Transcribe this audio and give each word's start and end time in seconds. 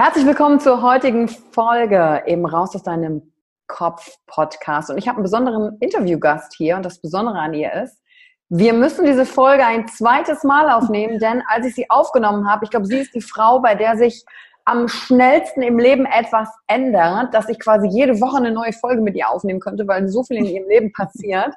Herzlich 0.00 0.26
willkommen 0.26 0.60
zur 0.60 0.80
heutigen 0.80 1.26
Folge 1.26 2.22
eben 2.24 2.46
Raus 2.46 2.72
aus 2.76 2.84
deinem 2.84 3.32
Kopf 3.66 4.08
Podcast. 4.28 4.90
Und 4.90 4.98
ich 4.98 5.08
habe 5.08 5.16
einen 5.16 5.24
besonderen 5.24 5.76
Interviewgast 5.80 6.54
hier 6.56 6.76
und 6.76 6.84
das 6.84 7.00
Besondere 7.00 7.36
an 7.40 7.52
ihr 7.52 7.72
ist, 7.72 8.00
wir 8.48 8.74
müssen 8.74 9.04
diese 9.04 9.26
Folge 9.26 9.66
ein 9.66 9.88
zweites 9.88 10.44
Mal 10.44 10.70
aufnehmen, 10.70 11.18
denn 11.20 11.42
als 11.48 11.66
ich 11.66 11.74
sie 11.74 11.90
aufgenommen 11.90 12.48
habe, 12.48 12.64
ich 12.64 12.70
glaube, 12.70 12.86
sie 12.86 12.98
ist 12.98 13.12
die 13.12 13.20
Frau, 13.20 13.58
bei 13.58 13.74
der 13.74 13.96
sich 13.96 14.24
am 14.64 14.86
schnellsten 14.86 15.62
im 15.62 15.80
Leben 15.80 16.06
etwas 16.06 16.48
ändert, 16.68 17.34
dass 17.34 17.48
ich 17.48 17.58
quasi 17.58 17.88
jede 17.88 18.20
Woche 18.20 18.36
eine 18.36 18.52
neue 18.52 18.74
Folge 18.74 19.02
mit 19.02 19.16
ihr 19.16 19.28
aufnehmen 19.28 19.58
könnte, 19.58 19.88
weil 19.88 20.06
so 20.06 20.22
viel 20.22 20.36
in 20.36 20.44
ihrem 20.44 20.68
Leben 20.68 20.92
passiert. 20.92 21.52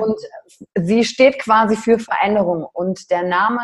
Und 0.00 0.16
sie 0.76 1.04
steht 1.04 1.38
quasi 1.38 1.76
für 1.76 1.98
Veränderung. 1.98 2.66
Und 2.72 3.10
der 3.10 3.24
Name 3.24 3.60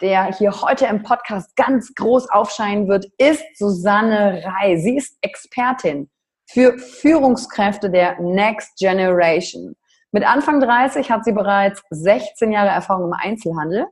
der 0.00 0.32
hier 0.32 0.62
heute 0.62 0.86
im 0.86 1.02
Podcast 1.02 1.54
ganz 1.56 1.94
groß 1.94 2.30
aufscheinen 2.30 2.88
wird, 2.88 3.06
ist 3.18 3.44
Susanne 3.56 4.42
Rai. 4.44 4.76
Sie 4.76 4.96
ist 4.96 5.16
Expertin 5.20 6.08
für 6.50 6.78
Führungskräfte 6.78 7.90
der 7.90 8.20
Next 8.20 8.78
Generation. 8.78 9.76
Mit 10.12 10.26
Anfang 10.26 10.60
30 10.60 11.10
hat 11.10 11.24
sie 11.24 11.32
bereits 11.32 11.82
16 11.90 12.50
Jahre 12.50 12.70
Erfahrung 12.70 13.06
im 13.06 13.12
Einzelhandel. 13.12 13.86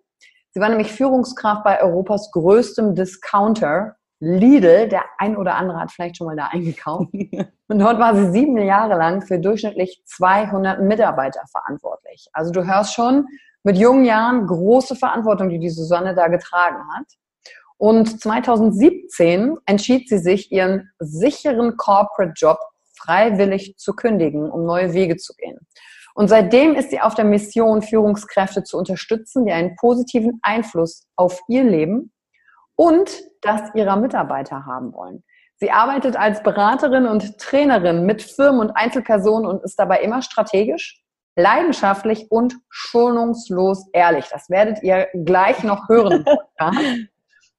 Sie 0.51 0.61
war 0.61 0.69
nämlich 0.69 0.91
Führungskraft 0.91 1.63
bei 1.63 1.81
Europas 1.81 2.31
größtem 2.33 2.97
Discounter, 2.97 3.95
Lidl. 4.19 4.89
Der 4.89 5.05
ein 5.19 5.37
oder 5.37 5.55
andere 5.55 5.79
hat 5.79 5.93
vielleicht 5.93 6.17
schon 6.17 6.27
mal 6.27 6.37
da 6.37 6.47
eingekauft. 6.47 7.13
Und 7.69 7.79
dort 7.79 7.99
war 8.01 8.17
sie 8.17 8.33
sieben 8.33 8.57
Jahre 8.57 8.97
lang 8.97 9.23
für 9.23 9.39
durchschnittlich 9.39 10.03
200 10.07 10.81
Mitarbeiter 10.81 11.43
verantwortlich. 11.53 12.29
Also 12.33 12.51
du 12.51 12.67
hörst 12.67 12.95
schon, 12.95 13.27
mit 13.69 13.77
jungen 13.77 14.07
Jahren 14.07 14.47
große 14.47 14.97
Verantwortung, 14.97 15.51
die 15.51 15.59
die 15.59 15.69
Susanne 15.69 16.15
da 16.15 16.29
getragen 16.29 16.79
hat. 16.97 17.05
Und 17.77 18.19
2017 18.19 19.59
entschied 19.67 20.09
sie 20.09 20.17
sich, 20.17 20.51
ihren 20.51 20.91
sicheren 20.99 21.77
Corporate-Job 21.77 22.59
freiwillig 22.97 23.77
zu 23.77 23.93
kündigen, 23.93 24.51
um 24.51 24.65
neue 24.65 24.95
Wege 24.95 25.19
zu 25.19 25.35
gehen. 25.35 25.59
Und 26.15 26.29
seitdem 26.29 26.77
ist 26.77 26.89
sie 26.89 27.03
auf 27.03 27.15
der 27.15 27.27
Mission, 27.27 27.83
Führungskräfte 27.83 28.65
zu 28.65 28.79
unterstützen, 28.79 29.45
die 29.45 29.53
einen 29.53 29.77
positiven 29.77 30.41
Einfluss 30.41 31.07
auf 31.15 31.39
ihr 31.47 31.63
Leben 31.63 32.11
und 32.75 33.23
das 33.43 33.75
ihrer 33.75 33.97
Mitarbeiter 33.97 34.65
haben 34.65 34.95
wollen. 34.95 35.23
Sie 35.57 35.71
arbeitet 35.71 36.17
als 36.17 36.43
Beraterin 36.43 37.07
und 37.07 37.37
Trainerin 37.39 38.07
mit 38.07 38.23
Firmen 38.23 38.63
und 38.63 38.71
Einzelpersonen 38.71 39.47
und 39.47 39.63
ist 39.63 39.79
dabei 39.79 40.01
immer 40.01 40.23
strategisch, 40.23 41.03
leidenschaftlich 41.39 42.31
und 42.31 42.57
schonungslos 42.69 43.87
ehrlich. 43.93 44.27
Das 44.31 44.51
werdet 44.51 44.83
ihr 44.83 45.07
gleich 45.25 45.63
noch 45.63 45.89
hören. 45.89 46.25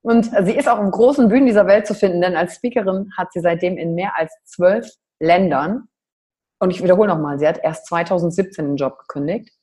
Und 0.01 0.25
sie 0.45 0.56
ist 0.56 0.67
auch 0.67 0.79
auf 0.79 0.91
großen 0.91 1.29
Bühnen 1.29 1.45
dieser 1.45 1.66
Welt 1.66 1.88
zu 1.88 1.94
finden, 1.94 2.22
denn 2.22 2.35
als 2.35 2.56
Speakerin 2.56 3.12
hat 3.18 3.31
sie 3.34 3.39
seitdem 3.41 3.78
in 3.78 3.95
mehr 3.95 4.18
als 4.18 4.34
zwölf 4.44 4.88
Ländern, 5.19 5.88
und 6.62 6.72
ich 6.72 6.84
wiederhole 6.84 7.07
nochmal, 7.07 7.39
sie 7.39 7.47
hat 7.47 7.59
erst 7.63 7.88
2017 7.88 8.66
den 8.66 8.75
Job 8.75 8.97
gekündigt 9.00 9.57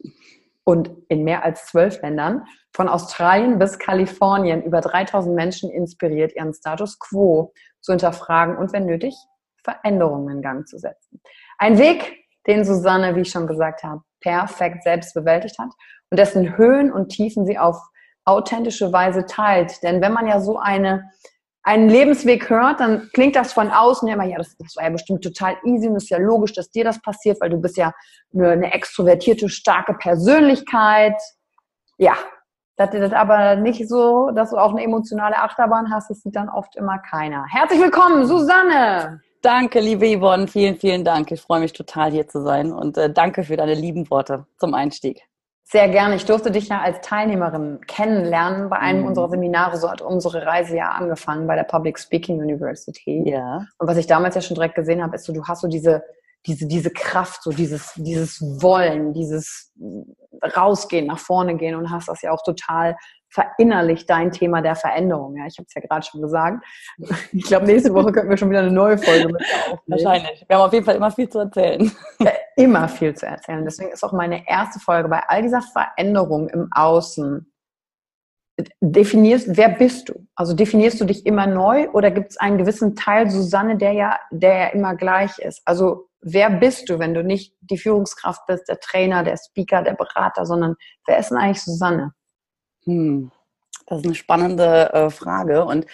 und 0.65 0.91
in 1.09 1.25
mehr 1.25 1.45
als 1.45 1.67
zwölf 1.67 2.01
Ländern, 2.01 2.45
von 2.73 2.89
Australien 2.89 3.59
bis 3.59 3.79
Kalifornien, 3.79 4.63
über 4.63 4.81
3000 4.81 5.35
Menschen 5.35 5.71
inspiriert, 5.71 6.35
ihren 6.35 6.55
Status 6.55 6.99
quo 6.99 7.53
zu 7.81 7.93
hinterfragen 7.93 8.57
und, 8.57 8.73
wenn 8.73 8.87
nötig, 8.87 9.15
Veränderungen 9.63 10.37
in 10.37 10.43
Gang 10.43 10.67
zu 10.67 10.79
setzen. 10.79 11.21
Ein 11.59 11.79
Weg, 11.79 12.26
den 12.47 12.65
Susanne, 12.65 13.15
wie 13.17 13.21
ich 13.21 13.31
schon 13.31 13.47
gesagt 13.47 13.83
habe, 13.83 14.03
perfekt 14.21 14.83
selbst 14.83 15.15
bewältigt 15.15 15.59
hat 15.59 15.71
und 16.11 16.19
dessen 16.19 16.57
Höhen 16.57 16.93
und 16.93 17.09
Tiefen 17.09 17.47
sie 17.47 17.59
auf 17.59 17.77
authentische 18.25 18.93
Weise 18.93 19.27
teilt. 19.27 19.83
Denn 19.83 20.01
wenn 20.01 20.13
man 20.13 20.27
ja 20.27 20.41
so 20.41 20.59
eine, 20.59 21.11
einen 21.63 21.89
Lebensweg 21.89 22.49
hört, 22.51 22.81
dann 22.81 23.09
klingt 23.13 23.37
das 23.37 23.53
von 23.53 23.71
außen 23.71 24.09
immer, 24.09 24.25
ja, 24.25 24.39
das, 24.39 24.57
das 24.59 24.77
war 24.77 24.85
ja 24.85 24.91
bestimmt 24.91 25.23
total 25.23 25.57
easy 25.65 25.89
und 25.89 25.97
ist 25.97 26.11
ja 26.11 26.19
logisch, 26.19 26.53
dass 26.53 26.71
dir 26.71 26.85
das 26.85 27.01
passiert, 27.01 27.41
weil 27.41 27.51
du 27.51 27.61
bist 27.61 27.77
ja 27.77 27.93
eine, 28.35 28.51
eine 28.51 28.73
extrovertierte, 28.73 29.49
starke 29.49 29.95
Persönlichkeit. 29.95 31.21
Ja, 31.99 32.17
das 32.77 32.93
ist 32.95 33.15
aber 33.15 33.57
nicht 33.57 33.89
so, 33.89 34.31
dass 34.33 34.51
du 34.51 34.59
auch 34.59 34.73
eine 34.73 34.83
emotionale 34.83 35.39
Achterbahn 35.39 35.91
hast, 35.93 36.11
das 36.11 36.21
sieht 36.21 36.37
dann 36.37 36.49
oft 36.49 36.77
immer 36.77 36.99
keiner. 36.99 37.47
Herzlich 37.49 37.81
willkommen, 37.81 38.27
Susanne! 38.27 39.21
Danke, 39.47 39.79
liebe 39.79 40.07
Yvonne. 40.19 40.49
Vielen, 40.49 40.75
vielen 40.75 41.05
Dank. 41.05 41.31
Ich 41.31 41.41
freue 41.41 41.61
mich 41.61 41.73
total, 41.73 42.11
hier 42.11 42.27
zu 42.27 42.43
sein. 42.43 42.73
Und 42.73 42.99
äh, 42.99 43.13
danke 43.13 43.45
für 43.45 43.57
deine 43.57 43.75
lieben 43.75 44.11
Worte 44.11 44.45
zum 44.59 44.75
Einstieg. 44.75 45.23
Sehr 45.63 45.89
gerne. 45.89 46.17
Ich 46.17 46.25
durfte 46.25 46.51
dich 46.51 46.67
ja 46.67 46.81
als 46.81 47.01
Teilnehmerin 47.01 47.79
kennenlernen 47.87 48.69
bei 48.69 48.79
einem 48.79 49.03
mhm. 49.03 49.07
unserer 49.07 49.29
Seminare. 49.29 49.77
So 49.77 49.89
hat 49.89 50.03
unsere 50.03 50.45
Reise 50.45 50.77
ja 50.77 50.89
angefangen 50.89 51.47
bei 51.47 51.55
der 51.55 51.63
Public 51.63 51.97
Speaking 51.97 52.41
University. 52.41 53.23
Ja. 53.25 53.65
Und 53.79 53.87
was 53.87 53.97
ich 53.99 54.09
damals 54.09 54.35
ja 54.35 54.41
schon 54.41 54.57
direkt 54.57 54.75
gesehen 54.75 55.01
habe, 55.01 55.15
ist 55.15 55.27
so, 55.27 55.33
du 55.33 55.45
hast 55.45 55.61
so 55.61 55.69
diese, 55.69 56.03
diese, 56.45 56.67
diese 56.67 56.91
Kraft, 56.91 57.45
so 57.45 57.53
dieses, 57.53 57.93
dieses 57.95 58.41
Wollen, 58.43 59.13
dieses 59.13 59.73
Rausgehen, 60.57 61.07
nach 61.07 61.21
vorne 61.21 61.57
gehen 61.57 61.77
und 61.77 61.93
hast 61.93 62.09
das 62.09 62.21
ja 62.21 62.33
auch 62.33 62.43
total 62.43 62.97
verinnerlicht, 63.29 64.09
dein 64.09 64.33
Thema 64.33 64.63
der 64.63 64.77
Veränderung. 64.77 65.37
Ja, 65.37 65.47
ich 65.47 65.59
habe 65.59 65.67
es 65.67 65.75
ja 65.75 65.81
gerade 65.81 66.07
schon 66.07 66.23
gesagt. 66.23 66.65
Ich 67.33 67.45
glaube, 67.45 67.67
nächste 67.67 67.93
Woche 67.93 68.13
könnten 68.13 68.31
wir 68.31 68.37
schon 68.37 68.51
wieder 68.51 68.61
eine 68.61 68.71
neue 68.71 68.99
Folge 68.99 69.27
mit 69.27 69.43
aufnehmen. 69.43 69.81
Wahrscheinlich. 69.87 70.45
Wir 70.49 70.57
haben 70.57 70.65
auf 70.65 70.73
jeden 70.73 70.85
Fall 70.85 70.97
immer 70.97 71.11
viel 71.11 71.29
zu 71.29 71.41
erzählen. 71.41 71.91
Ja, 72.21 72.33
immer 72.57 72.89
viel 72.89 73.15
zu 73.15 73.27
erzählen. 73.27 73.65
Deswegen 73.65 73.91
ist 73.91 74.03
auch 74.03 74.13
meine 74.13 74.49
erste 74.49 74.81
Folge 74.81 75.09
bei 75.09 75.23
all 75.29 75.43
dieser 75.43 75.63
Veränderung 75.63 76.49
im 76.49 76.69
Außen 76.73 77.53
definierst, 78.81 79.57
wer 79.57 79.69
bist 79.69 80.09
du? 80.09 80.27
Also 80.35 80.55
definierst 80.55 81.01
du 81.01 81.05
dich 81.05 81.27
immer 81.27 81.47
neu 81.47 81.91
oder 81.91 82.11
gibt 82.11 82.31
es 82.31 82.37
einen 82.39 82.59
gewissen 82.59 82.97
Teil 82.97 83.31
Susanne, 83.31 83.77
der 83.77 83.93
ja, 83.93 84.19
der 84.31 84.57
ja 84.57 84.67
immer 84.69 84.95
gleich 84.95 85.39
ist? 85.39 85.61
Also 85.67 86.09
wer 86.21 86.51
bist 86.51 86.89
du, 86.89 86.99
wenn 86.99 87.15
du 87.15 87.23
nicht 87.23 87.55
die 87.61 87.79
Führungskraft 87.79 88.47
bist, 88.47 88.69
der 88.69 88.81
Trainer, 88.81 89.25
der 89.25 89.37
Speaker, 89.37 89.83
der 89.83 89.95
Berater, 89.95 90.47
sondern 90.47 90.77
wer 91.07 91.19
ist 91.19 91.31
denn 91.31 91.39
eigentlich 91.39 91.63
Susanne? 91.63 92.13
Hm. 92.87 93.31
Das 93.89 94.01
ist 94.01 94.07
eine 94.07 94.17
spannende 94.17 94.93
äh, 94.95 95.11
Frage 95.11 95.65
und 95.65 95.87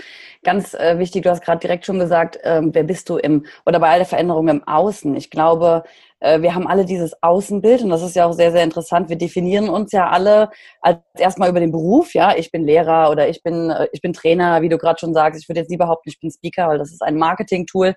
ganz 0.44 0.74
äh, 0.74 0.98
wichtig, 0.98 1.24
du 1.24 1.30
hast 1.30 1.42
gerade 1.44 1.60
direkt 1.60 1.86
schon 1.86 1.98
gesagt, 1.98 2.38
ähm, 2.42 2.70
wer 2.74 2.84
bist 2.84 3.08
du 3.10 3.18
im 3.18 3.46
oder 3.66 3.80
bei 3.80 3.90
all 3.90 3.98
der 3.98 4.06
Veränderung 4.06 4.48
im 4.48 4.66
Außen. 4.66 5.14
Ich 5.16 5.30
glaube, 5.30 5.84
äh, 6.20 6.40
wir 6.42 6.54
haben 6.54 6.66
alle 6.66 6.86
dieses 6.86 7.22
Außenbild 7.22 7.82
und 7.82 7.90
das 7.90 8.02
ist 8.02 8.16
ja 8.16 8.26
auch 8.26 8.32
sehr, 8.32 8.52
sehr 8.52 8.64
interessant. 8.64 9.10
Wir 9.10 9.18
definieren 9.18 9.68
uns 9.68 9.92
ja 9.92 10.08
alle 10.10 10.50
als 10.80 11.00
erstmal 11.18 11.50
über 11.50 11.60
den 11.60 11.72
Beruf, 11.72 12.14
ja, 12.14 12.34
ich 12.36 12.50
bin 12.50 12.64
Lehrer 12.64 13.10
oder 13.10 13.28
ich 13.28 13.42
bin, 13.42 13.70
äh, 13.70 13.88
ich 13.92 14.00
bin 14.02 14.14
Trainer, 14.14 14.62
wie 14.62 14.70
du 14.70 14.78
gerade 14.78 14.98
schon 14.98 15.14
sagst. 15.14 15.42
Ich 15.42 15.48
würde 15.48 15.60
jetzt 15.60 15.70
nie 15.70 15.78
behaupten, 15.78 16.08
ich 16.08 16.20
bin 16.20 16.30
Speaker, 16.30 16.68
weil 16.68 16.78
das 16.78 16.92
ist 16.92 17.02
ein 17.02 17.16
Marketing-Tool, 17.16 17.94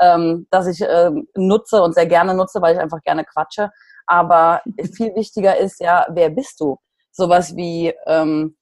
ähm, 0.00 0.46
das 0.50 0.66
ich 0.68 0.82
äh, 0.82 1.10
nutze 1.36 1.82
und 1.82 1.94
sehr 1.94 2.06
gerne 2.06 2.34
nutze, 2.34 2.62
weil 2.62 2.74
ich 2.74 2.80
einfach 2.80 3.02
gerne 3.02 3.24
quatsche. 3.24 3.70
Aber 4.06 4.62
viel 4.94 5.14
wichtiger 5.16 5.56
ist 5.58 5.80
ja, 5.80 6.06
wer 6.10 6.30
bist 6.30 6.60
du? 6.60 6.78
Sowas 7.10 7.56
wie 7.56 7.92
ähm, 8.06 8.56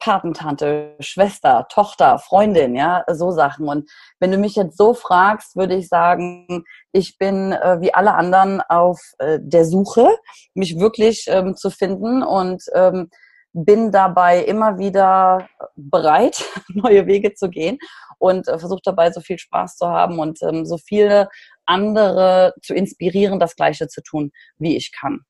Patentante, 0.00 0.96
Schwester, 1.00 1.66
Tochter, 1.70 2.18
Freundin, 2.18 2.76
ja, 2.76 3.04
so 3.08 3.30
Sachen. 3.32 3.68
Und 3.68 3.90
wenn 4.20 4.30
du 4.30 4.38
mich 4.38 4.54
jetzt 4.54 4.78
so 4.78 4.94
fragst, 4.94 5.56
würde 5.56 5.74
ich 5.74 5.88
sagen, 5.88 6.64
ich 6.92 7.18
bin 7.18 7.52
äh, 7.52 7.80
wie 7.80 7.92
alle 7.92 8.14
anderen 8.14 8.60
auf 8.60 9.00
äh, 9.18 9.38
der 9.42 9.64
Suche, 9.64 10.08
mich 10.54 10.78
wirklich 10.78 11.24
ähm, 11.28 11.56
zu 11.56 11.70
finden 11.70 12.22
und 12.22 12.62
ähm, 12.74 13.10
bin 13.52 13.90
dabei 13.90 14.44
immer 14.44 14.78
wieder 14.78 15.48
bereit, 15.74 16.44
neue 16.68 17.06
Wege 17.06 17.34
zu 17.34 17.48
gehen 17.48 17.78
und 18.18 18.46
äh, 18.46 18.58
versuche 18.58 18.80
dabei 18.84 19.10
so 19.10 19.20
viel 19.20 19.38
Spaß 19.38 19.76
zu 19.76 19.88
haben 19.88 20.18
und 20.20 20.40
ähm, 20.42 20.64
so 20.64 20.78
viele 20.78 21.28
andere 21.66 22.54
zu 22.62 22.74
inspirieren, 22.74 23.40
das 23.40 23.56
Gleiche 23.56 23.88
zu 23.88 24.00
tun, 24.02 24.30
wie 24.58 24.76
ich 24.76 24.92
kann. 24.92 25.20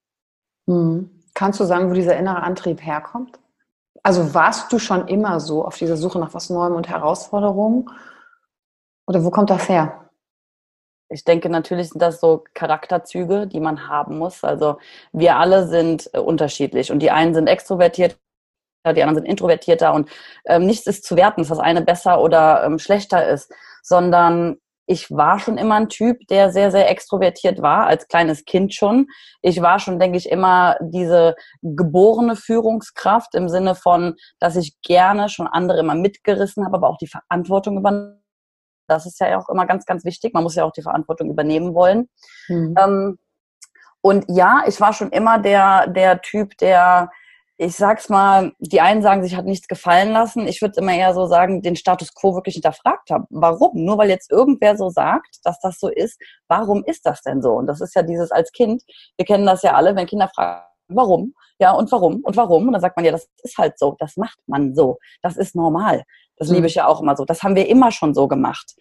Hm. 0.67 1.18
Kannst 1.39 1.61
du 1.61 1.65
sagen, 1.65 1.89
wo 1.89 1.95
dieser 1.95 2.17
innere 2.17 2.43
Antrieb 2.43 2.85
herkommt? 2.85 3.39
Also 4.03 4.35
warst 4.35 4.73
du 4.73 4.81
schon 4.81 5.07
immer 5.07 5.39
so 5.39 5.65
auf 5.65 5.79
dieser 5.79 5.97
Suche 5.97 6.19
nach 6.19 6.35
was 6.35 6.51
Neuem 6.51 6.75
und 6.75 6.89
Herausforderungen? 6.89 7.89
Oder 9.07 9.23
wo 9.23 9.31
kommt 9.31 9.49
das 9.49 9.69
her? 9.69 10.11
Ich 11.09 11.23
denke, 11.23 11.49
natürlich 11.49 11.91
sind 11.91 12.03
das 12.03 12.19
so 12.19 12.43
Charakterzüge, 12.55 13.47
die 13.47 13.61
man 13.61 13.87
haben 13.87 14.19
muss. 14.19 14.43
Also 14.43 14.79
wir 15.13 15.37
alle 15.37 15.69
sind 15.69 16.11
äh, 16.13 16.19
unterschiedlich 16.19 16.91
und 16.91 16.99
die 16.99 17.13
einen 17.13 17.35
sind 17.35 17.47
extrovertiert, 17.47 18.19
die 18.85 19.01
anderen 19.01 19.15
sind 19.15 19.27
introvertierter 19.27 19.95
und 19.95 20.11
ähm, 20.45 20.67
nichts 20.67 20.89
ist 20.89 21.05
zu 21.05 21.15
werten, 21.15 21.43
dass 21.43 21.51
das 21.51 21.61
eine 21.61 21.83
besser 21.83 22.21
oder 22.21 22.65
ähm, 22.65 22.81
schlechter 22.81 23.29
ist, 23.29 23.53
sondern 23.85 24.59
ich 24.89 25.11
war 25.11 25.39
schon 25.39 25.59
immer 25.59 25.75
ein 25.75 25.91
Typ, 25.91 26.27
der 26.29 26.51
sehr, 26.51 26.71
sehr 26.71 26.91
extrovertiert 26.91 27.61
war, 27.61 27.87
als 27.87 28.09
kleines 28.09 28.47
Kind 28.47 28.75
schon. 28.75 29.07
Ich 29.43 29.61
war 29.61 29.79
schon, 29.79 29.99
denke 29.99 30.17
ich, 30.17 30.31
immer 30.31 30.77
diese 30.81 31.37
geborene 31.61 32.37
Führungskraft 32.37 33.35
im 33.35 33.51
Sinne 33.51 33.75
von, 33.75 34.17
dass 34.41 34.57
ich 34.57 34.81
gerne 34.81 35.29
schon 35.29 35.47
andere 35.47 35.81
immer 35.81 35.95
mitgerissen 35.95 36.65
habe, 36.65 36.79
aber 36.79 36.89
auch 36.89 36.97
die 36.97 37.07
Verantwortung 37.07 37.77
übernommen. 37.77 38.23
Das 38.89 39.05
ist 39.05 39.21
ja 39.21 39.39
auch 39.39 39.51
immer 39.51 39.67
ganz, 39.67 39.85
ganz 39.85 40.07
wichtig. 40.07 40.33
Man 40.33 40.43
muss 40.43 40.55
ja 40.55 40.65
auch 40.65 40.73
die 40.73 40.83
Verantwortung 40.83 41.29
übernehmen 41.31 41.75
wollen. 41.75 42.09
Mhm. 42.49 42.75
Ähm, 42.83 43.19
und 44.01 44.25
ja, 44.29 44.63
ich 44.67 44.81
war 44.81 44.95
schon 44.95 45.11
immer 45.11 45.39
der, 45.39 45.87
der 45.89 46.23
Typ, 46.23 46.57
der 46.57 47.11
ich 47.61 47.75
sag's 47.75 48.09
mal, 48.09 48.53
die 48.61 48.81
einen 48.81 49.03
sagen, 49.03 49.25
sich 49.25 49.35
hat 49.35 49.45
nichts 49.45 49.67
gefallen 49.67 50.13
lassen. 50.13 50.47
Ich 50.47 50.63
würde 50.63 50.81
immer 50.81 50.95
eher 50.95 51.13
so 51.13 51.27
sagen, 51.27 51.61
den 51.61 51.75
Status 51.75 52.15
quo 52.15 52.35
wirklich 52.35 52.55
hinterfragt 52.55 53.11
haben. 53.11 53.27
Warum? 53.31 53.85
Nur 53.85 53.99
weil 53.99 54.09
jetzt 54.09 54.31
irgendwer 54.31 54.77
so 54.77 54.91
sagt, 54.91 55.39
dass 55.43 55.59
das 55.59 55.81
so 55.81 55.89
ist, 55.89 56.21
warum 56.47 56.85
ist 56.85 57.05
das 57.05 57.21
denn 57.23 57.43
so? 57.43 57.55
Und 57.55 57.67
das 57.67 57.81
ist 57.81 57.97
ja 57.97 58.03
dieses 58.03 58.31
als 58.31 58.53
Kind, 58.53 58.85
wir 59.17 59.27
kennen 59.27 59.45
das 59.45 59.63
ja 59.63 59.75
alle, 59.75 59.97
wenn 59.97 60.07
Kinder 60.07 60.31
fragen, 60.33 60.63
warum? 60.87 61.35
Ja, 61.59 61.73
und 61.73 61.91
warum? 61.91 62.21
Und 62.23 62.37
warum? 62.37 62.69
Und 62.69 62.73
dann 62.75 62.81
sagt 62.81 62.97
man 62.97 63.05
ja, 63.05 63.11
das 63.11 63.29
ist 63.43 63.59
halt 63.59 63.77
so, 63.77 63.97
das 63.99 64.17
macht 64.17 64.39
man 64.47 64.77
so, 64.77 64.99
das 65.23 65.37
ist 65.37 65.57
normal. 65.57 66.05
Das 66.37 66.49
mhm. 66.49 66.55
liebe 66.55 66.69
ich 66.69 66.77
ja 66.77 66.87
auch 66.87 67.01
immer 67.03 67.17
so. 67.17 67.25
Das 67.25 67.43
haben 67.43 67.57
wir 67.57 67.69
immer 67.69 67.91
schon 67.91 68.15
so 68.15 68.29
gemacht 68.29 68.77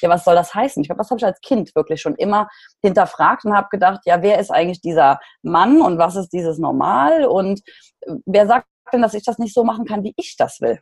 ja, 0.00 0.08
was 0.08 0.24
soll 0.24 0.34
das 0.34 0.54
heißen? 0.54 0.82
Ich 0.82 0.88
glaube, 0.88 0.98
das 0.98 1.10
habe 1.10 1.18
ich 1.18 1.26
als 1.26 1.40
Kind 1.40 1.74
wirklich 1.74 2.00
schon 2.00 2.14
immer 2.16 2.48
hinterfragt 2.82 3.44
und 3.44 3.56
habe 3.56 3.68
gedacht, 3.70 4.00
ja, 4.04 4.22
wer 4.22 4.38
ist 4.38 4.50
eigentlich 4.50 4.80
dieser 4.80 5.18
Mann 5.42 5.80
und 5.80 5.98
was 5.98 6.16
ist 6.16 6.32
dieses 6.32 6.58
Normal 6.58 7.24
und 7.24 7.60
äh, 8.02 8.14
wer 8.26 8.46
sagt 8.46 8.66
denn, 8.92 9.02
dass 9.02 9.14
ich 9.14 9.24
das 9.24 9.38
nicht 9.38 9.54
so 9.54 9.64
machen 9.64 9.84
kann, 9.84 10.04
wie 10.04 10.14
ich 10.16 10.36
das 10.36 10.60
will? 10.60 10.80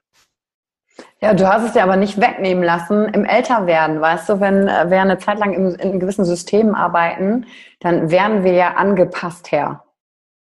Ja, 1.20 1.34
du 1.34 1.48
hast 1.48 1.64
es 1.64 1.72
dir 1.72 1.82
aber 1.82 1.96
nicht 1.96 2.20
wegnehmen 2.20 2.62
lassen 2.62 3.06
im 3.08 3.24
Älterwerden. 3.24 4.00
Weißt 4.00 4.28
du, 4.28 4.40
wenn 4.40 4.68
äh, 4.68 4.90
wir 4.90 5.00
eine 5.00 5.18
Zeit 5.18 5.38
lang 5.38 5.52
in, 5.52 5.74
in 5.74 6.00
gewissen 6.00 6.24
Systemen 6.24 6.74
arbeiten, 6.74 7.46
dann 7.80 8.10
werden 8.10 8.44
wir 8.44 8.52
ja 8.52 8.74
angepasst 8.74 9.50
her. 9.50 9.84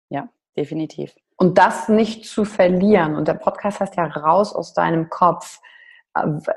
Ja, 0.09 0.29
definitiv. 0.57 1.15
Und 1.37 1.59
das 1.59 1.89
nicht 1.89 2.27
zu 2.27 2.45
verlieren. 2.45 3.17
Und 3.17 3.29
der 3.29 3.35
Podcast 3.35 3.81
heißt 3.81 3.97
ja 3.97 4.07
raus 4.07 4.55
aus 4.55 4.75
deinem 4.75 5.09
Kopf 5.09 5.61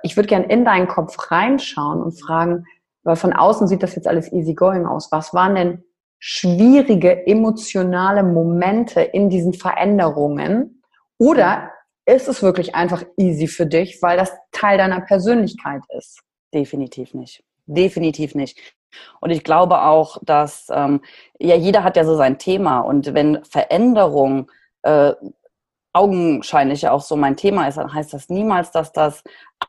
ich 0.02 0.16
würde 0.16 0.28
gern 0.28 0.44
in 0.44 0.66
deinen 0.66 0.88
Kopf 0.88 1.32
reinschauen 1.32 2.02
und 2.02 2.20
fragen, 2.20 2.66
weil 3.04 3.16
von 3.16 3.34
außen 3.34 3.68
sieht 3.68 3.84
das 3.84 3.96
jetzt 3.96 4.08
alles 4.08 4.32
easy 4.32 4.54
going 4.54 4.86
aus. 4.86 5.12
Was 5.12 5.34
waren 5.34 5.56
denn 5.56 5.84
schwierige 6.20 7.28
emotionale 7.28 8.24
Momente 8.24 9.02
in 9.02 9.30
diesen 9.30 9.54
Veränderungen? 9.54 10.82
Oder 11.18 11.72
ist 12.06 12.28
es 12.28 12.42
wirklich 12.42 12.76
einfach 12.76 13.04
easy 13.18 13.48
für 13.48 13.66
dich, 13.66 14.02
weil 14.02 14.18
das 14.18 14.32
Teil 14.52 14.78
deiner 14.78 15.02
Persönlichkeit 15.02 15.82
ist? 15.98 16.20
Definitiv 16.54 17.14
nicht. 17.14 17.44
Definitiv 17.66 18.36
nicht. 18.36 18.58
Und 19.20 19.32
ich 19.32 19.44
glaube 19.44 19.82
auch, 19.84 20.18
dass 20.24 20.68
ähm, 20.72 21.02
ja 21.40 21.56
jeder 21.56 21.84
hat 21.84 21.98
ja 21.98 22.06
so 22.06 22.16
sein 22.16 22.38
Thema 22.38 22.80
und 22.80 23.14
wenn 23.14 23.44
Veränderung 23.46 24.52
äh, 24.84 25.14
augenscheinlich 25.94 26.82
ja 26.82 26.92
auch 26.92 27.02
so 27.02 27.16
mein 27.16 27.38
Thema 27.38 27.68
ist, 27.68 27.78
dann 27.78 27.94
heißt 27.94 28.14
das 28.14 28.30
niemals, 28.30 28.72
dass 28.72 28.92
das 28.92 29.24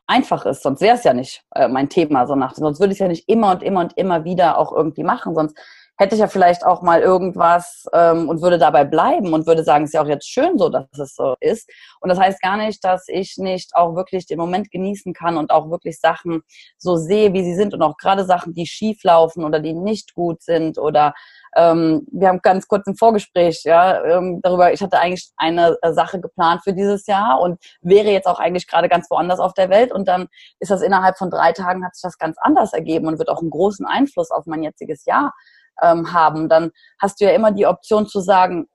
einfach 0.07 0.45
ist. 0.45 0.63
Sonst 0.63 0.81
wäre 0.81 0.95
es 0.95 1.03
ja 1.03 1.13
nicht 1.13 1.43
äh, 1.53 1.67
mein 1.67 1.87
Thema, 1.87 2.25
so 2.25 2.35
nach, 2.35 2.55
sonst 2.55 2.79
würde 2.79 2.93
ich 2.93 2.97
es 2.97 3.01
ja 3.01 3.07
nicht 3.07 3.29
immer 3.29 3.51
und 3.51 3.63
immer 3.63 3.81
und 3.81 3.97
immer 3.97 4.23
wieder 4.23 4.57
auch 4.57 4.71
irgendwie 4.71 5.03
machen. 5.03 5.35
Sonst 5.35 5.55
hätte 5.97 6.15
ich 6.15 6.21
ja 6.21 6.27
vielleicht 6.27 6.65
auch 6.65 6.81
mal 6.81 7.01
irgendwas 7.01 7.85
ähm, 7.93 8.27
und 8.27 8.41
würde 8.41 8.57
dabei 8.57 8.83
bleiben 8.83 9.33
und 9.33 9.47
würde 9.47 9.63
sagen, 9.63 9.85
es 9.85 9.91
ist 9.91 9.93
ja 9.93 10.01
auch 10.01 10.07
jetzt 10.07 10.27
schön 10.29 10.57
so, 10.57 10.69
dass 10.69 10.87
es 10.99 11.15
so 11.15 11.35
ist. 11.39 11.69
Und 12.01 12.09
das 12.09 12.19
heißt 12.19 12.41
gar 12.41 12.57
nicht, 12.57 12.83
dass 12.83 13.07
ich 13.07 13.37
nicht 13.37 13.75
auch 13.75 13.95
wirklich 13.95 14.25
den 14.25 14.37
Moment 14.37 14.71
genießen 14.71 15.13
kann 15.13 15.37
und 15.37 15.51
auch 15.51 15.69
wirklich 15.69 15.99
Sachen 15.99 16.41
so 16.77 16.97
sehe, 16.97 17.33
wie 17.33 17.43
sie 17.43 17.55
sind 17.55 17.73
und 17.73 17.81
auch 17.81 17.97
gerade 17.97 18.25
Sachen, 18.25 18.53
die 18.53 18.67
schief 18.67 19.03
laufen 19.03 19.43
oder 19.45 19.59
die 19.59 19.73
nicht 19.73 20.13
gut 20.13 20.41
sind 20.41 20.77
oder 20.77 21.13
ähm, 21.55 22.05
wir 22.11 22.27
haben 22.27 22.41
ganz 22.41 22.67
kurz 22.67 22.85
ein 22.85 22.97
Vorgespräch 22.97 23.63
ja, 23.63 24.03
ähm, 24.03 24.41
darüber, 24.43 24.73
ich 24.73 24.81
hatte 24.81 24.99
eigentlich 24.99 25.31
eine 25.37 25.77
äh, 25.81 25.93
Sache 25.93 26.19
geplant 26.19 26.61
für 26.63 26.73
dieses 26.73 27.07
Jahr 27.07 27.39
und 27.39 27.59
wäre 27.81 28.09
jetzt 28.09 28.27
auch 28.27 28.39
eigentlich 28.39 28.67
gerade 28.67 28.89
ganz 28.89 29.09
woanders 29.09 29.39
auf 29.39 29.53
der 29.53 29.69
Welt. 29.69 29.93
Und 29.93 30.07
dann 30.07 30.27
ist 30.59 30.71
das 30.71 30.81
innerhalb 30.81 31.17
von 31.17 31.29
drei 31.29 31.53
Tagen 31.53 31.85
hat 31.85 31.95
sich 31.95 32.03
das 32.03 32.17
ganz 32.17 32.37
anders 32.41 32.73
ergeben 32.73 33.07
und 33.07 33.19
wird 33.19 33.29
auch 33.29 33.41
einen 33.41 33.51
großen 33.51 33.85
Einfluss 33.85 34.31
auf 34.31 34.45
mein 34.45 34.63
jetziges 34.63 35.05
Jahr 35.05 35.33
ähm, 35.81 36.11
haben. 36.13 36.49
Dann 36.49 36.71
hast 36.99 37.21
du 37.21 37.25
ja 37.25 37.31
immer 37.31 37.51
die 37.51 37.67
Option 37.67 38.05
zu 38.05 38.19
sagen, 38.19 38.67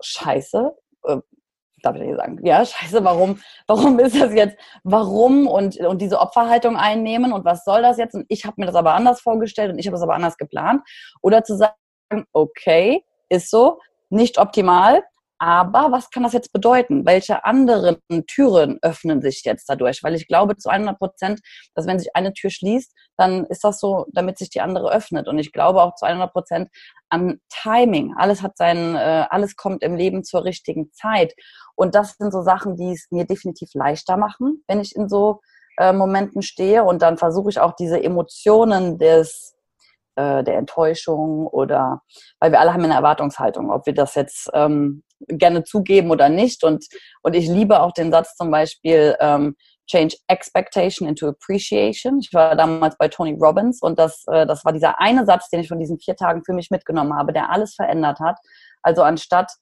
scheiße, 0.00 0.72
äh, 1.04 1.16
darf 1.82 1.96
ich 1.96 2.02
nicht 2.02 2.16
sagen, 2.16 2.44
ja, 2.44 2.64
scheiße, 2.64 3.02
warum, 3.04 3.40
warum 3.66 3.98
ist 3.98 4.20
das 4.20 4.34
jetzt, 4.34 4.56
warum? 4.84 5.46
Und, 5.46 5.78
und 5.78 6.02
diese 6.02 6.20
Opferhaltung 6.20 6.76
einnehmen 6.76 7.32
und 7.32 7.44
was 7.46 7.64
soll 7.64 7.80
das 7.80 7.96
jetzt? 7.96 8.14
Und 8.14 8.26
ich 8.28 8.44
habe 8.44 8.56
mir 8.58 8.66
das 8.66 8.74
aber 8.74 8.94
anders 8.94 9.20
vorgestellt 9.22 9.72
und 9.72 9.78
ich 9.78 9.86
habe 9.86 9.94
das 9.94 10.02
aber 10.02 10.14
anders 10.14 10.36
geplant. 10.36 10.82
Oder 11.22 11.42
zu 11.42 11.56
sagen, 11.56 11.72
okay, 12.32 13.04
ist 13.28 13.50
so, 13.50 13.78
nicht 14.10 14.38
optimal, 14.38 15.02
aber 15.42 15.90
was 15.90 16.08
kann 16.10 16.22
das 16.22 16.34
jetzt 16.34 16.52
bedeuten? 16.52 17.04
Welche 17.04 17.44
anderen 17.44 17.96
Türen 18.28 18.78
öffnen 18.80 19.20
sich 19.20 19.42
jetzt 19.44 19.68
dadurch? 19.68 20.04
Weil 20.04 20.14
ich 20.14 20.28
glaube 20.28 20.56
zu 20.56 20.68
100 20.68 20.96
Prozent, 20.96 21.40
dass 21.74 21.88
wenn 21.88 21.98
sich 21.98 22.14
eine 22.14 22.32
Tür 22.32 22.48
schließt, 22.48 22.94
dann 23.16 23.44
ist 23.46 23.64
das 23.64 23.80
so, 23.80 24.06
damit 24.12 24.38
sich 24.38 24.50
die 24.50 24.60
andere 24.60 24.92
öffnet. 24.92 25.26
Und 25.26 25.40
ich 25.40 25.50
glaube 25.50 25.82
auch 25.82 25.96
zu 25.96 26.06
100 26.06 26.32
Prozent 26.32 26.68
an 27.08 27.40
Timing. 27.48 28.14
Alles 28.16 28.40
hat 28.40 28.56
sein, 28.56 28.94
äh, 28.94 29.26
alles 29.30 29.56
kommt 29.56 29.82
im 29.82 29.96
Leben 29.96 30.22
zur 30.22 30.44
richtigen 30.44 30.92
Zeit. 30.92 31.34
Und 31.74 31.96
das 31.96 32.14
sind 32.18 32.30
so 32.30 32.42
Sachen, 32.42 32.76
die 32.76 32.92
es 32.92 33.08
mir 33.10 33.24
definitiv 33.24 33.70
leichter 33.74 34.16
machen, 34.16 34.62
wenn 34.68 34.78
ich 34.78 34.94
in 34.94 35.08
so 35.08 35.40
äh, 35.76 35.92
Momenten 35.92 36.42
stehe. 36.42 36.84
Und 36.84 37.02
dann 37.02 37.18
versuche 37.18 37.50
ich 37.50 37.58
auch 37.58 37.72
diese 37.72 38.00
Emotionen 38.00 38.96
des 38.96 39.56
äh, 40.16 40.44
der 40.44 40.56
Enttäuschung 40.56 41.46
oder 41.46 42.02
weil 42.40 42.52
wir 42.52 42.60
alle 42.60 42.72
haben 42.72 42.84
eine 42.84 42.94
Erwartungshaltung, 42.94 43.70
ob 43.70 43.86
wir 43.86 43.94
das 43.94 44.14
jetzt 44.14 44.50
ähm, 44.54 45.02
gerne 45.28 45.64
zugeben 45.64 46.10
oder 46.10 46.28
nicht. 46.28 46.64
Und, 46.64 46.86
und 47.22 47.34
ich 47.34 47.48
liebe 47.48 47.80
auch 47.80 47.92
den 47.92 48.10
Satz 48.10 48.36
zum 48.36 48.50
Beispiel, 48.50 49.16
ähm, 49.20 49.56
Change 49.90 50.16
Expectation 50.28 51.08
into 51.08 51.28
Appreciation. 51.28 52.20
Ich 52.20 52.32
war 52.32 52.56
damals 52.56 52.96
bei 52.96 53.08
Tony 53.08 53.36
Robbins 53.38 53.82
und 53.82 53.98
das, 53.98 54.24
äh, 54.30 54.46
das 54.46 54.64
war 54.64 54.72
dieser 54.72 55.00
eine 55.00 55.26
Satz, 55.26 55.50
den 55.50 55.60
ich 55.60 55.68
von 55.68 55.78
diesen 55.78 55.98
vier 55.98 56.16
Tagen 56.16 56.42
für 56.44 56.54
mich 56.54 56.70
mitgenommen 56.70 57.14
habe, 57.14 57.32
der 57.32 57.50
alles 57.50 57.74
verändert 57.74 58.20
hat. 58.20 58.38
Also 58.82 59.02
anstatt 59.02 59.52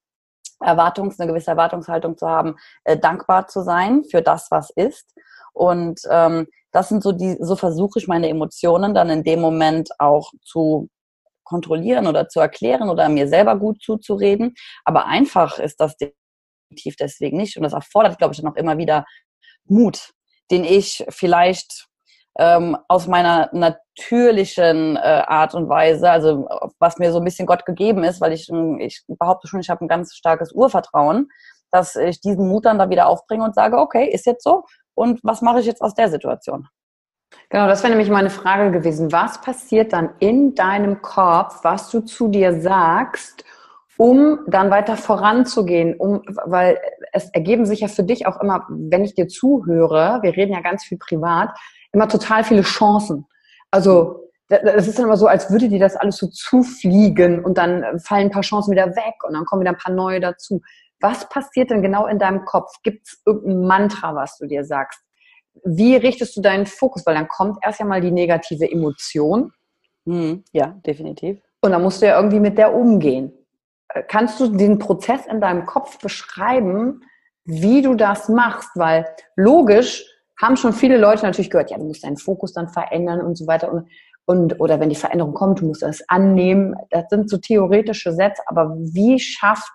Erwartungs, 0.60 1.18
eine 1.18 1.30
gewisse 1.30 1.50
Erwartungshaltung 1.50 2.16
zu 2.16 2.28
haben, 2.28 2.56
äh, 2.84 2.98
dankbar 2.98 3.48
zu 3.48 3.62
sein 3.62 4.04
für 4.04 4.22
das, 4.22 4.50
was 4.50 4.70
ist. 4.70 5.14
Und 5.52 6.00
ähm, 6.10 6.46
das 6.72 6.88
sind 6.88 7.02
so 7.02 7.12
die, 7.12 7.36
so 7.40 7.56
versuche 7.56 7.98
ich 7.98 8.08
meine 8.08 8.28
Emotionen 8.28 8.94
dann 8.94 9.10
in 9.10 9.24
dem 9.24 9.40
Moment 9.40 9.90
auch 9.98 10.32
zu 10.42 10.88
kontrollieren 11.44 12.06
oder 12.06 12.28
zu 12.28 12.38
erklären 12.38 12.88
oder 12.90 13.08
mir 13.08 13.26
selber 13.26 13.56
gut 13.56 13.82
zuzureden. 13.82 14.54
Aber 14.84 15.06
einfach 15.06 15.58
ist 15.58 15.80
das 15.80 15.96
definitiv 15.96 16.96
deswegen 16.96 17.38
nicht. 17.38 17.56
Und 17.56 17.64
das 17.64 17.72
erfordert, 17.72 18.18
glaube 18.18 18.34
ich, 18.34 18.40
dann 18.40 18.52
auch 18.52 18.56
immer 18.56 18.78
wieder 18.78 19.04
Mut, 19.64 20.12
den 20.50 20.64
ich 20.64 21.04
vielleicht 21.08 21.89
ähm, 22.40 22.74
aus 22.88 23.06
meiner 23.06 23.50
natürlichen 23.52 24.96
äh, 24.96 25.22
Art 25.26 25.54
und 25.54 25.68
Weise, 25.68 26.10
also 26.10 26.48
was 26.78 26.96
mir 26.96 27.12
so 27.12 27.18
ein 27.18 27.24
bisschen 27.24 27.46
Gott 27.46 27.66
gegeben 27.66 28.02
ist, 28.02 28.22
weil 28.22 28.32
ich, 28.32 28.48
ähm, 28.48 28.78
ich 28.80 29.04
behaupte 29.06 29.46
schon, 29.46 29.60
ich 29.60 29.68
habe 29.68 29.84
ein 29.84 29.88
ganz 29.88 30.14
starkes 30.14 30.50
Urvertrauen, 30.52 31.28
dass 31.70 31.96
ich 31.96 32.22
diesen 32.22 32.48
Mut 32.48 32.64
dann 32.64 32.78
da 32.78 32.88
wieder 32.88 33.08
aufbringe 33.08 33.44
und 33.44 33.54
sage, 33.54 33.76
okay, 33.76 34.08
ist 34.10 34.24
jetzt 34.24 34.42
so 34.42 34.64
und 34.94 35.20
was 35.22 35.42
mache 35.42 35.60
ich 35.60 35.66
jetzt 35.66 35.82
aus 35.82 35.94
der 35.94 36.08
Situation? 36.08 36.66
Genau, 37.50 37.66
das 37.66 37.82
wäre 37.82 37.90
nämlich 37.92 38.10
meine 38.10 38.30
Frage 38.30 38.70
gewesen. 38.70 39.12
Was 39.12 39.40
passiert 39.42 39.92
dann 39.92 40.14
in 40.18 40.54
deinem 40.54 41.02
Kopf, 41.02 41.62
was 41.62 41.90
du 41.90 42.00
zu 42.00 42.28
dir 42.28 42.60
sagst, 42.62 43.44
um 43.98 44.40
dann 44.46 44.70
weiter 44.70 44.96
voranzugehen, 44.96 45.94
um, 45.94 46.22
weil 46.46 46.78
es 47.12 47.28
ergeben 47.34 47.66
sich 47.66 47.80
ja 47.80 47.88
für 47.88 48.02
dich 48.02 48.26
auch 48.26 48.40
immer, 48.40 48.66
wenn 48.70 49.04
ich 49.04 49.14
dir 49.14 49.28
zuhöre, 49.28 50.20
wir 50.22 50.34
reden 50.36 50.54
ja 50.54 50.62
ganz 50.62 50.84
viel 50.84 50.96
privat, 50.96 51.50
immer 51.92 52.08
total 52.08 52.44
viele 52.44 52.62
Chancen. 52.62 53.26
Also 53.70 54.30
es 54.48 54.88
ist 54.88 54.98
dann 54.98 55.06
immer 55.06 55.16
so, 55.16 55.26
als 55.26 55.50
würde 55.50 55.68
dir 55.68 55.78
das 55.78 55.96
alles 55.96 56.16
so 56.16 56.26
zufliegen 56.26 57.44
und 57.44 57.56
dann 57.56 58.00
fallen 58.00 58.26
ein 58.26 58.30
paar 58.30 58.42
Chancen 58.42 58.72
wieder 58.72 58.88
weg 58.96 59.14
und 59.22 59.34
dann 59.34 59.44
kommen 59.44 59.60
wieder 59.60 59.70
ein 59.70 59.78
paar 59.78 59.94
neue 59.94 60.18
dazu. 60.18 60.60
Was 61.00 61.28
passiert 61.28 61.70
denn 61.70 61.82
genau 61.82 62.06
in 62.06 62.18
deinem 62.18 62.44
Kopf? 62.44 62.72
Gibt 62.82 63.06
es 63.06 63.22
irgendein 63.24 63.66
Mantra, 63.66 64.14
was 64.14 64.36
du 64.38 64.46
dir 64.46 64.64
sagst? 64.64 65.00
Wie 65.64 65.96
richtest 65.96 66.36
du 66.36 66.40
deinen 66.40 66.66
Fokus? 66.66 67.06
Weil 67.06 67.14
dann 67.14 67.28
kommt 67.28 67.58
erst 67.62 67.80
ja 67.80 67.86
mal 67.86 68.00
die 68.00 68.10
negative 68.10 68.70
Emotion. 68.70 69.52
Hm, 70.06 70.44
ja, 70.52 70.78
definitiv. 70.84 71.40
Und 71.60 71.72
dann 71.72 71.82
musst 71.82 72.02
du 72.02 72.06
ja 72.06 72.16
irgendwie 72.16 72.40
mit 72.40 72.58
der 72.58 72.74
umgehen. 72.74 73.32
Kannst 74.08 74.40
du 74.40 74.48
den 74.48 74.78
Prozess 74.78 75.26
in 75.26 75.40
deinem 75.40 75.66
Kopf 75.66 75.98
beschreiben, 75.98 77.02
wie 77.44 77.82
du 77.82 77.94
das 77.94 78.28
machst? 78.28 78.70
Weil 78.74 79.06
logisch 79.36 80.04
haben 80.40 80.56
schon 80.56 80.72
viele 80.72 80.96
Leute 80.96 81.24
natürlich 81.24 81.50
gehört, 81.50 81.70
ja, 81.70 81.78
du 81.78 81.84
musst 81.84 82.04
deinen 82.04 82.16
Fokus 82.16 82.52
dann 82.52 82.68
verändern 82.68 83.20
und 83.20 83.36
so 83.36 83.46
weiter. 83.46 83.70
Und, 83.70 83.88
und, 84.24 84.60
oder 84.60 84.80
wenn 84.80 84.88
die 84.88 84.96
Veränderung 84.96 85.34
kommt, 85.34 85.60
du 85.60 85.66
musst 85.66 85.82
das 85.82 86.02
annehmen. 86.08 86.74
Das 86.90 87.04
sind 87.10 87.28
so 87.28 87.38
theoretische 87.38 88.12
Sätze, 88.12 88.42
aber 88.46 88.74
wie 88.76 89.18
schaffst 89.18 89.70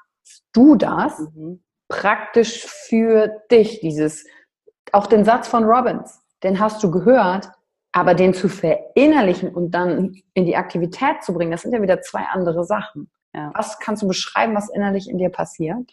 du 0.54 0.76
das 0.76 1.20
mhm. 1.20 1.64
praktisch 1.88 2.66
für 2.66 3.42
dich? 3.52 3.80
Dieses, 3.82 4.26
auch 4.92 5.08
den 5.08 5.26
Satz 5.26 5.48
von 5.48 5.66
Robbins, 5.66 6.22
den 6.44 6.60
hast 6.60 6.84
du 6.84 6.90
gehört, 6.90 7.50
aber 7.92 8.14
den 8.14 8.34
zu 8.34 8.50
verinnerlichen 8.50 9.54
und 9.54 9.72
dann 9.72 10.16
in 10.34 10.46
die 10.46 10.58
Aktivität 10.58 11.24
zu 11.24 11.34
bringen, 11.34 11.52
das 11.52 11.62
sind 11.62 11.74
ja 11.74 11.82
wieder 11.82 12.02
zwei 12.02 12.24
andere 12.32 12.66
Sachen. 12.66 13.10
Ja. 13.34 13.52
Was 13.54 13.80
kannst 13.80 14.04
du 14.04 14.08
beschreiben, 14.08 14.56
was 14.56 14.70
innerlich 14.70 15.10
in 15.10 15.18
dir 15.18 15.30
passiert? 15.30 15.92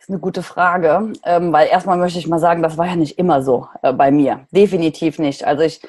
Das 0.00 0.08
ist 0.08 0.14
eine 0.14 0.20
gute 0.20 0.42
Frage, 0.42 1.12
ähm, 1.26 1.52
weil 1.52 1.68
erstmal 1.68 1.98
möchte 1.98 2.18
ich 2.18 2.26
mal 2.26 2.38
sagen, 2.38 2.62
das 2.62 2.78
war 2.78 2.86
ja 2.86 2.96
nicht 2.96 3.18
immer 3.18 3.42
so 3.42 3.68
äh, 3.82 3.92
bei 3.92 4.10
mir. 4.10 4.46
Definitiv 4.50 5.18
nicht. 5.18 5.44
Also 5.44 5.62
ich, 5.62 5.82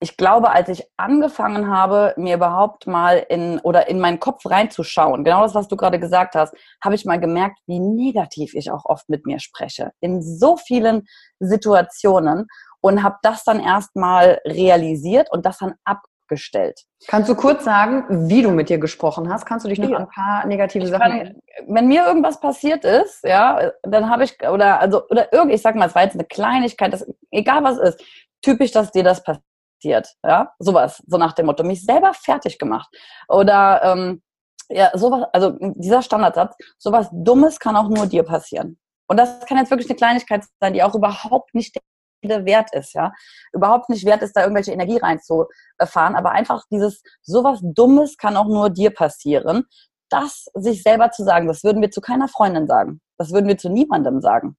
ich 0.00 0.16
glaube, 0.16 0.50
als 0.50 0.70
ich 0.70 0.86
angefangen 0.96 1.68
habe, 1.68 2.14
mir 2.16 2.36
überhaupt 2.36 2.86
mal 2.86 3.18
in 3.28 3.58
oder 3.58 3.86
in 3.86 4.00
meinen 4.00 4.18
Kopf 4.18 4.46
reinzuschauen, 4.46 5.24
genau 5.24 5.42
das, 5.42 5.54
was 5.54 5.68
du 5.68 5.76
gerade 5.76 6.00
gesagt 6.00 6.36
hast, 6.36 6.54
habe 6.82 6.94
ich 6.94 7.04
mal 7.04 7.20
gemerkt, 7.20 7.58
wie 7.66 7.80
negativ 7.80 8.54
ich 8.54 8.70
auch 8.70 8.86
oft 8.86 9.10
mit 9.10 9.26
mir 9.26 9.38
spreche. 9.40 9.92
In 10.00 10.22
so 10.22 10.56
vielen 10.56 11.06
Situationen 11.38 12.46
und 12.80 13.02
habe 13.02 13.16
das 13.20 13.44
dann 13.44 13.60
erstmal 13.60 14.40
realisiert 14.46 15.30
und 15.30 15.44
das 15.44 15.58
dann 15.58 15.74
ab 15.84 16.00
gestellt. 16.30 16.86
Kannst 17.08 17.28
du 17.28 17.34
kurz 17.34 17.64
sagen, 17.64 18.28
wie 18.30 18.40
du 18.40 18.50
mit 18.50 18.70
dir 18.70 18.78
gesprochen 18.78 19.30
hast? 19.30 19.44
Kannst 19.44 19.66
du 19.66 19.68
dich 19.68 19.78
noch 19.78 19.90
ja. 19.90 19.96
an 19.96 20.02
ein 20.04 20.08
paar 20.08 20.46
negative 20.46 20.84
ich 20.84 20.90
Sachen 20.90 21.12
erinnern? 21.12 21.40
Wenn 21.66 21.88
mir 21.88 22.06
irgendwas 22.06 22.40
passiert 22.40 22.86
ist, 22.86 23.22
ja, 23.22 23.72
dann 23.82 24.08
habe 24.08 24.24
ich, 24.24 24.40
oder, 24.48 24.80
also, 24.80 25.06
oder 25.08 25.30
irgendwie, 25.32 25.56
ich 25.56 25.62
sag 25.62 25.74
mal, 25.74 25.88
es 25.88 25.94
war 25.94 26.02
jetzt 26.02 26.14
eine 26.14 26.24
Kleinigkeit, 26.24 26.94
das, 26.94 27.06
egal 27.30 27.62
was 27.62 27.76
ist, 27.76 28.02
typisch, 28.40 28.70
dass 28.70 28.90
dir 28.92 29.04
das 29.04 29.22
passiert, 29.22 30.14
ja, 30.24 30.52
sowas, 30.58 31.02
so 31.06 31.18
nach 31.18 31.34
dem 31.34 31.46
Motto, 31.46 31.62
mich 31.62 31.84
selber 31.84 32.14
fertig 32.14 32.58
gemacht. 32.58 32.88
Oder, 33.28 33.82
ähm, 33.84 34.22
ja, 34.70 34.96
sowas, 34.96 35.26
also 35.32 35.56
dieser 35.60 36.00
Standardsatz, 36.00 36.56
sowas 36.78 37.08
Dummes 37.12 37.58
kann 37.58 37.76
auch 37.76 37.88
nur 37.88 38.06
dir 38.06 38.22
passieren. 38.22 38.78
Und 39.08 39.18
das 39.18 39.44
kann 39.46 39.58
jetzt 39.58 39.70
wirklich 39.70 39.90
eine 39.90 39.96
Kleinigkeit 39.96 40.44
sein, 40.60 40.72
die 40.72 40.82
auch 40.84 40.94
überhaupt 40.94 41.52
nicht 41.54 41.76
wert 42.22 42.74
ist, 42.74 42.94
ja. 42.94 43.12
Überhaupt 43.52 43.88
nicht 43.88 44.04
wert 44.04 44.22
ist, 44.22 44.34
da 44.34 44.42
irgendwelche 44.42 44.72
Energie 44.72 44.98
reinzufahren, 44.98 46.16
aber 46.16 46.32
einfach 46.32 46.64
dieses, 46.70 47.02
sowas 47.22 47.60
Dummes 47.62 48.16
kann 48.16 48.36
auch 48.36 48.46
nur 48.46 48.70
dir 48.70 48.90
passieren. 48.90 49.64
Das 50.08 50.46
sich 50.54 50.82
selber 50.82 51.10
zu 51.10 51.24
sagen, 51.24 51.46
das 51.46 51.62
würden 51.62 51.82
wir 51.82 51.90
zu 51.90 52.00
keiner 52.00 52.28
Freundin 52.28 52.66
sagen. 52.66 53.00
Das 53.18 53.32
würden 53.32 53.46
wir 53.48 53.58
zu 53.58 53.68
niemandem 53.68 54.20
sagen. 54.20 54.56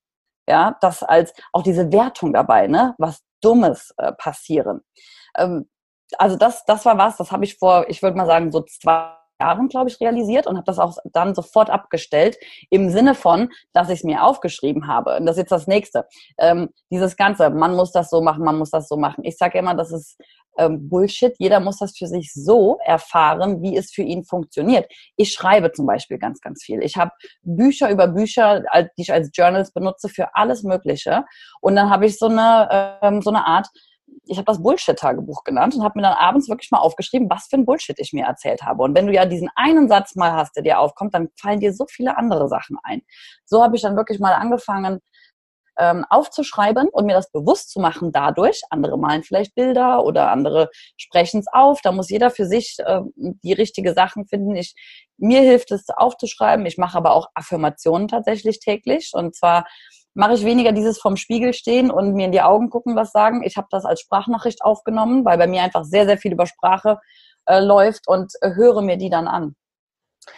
Ja, 0.48 0.78
das 0.82 1.04
als 1.04 1.34
auch 1.54 1.64
diese 1.64 1.92
Wertung 1.92 2.34
dabei, 2.34 2.68
ne, 2.68 2.96
was 2.98 3.22
Dummes 3.42 3.94
äh, 3.98 4.12
passieren. 4.14 4.82
Ähm, 5.38 5.70
also 6.18 6.36
das, 6.36 6.66
das 6.66 6.86
war 6.86 6.98
was, 6.98 7.18
das 7.18 7.32
habe 7.32 7.46
ich 7.46 7.58
vor, 7.58 7.90
ich 7.90 8.02
würde 8.02 8.18
mal 8.18 8.26
sagen, 8.26 8.52
so 8.52 8.62
zwei 8.62 9.16
Jahren, 9.42 9.70
glaube 9.70 9.90
ich, 9.90 10.00
realisiert 10.00 10.46
und 10.46 10.56
habe 10.56 10.66
das 10.66 10.78
auch 10.78 10.98
dann 11.12 11.34
sofort 11.34 11.70
abgestellt, 11.72 12.38
im 12.70 12.90
Sinne 12.90 13.16
von, 13.16 13.50
dass 13.74 13.90
ich 13.90 14.00
es 14.00 14.04
mir 14.04 14.24
aufgeschrieben 14.24 14.88
habe. 14.88 15.18
Und 15.18 15.26
das 15.26 15.36
ist 15.36 15.42
jetzt 15.42 15.52
das 15.52 15.68
Nächste. 15.68 16.06
Ähm, 16.38 16.70
dieses 16.92 17.18
Ganze, 17.18 17.50
man 17.50 17.76
muss 17.76 17.92
das 17.92 18.10
so 18.10 18.22
machen, 18.22 18.44
man 18.44 18.58
muss 18.58 18.70
das 18.70 18.88
so 18.88 18.98
machen. 18.98 19.24
Ich 19.24 19.38
sage 19.38 19.58
immer, 19.58 19.74
das 19.74 19.92
ist 19.92 20.18
ähm, 20.58 20.90
Bullshit. 20.90 21.34
Jeder 21.40 21.60
muss 21.60 21.80
das 21.80 21.98
für 21.98 22.08
sich 22.08 22.32
so 22.34 22.78
erfahren, 22.86 23.62
wie 23.62 23.76
es 23.76 23.92
für 23.92 24.04
ihn 24.04 24.24
funktioniert. 24.24 24.92
Ich 25.16 25.32
schreibe 25.32 25.72
zum 25.72 25.88
Beispiel 25.88 26.20
ganz, 26.20 26.40
ganz 26.42 26.64
viel. 26.64 26.84
Ich 26.84 26.98
habe 26.98 27.12
Bücher 27.42 27.90
über 27.90 28.08
Bücher, 28.08 28.64
die 28.98 29.02
ich 29.02 29.12
als 29.12 29.32
Journals 29.34 29.72
benutze 29.72 30.08
für 30.10 30.36
alles 30.36 30.64
Mögliche. 30.64 31.26
Und 31.62 31.76
dann 31.76 31.90
habe 31.90 32.06
ich 32.06 32.20
so 32.20 32.28
eine, 32.28 33.00
ähm, 33.02 33.22
so 33.22 33.32
eine 33.32 33.46
Art 33.48 33.68
ich 34.26 34.38
habe 34.38 34.46
das 34.46 34.62
Bullshit-Tagebuch 34.62 35.44
genannt 35.44 35.76
und 35.76 35.84
habe 35.84 35.98
mir 35.98 36.04
dann 36.04 36.14
abends 36.14 36.50
wirklich 36.50 36.72
mal 36.72 36.80
aufgeschrieben, 36.80 37.30
was 37.30 37.48
für 37.48 37.58
ein 37.58 37.66
Bullshit 37.66 38.00
ich 38.00 38.14
mir 38.14 38.26
erzählt 38.26 38.62
habe. 38.64 38.84
Und 38.84 38.96
wenn 38.96 39.08
du 39.08 39.14
ja 39.14 39.26
diesen 39.26 39.50
einen 39.56 39.90
Satz 39.90 40.16
mal 40.16 40.34
hast, 40.34 40.56
der 40.56 40.64
dir 40.64 40.80
aufkommt, 40.80 41.14
dann 41.14 41.30
fallen 41.40 41.60
dir 41.60 41.74
so 41.74 41.86
viele 41.90 42.18
andere 42.18 42.48
Sachen 42.48 42.78
ein. 42.84 43.02
So 43.46 43.64
habe 43.64 43.76
ich 43.76 43.82
dann 43.82 43.96
wirklich 43.96 44.20
mal 44.20 44.34
angefangen, 44.34 45.00
ähm, 45.80 46.06
aufzuschreiben 46.10 46.90
und 46.90 47.06
mir 47.06 47.14
das 47.14 47.32
bewusst 47.32 47.72
zu 47.72 47.80
machen 47.80 48.12
dadurch. 48.12 48.62
Andere 48.70 48.98
malen 48.98 49.24
vielleicht 49.24 49.56
Bilder 49.56 50.04
oder 50.04 50.30
andere 50.30 50.70
sprechen 50.98 51.40
es 51.40 51.48
auf. 51.52 51.82
Da 51.82 51.92
muss 51.92 52.10
jeder 52.10 52.30
für 52.30 52.46
sich 52.46 52.78
äh, 52.80 53.02
die 53.16 53.54
richtige 53.54 53.94
Sachen 53.94 54.28
finden. 54.28 54.56
Ich, 54.56 54.76
mir 55.18 55.42
hilft 55.42 55.72
es 55.72 55.90
aufzuschreiben. 55.90 56.66
Ich 56.66 56.78
mache 56.78 56.98
aber 56.98 57.14
auch 57.14 57.28
Affirmationen 57.34 58.08
tatsächlich 58.08 58.60
täglich. 58.60 59.12
Und 59.14 59.36
zwar 59.36 59.66
mache 60.14 60.34
ich 60.34 60.46
weniger 60.46 60.72
dieses 60.72 61.00
vom 61.00 61.16
Spiegel 61.18 61.54
stehen 61.54 61.92
und 61.92 62.14
mir 62.14 62.26
in 62.26 62.32
die 62.32 62.42
Augen 62.42 62.70
gucken, 62.70 62.96
was 62.96 63.12
sagen. 63.12 63.44
Ich 63.44 63.58
habe 63.58 63.68
das 63.72 63.86
als 63.86 64.02
Sprachnachricht 64.02 64.62
aufgenommen, 64.64 65.26
weil 65.26 65.38
bei 65.38 65.48
mir 65.48 65.64
einfach 65.64 65.84
sehr, 65.84 66.06
sehr 66.06 66.18
viel 66.18 66.34
über 66.34 66.46
Sprache 66.46 67.00
äh, 67.46 67.60
läuft 67.60 68.08
und 68.08 68.34
äh, 68.42 68.54
höre 68.56 68.82
mir 68.82 68.98
die 68.98 69.10
dann 69.10 69.28
an. 69.28 69.56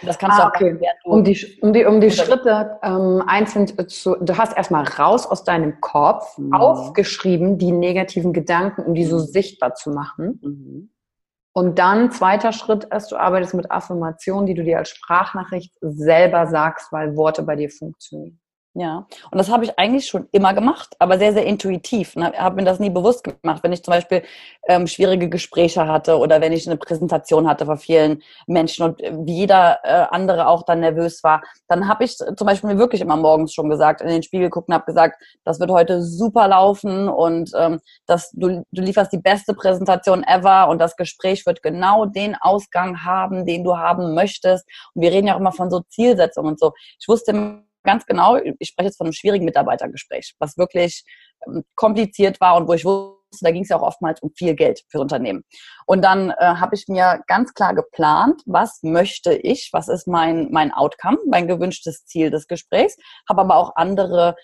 Das 0.02 0.18
kannst 0.18 0.40
ah, 0.40 0.44
du 0.44 0.48
auch 0.48 0.56
okay. 0.56 0.90
um 1.04 1.24
die, 1.24 1.58
um 1.62 1.74
die, 1.74 1.86
um 1.86 2.00
die 2.00 2.12
Schritte 2.12 2.80
ähm, 2.84 3.22
einzeln 3.28 3.68
zu, 3.90 4.16
du 4.16 4.38
hast 4.38 4.56
erstmal 4.56 4.86
raus 4.86 5.26
aus 5.26 5.44
deinem 5.44 5.82
Kopf 5.82 6.38
mhm. 6.38 6.54
aufgeschrieben 6.54 7.58
die 7.58 7.74
negativen 7.74 8.32
Gedanken, 8.32 8.84
um 8.84 8.94
die 8.94 9.06
so 9.06 9.18
mhm. 9.18 9.26
sichtbar 9.26 9.76
zu 9.76 9.90
machen. 9.90 10.40
Mhm. 10.42 10.90
Und 11.54 11.80
dann 11.80 12.12
zweiter 12.12 12.52
Schritt 12.52 12.86
ist, 12.86 13.12
du 13.12 13.18
arbeitest 13.18 13.54
mit 13.54 13.72
Affirmationen, 13.72 14.48
die 14.48 14.56
du 14.56 14.64
dir 14.64 14.80
als 14.80 14.90
Sprachnachricht 14.90 15.74
selber 15.82 16.48
sagst, 16.48 16.92
weil 16.92 17.16
Worte 17.16 17.44
bei 17.44 17.56
dir 17.56 17.70
funktionieren. 17.70 18.40
Ja, 18.76 19.06
und 19.30 19.38
das 19.38 19.52
habe 19.52 19.66
ich 19.66 19.78
eigentlich 19.78 20.08
schon 20.08 20.28
immer 20.32 20.56
gemacht, 20.56 20.96
aber 20.98 21.20
sehr, 21.20 21.32
sehr 21.32 21.46
intuitiv. 21.46 22.16
Und 22.16 22.24
habe 22.24 22.56
mir 22.56 22.64
das 22.64 22.80
nie 22.80 22.90
bewusst 22.90 23.24
gemacht. 23.24 23.62
Wenn 23.62 23.72
ich 23.72 23.84
zum 23.84 23.92
Beispiel 23.92 24.24
ähm, 24.68 24.88
schwierige 24.88 25.30
Gespräche 25.30 25.88
hatte 25.88 26.18
oder 26.18 26.42
wenn 26.42 26.54
ich 26.54 26.66
eine 26.66 26.78
Präsentation 26.78 27.48
hatte 27.48 27.68
vor 27.68 27.78
vielen 27.78 28.24
Menschen 28.48 28.84
und 28.84 29.00
wie 29.00 29.36
jeder 29.36 29.78
äh, 29.84 30.08
andere 30.10 30.48
auch 30.48 30.64
dann 30.64 30.80
nervös 30.80 31.24
war, 31.24 31.44
dann 31.68 31.88
habe 31.88 32.04
ich 32.04 32.18
zum 32.18 32.48
Beispiel 32.48 32.72
mir 32.72 32.80
wirklich 32.80 33.02
immer 33.02 33.16
morgens 33.16 33.54
schon 33.54 33.70
gesagt, 33.70 34.02
in 34.02 34.08
den 34.08 34.24
Spiegel 34.24 34.50
gucken, 34.50 34.74
habe 34.74 34.86
gesagt, 34.86 35.22
das 35.44 35.60
wird 35.60 35.70
heute 35.70 36.02
super 36.02 36.48
laufen 36.48 37.10
und 37.10 37.52
ähm, 37.56 37.80
dass 38.08 38.32
du, 38.32 38.66
du 38.72 38.82
lieferst 38.82 39.14
die 39.14 39.20
beste 39.20 39.54
Präsentation 39.54 40.24
ever 40.24 40.68
und 40.68 40.80
das 40.80 40.96
Gespräch 40.96 41.46
wird 41.46 41.62
genau 41.62 42.06
den 42.06 42.36
Ausgang 42.42 43.06
haben, 43.06 43.46
den 43.46 43.64
du 43.64 43.78
haben 43.78 44.16
möchtest. 44.16 44.66
Und 44.96 45.04
wir 45.04 45.12
reden 45.12 45.28
ja 45.28 45.36
auch 45.36 45.40
immer 45.40 45.52
von 45.52 45.70
so 45.70 45.82
Zielsetzungen 45.90 46.54
und 46.54 46.60
so. 46.60 46.72
Ich 47.00 47.08
wusste 47.08 47.62
ganz 47.84 48.06
genau, 48.06 48.38
ich 48.38 48.70
spreche 48.70 48.88
jetzt 48.88 48.98
von 48.98 49.08
einem 49.08 49.14
schwierigen 49.14 49.46
Mitarbeitergespräch, 49.46 50.36
was 50.40 50.58
wirklich 50.58 51.04
ähm, 51.48 51.64
kompliziert 51.76 52.40
war 52.42 52.56
und 52.56 52.68
wo 52.68 52.74
ich 52.74 52.86
wusste, 52.86 53.20
da 53.42 53.52
ging 53.52 53.64
es 53.64 53.70
ja 53.70 53.78
auch 53.78 53.82
oftmals 53.82 54.22
um 54.22 54.32
viel 54.36 54.56
Geld 54.56 54.84
für 54.90 55.00
Unternehmen. 55.00 55.44
Und 55.86 56.04
dann 56.04 56.30
äh, 56.32 56.36
habe 56.40 56.76
ich 56.76 56.88
mir 56.88 57.24
ganz 57.28 57.54
klar 57.54 57.74
geplant, 57.74 58.42
was 58.46 58.80
möchte 58.84 59.34
ich, 59.34 59.70
was 59.74 59.88
ist 59.88 60.08
mein, 60.08 60.50
mein 60.52 60.72
Outcome, 60.72 61.18
mein 61.28 61.48
gewünschtes 61.48 62.06
Ziel 62.06 62.30
des 62.30 62.48
Gesprächs, 62.48 62.96
habe 63.28 63.42
aber 63.42 63.56
auch 63.56 63.76
andere 63.76 64.36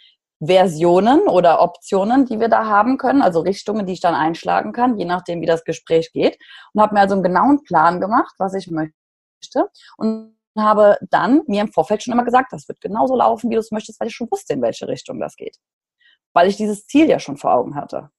Versionen 0.43 1.21
oder 1.27 1.61
Optionen, 1.61 2.25
die 2.25 2.39
wir 2.39 2.47
da 2.47 2.65
haben 2.65 2.97
können, 2.97 3.21
also 3.21 3.41
Richtungen, 3.41 3.85
die 3.85 3.93
ich 3.93 4.01
dann 4.01 4.15
einschlagen 4.15 4.71
kann, 4.71 4.97
je 4.97 5.05
nachdem, 5.05 5.41
wie 5.41 5.45
das 5.45 5.65
Gespräch 5.65 6.11
geht. 6.13 6.37
Und 6.73 6.81
habe 6.81 6.93
mir 6.93 7.01
also 7.01 7.15
einen 7.15 7.23
genauen 7.23 7.63
Plan 7.63 7.99
gemacht, 7.99 8.33
was 8.37 8.53
ich 8.53 8.71
möchte. 8.71 9.69
Und 9.97 10.38
habe 10.61 10.97
dann 11.09 11.41
mir 11.47 11.61
im 11.61 11.71
Vorfeld 11.71 12.03
schon 12.03 12.13
immer 12.13 12.25
gesagt, 12.25 12.53
das 12.53 12.67
wird 12.67 12.81
genauso 12.81 13.15
laufen, 13.15 13.49
wie 13.49 13.55
du 13.55 13.59
es 13.59 13.71
möchtest, 13.71 13.99
weil 13.99 14.07
ich 14.07 14.15
schon 14.15 14.29
wusste, 14.31 14.53
in 14.53 14.61
welche 14.61 14.87
Richtung 14.87 15.19
das 15.19 15.35
geht. 15.35 15.57
Weil 16.33 16.47
ich 16.47 16.57
dieses 16.57 16.85
Ziel 16.87 17.09
ja 17.09 17.19
schon 17.19 17.37
vor 17.37 17.53
Augen 17.53 17.75
hatte. 17.75 18.09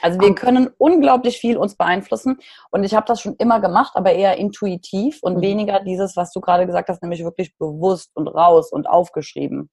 Also 0.00 0.20
wir 0.20 0.34
können 0.34 0.70
unglaublich 0.78 1.38
viel 1.38 1.56
uns 1.56 1.74
beeinflussen 1.74 2.38
und 2.70 2.84
ich 2.84 2.94
habe 2.94 3.06
das 3.06 3.20
schon 3.20 3.34
immer 3.36 3.60
gemacht, 3.60 3.92
aber 3.96 4.12
eher 4.12 4.36
intuitiv 4.36 5.18
und 5.22 5.38
mhm. 5.38 5.42
weniger 5.42 5.80
dieses, 5.80 6.16
was 6.16 6.32
du 6.32 6.40
gerade 6.40 6.66
gesagt 6.66 6.88
hast, 6.88 7.02
nämlich 7.02 7.24
wirklich 7.24 7.56
bewusst 7.58 8.10
und 8.14 8.28
raus 8.28 8.70
und 8.70 8.88
aufgeschrieben. 8.88 9.70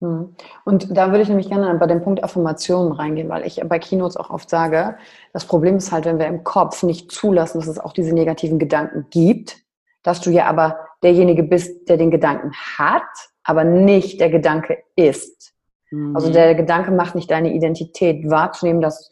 Mhm. 0.00 0.36
Und 0.64 0.96
da 0.96 1.08
würde 1.08 1.22
ich 1.22 1.28
nämlich 1.28 1.48
gerne 1.48 1.74
bei 1.78 1.86
dem 1.86 2.02
Punkt 2.02 2.22
Affirmationen 2.22 2.92
reingehen, 2.92 3.28
weil 3.28 3.44
ich 3.46 3.60
bei 3.64 3.78
Keynotes 3.78 4.16
auch 4.16 4.30
oft 4.30 4.48
sage, 4.48 4.96
das 5.32 5.44
Problem 5.44 5.76
ist 5.76 5.90
halt, 5.90 6.04
wenn 6.04 6.18
wir 6.18 6.26
im 6.26 6.44
Kopf 6.44 6.84
nicht 6.84 7.10
zulassen, 7.10 7.58
dass 7.58 7.68
es 7.68 7.80
auch 7.80 7.92
diese 7.92 8.14
negativen 8.14 8.60
Gedanken 8.60 9.06
gibt, 9.10 9.58
dass 10.04 10.20
du 10.20 10.30
ja 10.30 10.46
aber 10.46 10.78
derjenige 11.04 11.42
bist, 11.42 11.88
der 11.88 11.96
den 11.96 12.10
Gedanken 12.10 12.52
hat, 12.78 13.02
aber 13.44 13.62
nicht 13.62 14.20
der 14.20 14.30
Gedanke 14.30 14.78
ist. 14.96 15.52
Mhm. 15.90 16.16
Also 16.16 16.32
der 16.32 16.54
Gedanke 16.54 16.90
macht 16.90 17.14
nicht 17.14 17.30
deine 17.30 17.52
Identität 17.52 18.28
wahrzunehmen, 18.28 18.80
dass 18.80 19.08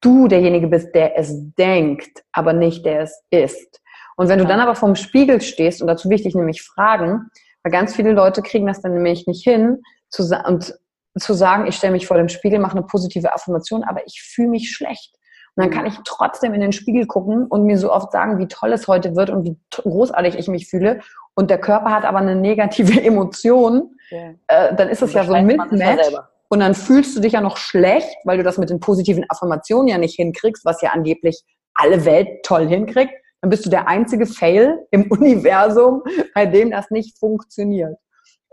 du 0.00 0.28
derjenige 0.28 0.68
bist, 0.68 0.94
der 0.94 1.18
es 1.18 1.34
denkt, 1.58 2.22
aber 2.32 2.52
nicht 2.52 2.86
der 2.86 3.02
es 3.02 3.22
ist. 3.30 3.80
Und 4.16 4.28
wenn 4.28 4.38
du 4.38 4.46
dann 4.46 4.60
aber 4.60 4.74
vorm 4.74 4.94
Spiegel 4.94 5.40
stehst, 5.40 5.82
und 5.82 5.88
dazu 5.88 6.08
will 6.08 6.16
ich 6.16 6.22
dich 6.22 6.34
nämlich 6.34 6.62
fragen, 6.62 7.28
weil 7.62 7.72
ganz 7.72 7.94
viele 7.94 8.12
Leute 8.12 8.40
kriegen 8.42 8.66
das 8.66 8.80
dann 8.80 8.94
nämlich 8.94 9.26
nicht 9.26 9.44
hin, 9.44 9.82
zu, 10.08 10.22
und 10.46 10.74
zu 11.18 11.34
sagen, 11.34 11.66
ich 11.66 11.76
stelle 11.76 11.92
mich 11.92 12.06
vor 12.06 12.16
dem 12.16 12.28
Spiegel, 12.28 12.58
mache 12.58 12.76
eine 12.76 12.86
positive 12.86 13.34
Affirmation, 13.34 13.84
aber 13.84 14.06
ich 14.06 14.22
fühle 14.22 14.48
mich 14.48 14.70
schlecht. 14.70 15.14
Und 15.56 15.64
dann 15.64 15.70
kann 15.70 15.86
ich 15.86 15.94
trotzdem 16.04 16.52
in 16.52 16.60
den 16.60 16.72
Spiegel 16.72 17.06
gucken 17.06 17.46
und 17.46 17.64
mir 17.64 17.78
so 17.78 17.90
oft 17.90 18.12
sagen, 18.12 18.38
wie 18.38 18.46
toll 18.46 18.74
es 18.74 18.86
heute 18.88 19.16
wird 19.16 19.30
und 19.30 19.44
wie 19.44 19.56
großartig 19.70 20.38
ich 20.38 20.48
mich 20.48 20.68
fühle. 20.68 21.00
Und 21.34 21.50
der 21.50 21.58
Körper 21.58 21.90
hat 21.90 22.04
aber 22.04 22.18
eine 22.18 22.36
negative 22.36 23.00
Emotion. 23.02 23.96
Ja. 24.10 24.34
Äh, 24.48 24.76
dann 24.76 24.90
ist 24.90 25.02
es 25.02 25.14
ja 25.14 25.24
so 25.24 25.32
ein 25.32 25.46
Mismatch. 25.46 26.12
Und 26.48 26.60
dann 26.60 26.74
fühlst 26.74 27.16
du 27.16 27.20
dich 27.20 27.32
ja 27.32 27.40
noch 27.40 27.56
schlecht, 27.56 28.14
weil 28.24 28.36
du 28.36 28.44
das 28.44 28.58
mit 28.58 28.70
den 28.70 28.80
positiven 28.80 29.24
Affirmationen 29.28 29.88
ja 29.88 29.98
nicht 29.98 30.14
hinkriegst, 30.16 30.64
was 30.64 30.80
ja 30.82 30.90
angeblich 30.90 31.42
alle 31.74 32.04
Welt 32.04 32.28
toll 32.44 32.68
hinkriegt. 32.68 33.12
Dann 33.40 33.50
bist 33.50 33.64
du 33.64 33.70
der 33.70 33.88
einzige 33.88 34.26
Fail 34.26 34.86
im 34.90 35.04
Universum, 35.10 36.02
bei 36.34 36.46
dem 36.46 36.70
das 36.70 36.90
nicht 36.90 37.18
funktioniert. 37.18 37.96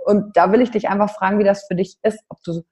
Und 0.06 0.36
da 0.38 0.52
will 0.52 0.62
ich 0.62 0.72
dich 0.72 0.88
einfach 0.88 1.14
fragen, 1.14 1.38
wie 1.38 1.44
das 1.44 1.66
für 1.68 1.76
dich 1.76 1.98
ist, 2.02 2.20
ob 2.30 2.42
du 2.44 2.64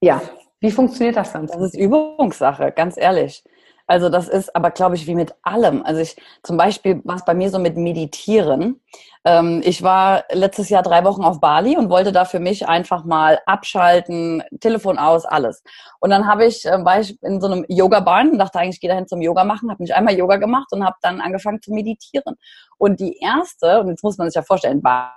ja, 0.00 0.22
wie 0.60 0.70
funktioniert 0.70 1.16
das 1.16 1.32
dann? 1.32 1.46
Das 1.46 1.60
ist 1.60 1.76
Übungssache, 1.76 2.72
ganz 2.72 2.96
ehrlich. 2.96 3.44
Also 3.88 4.10
das 4.10 4.28
ist 4.28 4.54
aber, 4.54 4.70
glaube 4.70 4.96
ich, 4.96 5.06
wie 5.06 5.14
mit 5.14 5.34
allem. 5.42 5.82
Also 5.82 6.02
ich 6.02 6.14
zum 6.42 6.58
Beispiel 6.58 7.00
war 7.04 7.16
es 7.16 7.24
bei 7.24 7.32
mir 7.32 7.48
so 7.48 7.58
mit 7.58 7.78
Meditieren. 7.78 8.82
Ähm, 9.24 9.62
ich 9.64 9.82
war 9.82 10.24
letztes 10.30 10.68
Jahr 10.68 10.82
drei 10.82 11.04
Wochen 11.04 11.24
auf 11.24 11.40
Bali 11.40 11.74
und 11.74 11.88
wollte 11.88 12.12
da 12.12 12.26
für 12.26 12.38
mich 12.38 12.68
einfach 12.68 13.04
mal 13.04 13.40
abschalten, 13.46 14.42
Telefon 14.60 14.98
aus, 14.98 15.24
alles. 15.24 15.62
Und 16.00 16.10
dann 16.10 16.26
habe 16.26 16.44
ich, 16.44 16.66
äh, 16.66 16.84
war 16.84 17.00
ich 17.00 17.20
in 17.22 17.40
so 17.40 17.46
einem 17.46 17.64
Yoga-Bahn 17.68 18.30
und 18.30 18.38
dachte 18.38 18.58
eigentlich, 18.58 18.76
ich 18.76 18.80
gehe 18.82 18.90
dahin 18.90 19.08
zum 19.08 19.22
Yoga 19.22 19.44
machen, 19.44 19.70
habe 19.70 19.82
mich 19.82 19.94
einmal 19.94 20.14
Yoga 20.14 20.36
gemacht 20.36 20.68
und 20.72 20.84
habe 20.84 20.96
dann 21.00 21.22
angefangen 21.22 21.62
zu 21.62 21.72
meditieren. 21.72 22.36
Und 22.76 23.00
die 23.00 23.18
erste, 23.22 23.80
und 23.80 23.88
jetzt 23.88 24.04
muss 24.04 24.18
man 24.18 24.28
sich 24.28 24.36
ja 24.36 24.42
vorstellen, 24.42 24.82
Bali 24.82 25.12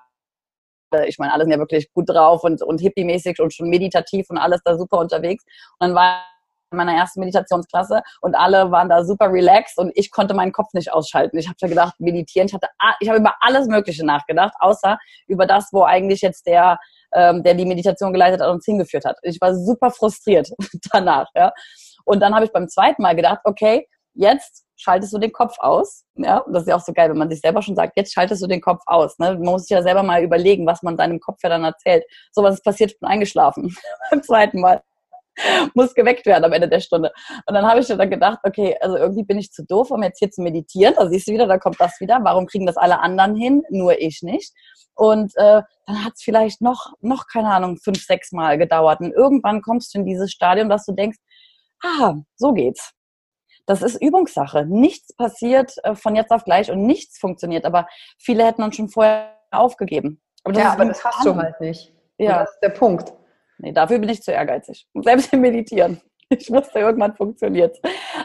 ich 1.08 1.18
meine, 1.18 1.34
alle 1.34 1.44
sind 1.44 1.52
ja 1.52 1.60
wirklich 1.60 1.92
gut 1.94 2.10
drauf 2.10 2.44
und, 2.44 2.62
und 2.62 2.82
hippie-mäßig 2.82 3.42
und 3.42 3.54
schon 3.54 3.70
meditativ 3.70 4.30
und 4.30 4.38
alles 4.38 4.62
da 4.64 4.78
super 4.78 4.98
unterwegs. 5.00 5.44
Und 5.80 5.90
dann 5.90 5.96
war 5.96 6.24
in 6.72 6.78
meiner 6.78 6.94
ersten 6.94 7.20
Meditationsklasse 7.20 8.02
und 8.22 8.36
alle 8.36 8.72
waren 8.72 8.90
da 8.90 9.04
super 9.04 9.32
relaxed 9.32 9.78
und 9.78 9.92
ich 9.96 10.10
konnte 10.10 10.34
meinen 10.34 10.54
Kopf 10.54 10.74
nicht 10.74 10.92
ausschalten. 10.92 11.38
Ich 11.38 11.48
habe 11.48 11.58
ja 11.60 11.68
gedacht, 11.68 11.96
meditieren, 12.00 12.48
ich 12.48 12.54
hatte, 12.54 12.68
ich 13.00 13.10
habe 13.10 13.20
über 13.20 13.36
alles 13.42 13.68
Mögliche 13.68 14.06
nachgedacht, 14.06 14.54
außer 14.60 14.98
über 15.28 15.46
das, 15.46 15.70
wo 15.72 15.84
eigentlich 15.84 16.22
jetzt 16.22 16.46
der, 16.48 16.80
ähm, 17.14 17.44
der 17.44 17.56
die 17.56 17.66
Meditation 17.66 18.14
geleitet 18.14 18.42
hat, 18.42 18.50
uns 18.50 18.66
hingeführt 18.66 19.06
hat. 19.06 19.18
Ich 19.24 19.40
war 19.42 19.54
super 19.54 19.92
frustriert 19.92 20.50
danach, 20.94 21.28
ja. 21.36 21.52
Und 22.06 22.22
dann 22.22 22.34
habe 22.34 22.46
ich 22.46 22.52
beim 22.52 22.68
zweiten 22.68 23.02
Mal 23.02 23.16
gedacht, 23.16 23.42
okay, 23.44 23.88
jetzt 24.14 24.66
schaltest 24.82 25.14
du 25.14 25.20
den 25.20 25.32
Kopf 25.32 25.56
aus. 25.60 26.06
Ja, 26.16 26.40
und 26.40 26.54
das 26.54 26.64
ist 26.64 26.70
ja 26.70 26.76
auch 26.76 26.82
so 26.82 26.92
geil, 26.92 27.10
wenn 27.10 27.18
man 27.18 27.30
sich 27.30 27.40
selber 27.40 27.62
schon 27.62 27.76
sagt, 27.76 27.94
jetzt 27.96 28.14
schaltest 28.14 28.42
du 28.42 28.48
den 28.48 28.62
Kopf 28.62 28.82
aus. 28.88 29.20
Ne? 29.20 29.34
Man 29.34 29.42
muss 29.44 29.64
sich 29.64 29.76
ja 29.76 29.84
selber 29.84 30.02
mal 30.02 30.24
überlegen, 30.24 30.66
was 30.66 30.82
man 30.82 30.98
seinem 30.98 31.20
Kopf 31.20 31.40
ja 31.44 31.50
dann 31.50 31.64
erzählt. 31.64 32.04
So 32.32 32.42
was 32.44 32.56
ist 32.56 32.64
passiert, 32.64 32.92
ich 32.92 33.00
bin 33.00 33.10
eingeschlafen 33.10 33.76
beim 34.12 34.24
zweiten 34.24 34.60
Mal. 34.60 34.82
Muss 35.76 35.94
geweckt 35.94 36.26
werden 36.26 36.44
am 36.44 36.52
Ende 36.52 36.68
der 36.68 36.82
Stunde. 36.82 37.12
Und 37.46 37.54
dann 37.54 37.66
habe 37.66 37.80
ich 37.80 37.88
dann 37.88 38.10
gedacht, 38.10 38.40
okay, 38.44 38.76
also 38.82 38.98
irgendwie 38.98 39.24
bin 39.24 39.40
ich 39.40 39.52
zu 39.52 39.66
doof, 39.66 39.90
um 39.92 40.04
jetzt 40.04 40.20
hier 40.20 40.30
zu 40.30 40.42
meditieren. 40.42 40.94
Da 40.98 41.08
siehst 41.08 41.28
du 41.28 41.32
wieder, 41.32 41.48
da 41.48 41.58
kommt 41.58 41.80
das 41.80 42.00
wieder. 42.02 42.20
Warum 42.24 42.48
kriegen 42.48 42.66
das 42.66 42.76
alle 42.76 43.00
anderen 43.00 43.36
hin, 43.36 43.64
nur 43.70 43.98
ich 44.00 44.22
nicht? 44.24 44.52
Und 44.94 45.32
äh, 45.38 45.62
dann 45.86 46.06
hat 46.06 46.14
es 46.16 46.22
vielleicht 46.22 46.62
noch, 46.62 46.94
noch, 47.00 47.28
keine 47.28 47.50
Ahnung, 47.50 47.78
fünf, 47.78 48.04
sechs 48.04 48.34
Mal 48.34 48.58
gedauert. 48.58 49.00
Und 49.00 49.14
irgendwann 49.14 49.62
kommst 49.62 49.94
du 49.94 50.00
in 50.00 50.06
dieses 50.06 50.32
Stadium, 50.32 50.70
dass 50.70 50.86
du 50.86 50.92
denkst, 50.92 51.18
ah, 51.84 52.16
so 52.36 52.52
geht's 52.52 52.94
das 53.72 53.82
ist 53.82 54.02
Übungssache. 54.02 54.66
Nichts 54.66 55.14
passiert 55.14 55.74
äh, 55.84 55.96
von 55.96 56.16
jetzt 56.16 56.32
auf 56.32 56.44
gleich 56.44 56.70
und 56.70 56.86
nichts 56.86 57.18
funktioniert. 57.18 57.66
Aber 57.66 57.88
viele 58.18 58.46
hätten 58.46 58.64
uns 58.64 58.76
schon 58.76 58.90
vorher 58.90 59.38
aufgegeben. 59.50 60.22
Aber 60.44 60.60
ja, 60.60 60.74
aber 60.74 60.86
das 60.86 61.04
hast 61.04 61.26
du 61.26 61.36
halt 61.36 61.60
nicht. 61.62 61.94
Ja. 62.18 62.34
Und 62.34 62.40
das 62.42 62.52
ist 62.52 62.60
der 62.62 62.70
Punkt. 62.70 63.14
Nee, 63.60 63.72
dafür 63.72 64.00
bin 64.00 64.10
ich 64.10 64.22
zu 64.22 64.32
ehrgeizig. 64.32 64.88
Selbst 65.02 65.32
im 65.32 65.42
Meditieren. 65.42 66.02
Ich 66.30 66.50
wusste, 66.50 66.80
irgendwann 66.80 67.14
funktioniert 67.14 67.78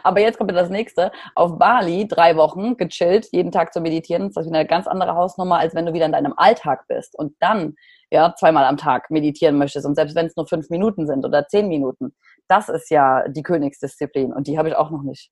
Aber 0.05 0.21
jetzt 0.21 0.39
kommt 0.39 0.53
das 0.53 0.71
nächste. 0.71 1.11
Auf 1.35 1.59
Bali 1.59 2.07
drei 2.07 2.37
Wochen 2.37 2.77
gechillt, 2.77 3.29
jeden 3.33 3.51
Tag 3.51 3.73
zu 3.73 3.81
meditieren. 3.81 4.31
Das 4.33 4.47
ist 4.47 4.53
eine 4.53 4.65
ganz 4.65 4.87
andere 4.87 5.15
Hausnummer, 5.15 5.59
als 5.59 5.75
wenn 5.75 5.87
du 5.87 5.93
wieder 5.93 6.07
in 6.07 6.13
deinem 6.13 6.35
Alltag 6.37 6.87
bist 6.89 7.19
und 7.19 7.35
dann 7.41 7.75
ja 8.11 8.35
zweimal 8.37 8.65
am 8.65 8.77
Tag 8.77 9.11
meditieren 9.11 9.59
möchtest. 9.59 9.87
Und 9.87 9.97
selbst 9.97 10.15
wenn 10.15 10.27
es 10.27 10.37
nur 10.37 10.47
fünf 10.47 10.71
Minuten 10.71 11.07
sind 11.07 11.25
oder 11.25 11.49
zehn 11.49 11.69
Minuten, 11.69 12.15
das 12.49 12.69
ist 12.69 12.91
ja 12.91 13.27
die 13.29 13.43
Königsdisziplin 13.43 14.33
und 14.33 14.47
die 14.47 14.59
habe 14.59 14.69
ich 14.69 14.77
auch 14.77 14.91
noch 14.91 15.03
nicht. 15.03 15.31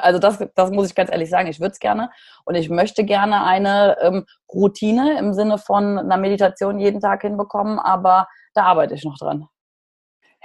Also 0.00 0.18
das, 0.18 0.44
das 0.54 0.70
muss 0.70 0.88
ich 0.88 0.94
ganz 0.94 1.10
ehrlich 1.10 1.30
sagen. 1.30 1.48
Ich 1.48 1.60
würde 1.60 1.72
es 1.72 1.78
gerne 1.78 2.10
und 2.44 2.56
ich 2.56 2.68
möchte 2.68 3.04
gerne 3.04 3.44
eine 3.44 3.96
ähm, 4.00 4.26
Routine 4.52 5.18
im 5.18 5.32
Sinne 5.32 5.58
von 5.58 5.98
einer 5.98 6.16
Meditation 6.16 6.78
jeden 6.78 7.00
Tag 7.00 7.22
hinbekommen, 7.22 7.78
aber 7.78 8.28
da 8.54 8.64
arbeite 8.64 8.94
ich 8.94 9.04
noch 9.04 9.16
dran. 9.16 9.46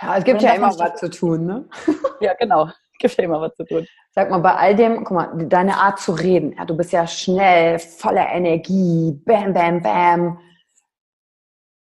Ja, 0.02 0.18
es 0.18 0.24
gibt 0.24 0.42
ja 0.42 0.54
immer 0.54 0.78
was 0.78 1.00
zu 1.00 1.10
tun, 1.10 1.46
ne? 1.46 1.70
ja, 2.20 2.34
genau. 2.34 2.68
Es 2.68 2.98
gibt 3.00 3.18
ja 3.18 3.24
immer 3.24 3.42
was 3.42 3.56
zu 3.56 3.66
tun. 3.66 3.88
Sag 4.12 4.30
mal, 4.30 4.40
bei 4.40 4.54
all 4.54 4.76
dem, 4.76 5.04
guck 5.04 5.12
mal, 5.12 5.48
deine 5.48 5.78
Art 5.78 6.00
zu 6.00 6.12
reden, 6.14 6.54
ja, 6.58 6.66
du 6.66 6.78
bist 6.78 6.92
ja 6.92 7.08
schnell, 7.08 7.80
voller 7.80 8.30
Energie, 8.30 9.20
bam, 9.26 9.54
bam, 9.54 9.82
bam. 9.82 10.40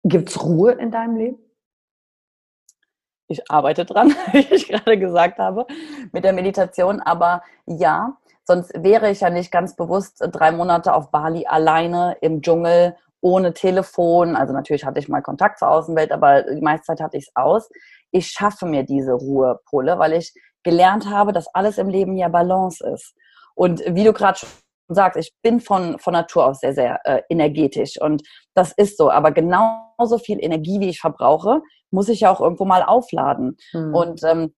Gibt 0.04 0.28
es 0.30 0.42
Ruhe 0.42 0.72
in 0.72 0.90
deinem 0.90 1.16
Leben? 1.16 1.38
Ich 3.28 3.50
arbeite 3.50 3.84
dran, 3.84 4.14
wie 4.32 4.46
ich 4.54 4.68
gerade 4.68 4.98
gesagt 4.98 5.38
habe, 5.38 5.66
mit 6.12 6.24
der 6.24 6.32
Meditation. 6.32 7.00
Aber 7.00 7.42
ja, 7.66 8.16
sonst 8.44 8.72
wäre 8.74 9.10
ich 9.10 9.20
ja 9.20 9.30
nicht 9.30 9.52
ganz 9.52 9.76
bewusst 9.76 10.22
drei 10.32 10.50
Monate 10.50 10.94
auf 10.94 11.10
Bali 11.10 11.46
alleine 11.46 12.16
im 12.20 12.42
Dschungel 12.42 12.96
ohne 13.20 13.52
Telefon. 13.52 14.36
Also 14.36 14.52
natürlich 14.52 14.84
hatte 14.84 14.98
ich 14.98 15.08
mal 15.08 15.22
Kontakt 15.22 15.58
zur 15.58 15.70
Außenwelt, 15.70 16.12
aber 16.12 16.42
die 16.42 16.62
meiste 16.62 16.86
Zeit 16.86 17.00
hatte 17.00 17.16
ich 17.16 17.24
es 17.28 17.36
aus. 17.36 17.68
Ich 18.10 18.28
schaffe 18.28 18.66
mir 18.66 18.84
diese 18.84 19.12
Ruhepole, 19.12 19.98
weil 19.98 20.14
ich 20.14 20.32
gelernt 20.62 21.08
habe, 21.08 21.32
dass 21.32 21.52
alles 21.54 21.78
im 21.78 21.88
Leben 21.88 22.16
ja 22.16 22.28
Balance 22.28 22.84
ist. 22.94 23.14
Und 23.54 23.82
wie 23.86 24.04
du 24.04 24.12
gerade 24.12 24.38
sagst, 24.88 25.18
ich 25.18 25.32
bin 25.42 25.60
von, 25.60 25.98
von 25.98 26.12
Natur 26.12 26.46
aus 26.46 26.60
sehr, 26.60 26.72
sehr 26.72 27.00
äh, 27.04 27.22
energetisch 27.28 28.00
und 28.00 28.22
das 28.54 28.72
ist 28.72 28.96
so. 28.96 29.10
Aber 29.10 29.32
genauso 29.32 30.18
viel 30.18 30.38
Energie, 30.42 30.80
wie 30.80 30.88
ich 30.88 31.00
verbrauche, 31.00 31.60
muss 31.90 32.08
ich 32.08 32.20
ja 32.20 32.30
auch 32.30 32.40
irgendwo 32.40 32.64
mal 32.64 32.82
aufladen. 32.82 33.56
Mhm. 33.72 33.94
Und 33.94 34.24
ähm, 34.24 34.54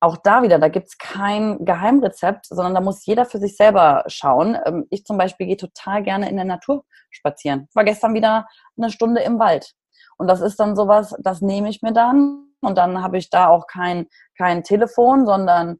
auch 0.00 0.16
da 0.18 0.42
wieder, 0.42 0.58
da 0.58 0.68
gibt's 0.68 0.98
kein 0.98 1.64
Geheimrezept, 1.64 2.46
sondern 2.46 2.74
da 2.74 2.80
muss 2.80 3.06
jeder 3.06 3.24
für 3.24 3.38
sich 3.38 3.56
selber 3.56 4.04
schauen. 4.08 4.56
Ähm, 4.64 4.86
ich 4.90 5.04
zum 5.04 5.18
Beispiel 5.18 5.46
gehe 5.46 5.56
total 5.56 6.02
gerne 6.02 6.28
in 6.28 6.36
der 6.36 6.44
Natur 6.44 6.84
spazieren. 7.10 7.68
War 7.74 7.84
gestern 7.84 8.14
wieder 8.14 8.46
eine 8.76 8.90
Stunde 8.90 9.22
im 9.22 9.38
Wald. 9.38 9.72
Und 10.18 10.28
das 10.28 10.40
ist 10.40 10.60
dann 10.60 10.76
sowas, 10.76 11.14
das 11.20 11.40
nehme 11.40 11.68
ich 11.68 11.82
mir 11.82 11.92
dann. 11.92 12.46
Und 12.60 12.78
dann 12.78 13.02
habe 13.02 13.18
ich 13.18 13.30
da 13.30 13.48
auch 13.48 13.66
kein, 13.66 14.06
kein 14.36 14.62
Telefon, 14.62 15.26
sondern 15.26 15.78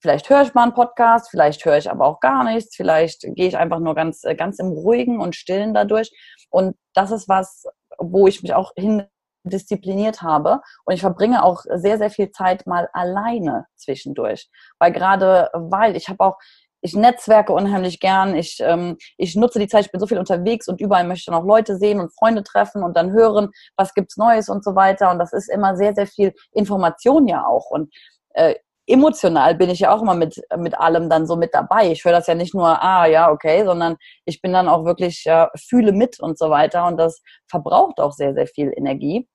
vielleicht 0.00 0.28
höre 0.28 0.42
ich 0.42 0.54
mal 0.54 0.64
einen 0.64 0.74
Podcast, 0.74 1.30
vielleicht 1.30 1.64
höre 1.64 1.78
ich 1.78 1.90
aber 1.90 2.06
auch 2.06 2.20
gar 2.20 2.44
nichts, 2.44 2.76
vielleicht 2.76 3.22
gehe 3.22 3.48
ich 3.48 3.56
einfach 3.56 3.78
nur 3.78 3.94
ganz, 3.94 4.22
ganz 4.36 4.58
im 4.58 4.68
Ruhigen 4.68 5.20
und 5.20 5.36
Stillen 5.36 5.74
dadurch. 5.74 6.10
Und 6.50 6.76
das 6.94 7.10
ist 7.10 7.28
was, 7.28 7.66
wo 7.98 8.26
ich 8.26 8.42
mich 8.42 8.54
auch 8.54 8.72
hin 8.76 9.06
diszipliniert 9.44 10.22
habe. 10.22 10.60
Und 10.84 10.94
ich 10.94 11.00
verbringe 11.00 11.44
auch 11.44 11.62
sehr, 11.74 11.98
sehr 11.98 12.10
viel 12.10 12.30
Zeit 12.30 12.66
mal 12.66 12.88
alleine 12.92 13.66
zwischendurch. 13.76 14.48
Weil 14.78 14.92
gerade, 14.92 15.50
weil 15.52 15.96
ich 15.96 16.08
habe 16.08 16.24
auch, 16.24 16.36
ich 16.80 16.94
netzwerke 16.94 17.52
unheimlich 17.52 17.98
gern, 17.98 18.34
ich, 18.34 18.58
ähm, 18.60 18.98
ich 19.16 19.36
nutze 19.36 19.58
die 19.58 19.68
Zeit, 19.68 19.86
ich 19.86 19.92
bin 19.92 20.00
so 20.00 20.06
viel 20.06 20.18
unterwegs 20.18 20.68
und 20.68 20.80
überall 20.82 21.04
möchte 21.04 21.30
noch 21.30 21.44
Leute 21.44 21.78
sehen 21.78 21.98
und 21.98 22.14
Freunde 22.14 22.42
treffen 22.42 22.82
und 22.82 22.94
dann 22.96 23.12
hören, 23.12 23.50
was 23.76 23.94
gibt's 23.94 24.18
Neues 24.18 24.50
und 24.50 24.62
so 24.62 24.74
weiter. 24.74 25.10
Und 25.10 25.18
das 25.18 25.32
ist 25.32 25.48
immer 25.48 25.76
sehr, 25.76 25.94
sehr 25.94 26.06
viel 26.06 26.34
Information 26.52 27.26
ja 27.26 27.46
auch. 27.46 27.70
Und 27.70 27.90
äh, 28.34 28.56
emotional 28.86 29.54
bin 29.54 29.70
ich 29.70 29.80
ja 29.80 29.94
auch 29.94 30.02
immer 30.02 30.14
mit, 30.14 30.40
mit 30.58 30.78
allem 30.78 31.08
dann 31.08 31.26
so 31.26 31.36
mit 31.36 31.54
dabei. 31.54 31.90
Ich 31.90 32.04
höre 32.04 32.12
das 32.12 32.26
ja 32.26 32.34
nicht 32.34 32.54
nur, 32.54 32.82
ah 32.82 33.06
ja, 33.06 33.30
okay, 33.30 33.64
sondern 33.64 33.96
ich 34.24 34.42
bin 34.42 34.52
dann 34.52 34.68
auch 34.68 34.84
wirklich, 34.84 35.24
ja, 35.24 35.50
fühle 35.56 35.92
mit 35.92 36.20
und 36.20 36.38
so 36.38 36.50
weiter. 36.50 36.86
Und 36.86 36.98
das 36.98 37.22
verbraucht 37.48 37.98
auch 38.00 38.12
sehr, 38.12 38.34
sehr 38.34 38.46
viel 38.46 38.72
Energie. 38.76 39.26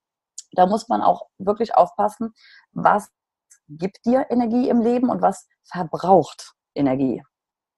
Da 0.54 0.66
muss 0.66 0.88
man 0.88 1.02
auch 1.02 1.28
wirklich 1.38 1.76
aufpassen, 1.76 2.34
was 2.72 3.10
gibt 3.68 4.06
dir 4.06 4.26
Energie 4.30 4.70
im 4.70 4.82
Leben 4.82 5.10
und 5.10 5.22
was 5.22 5.48
verbraucht 5.64 6.54
Energie. 6.74 7.24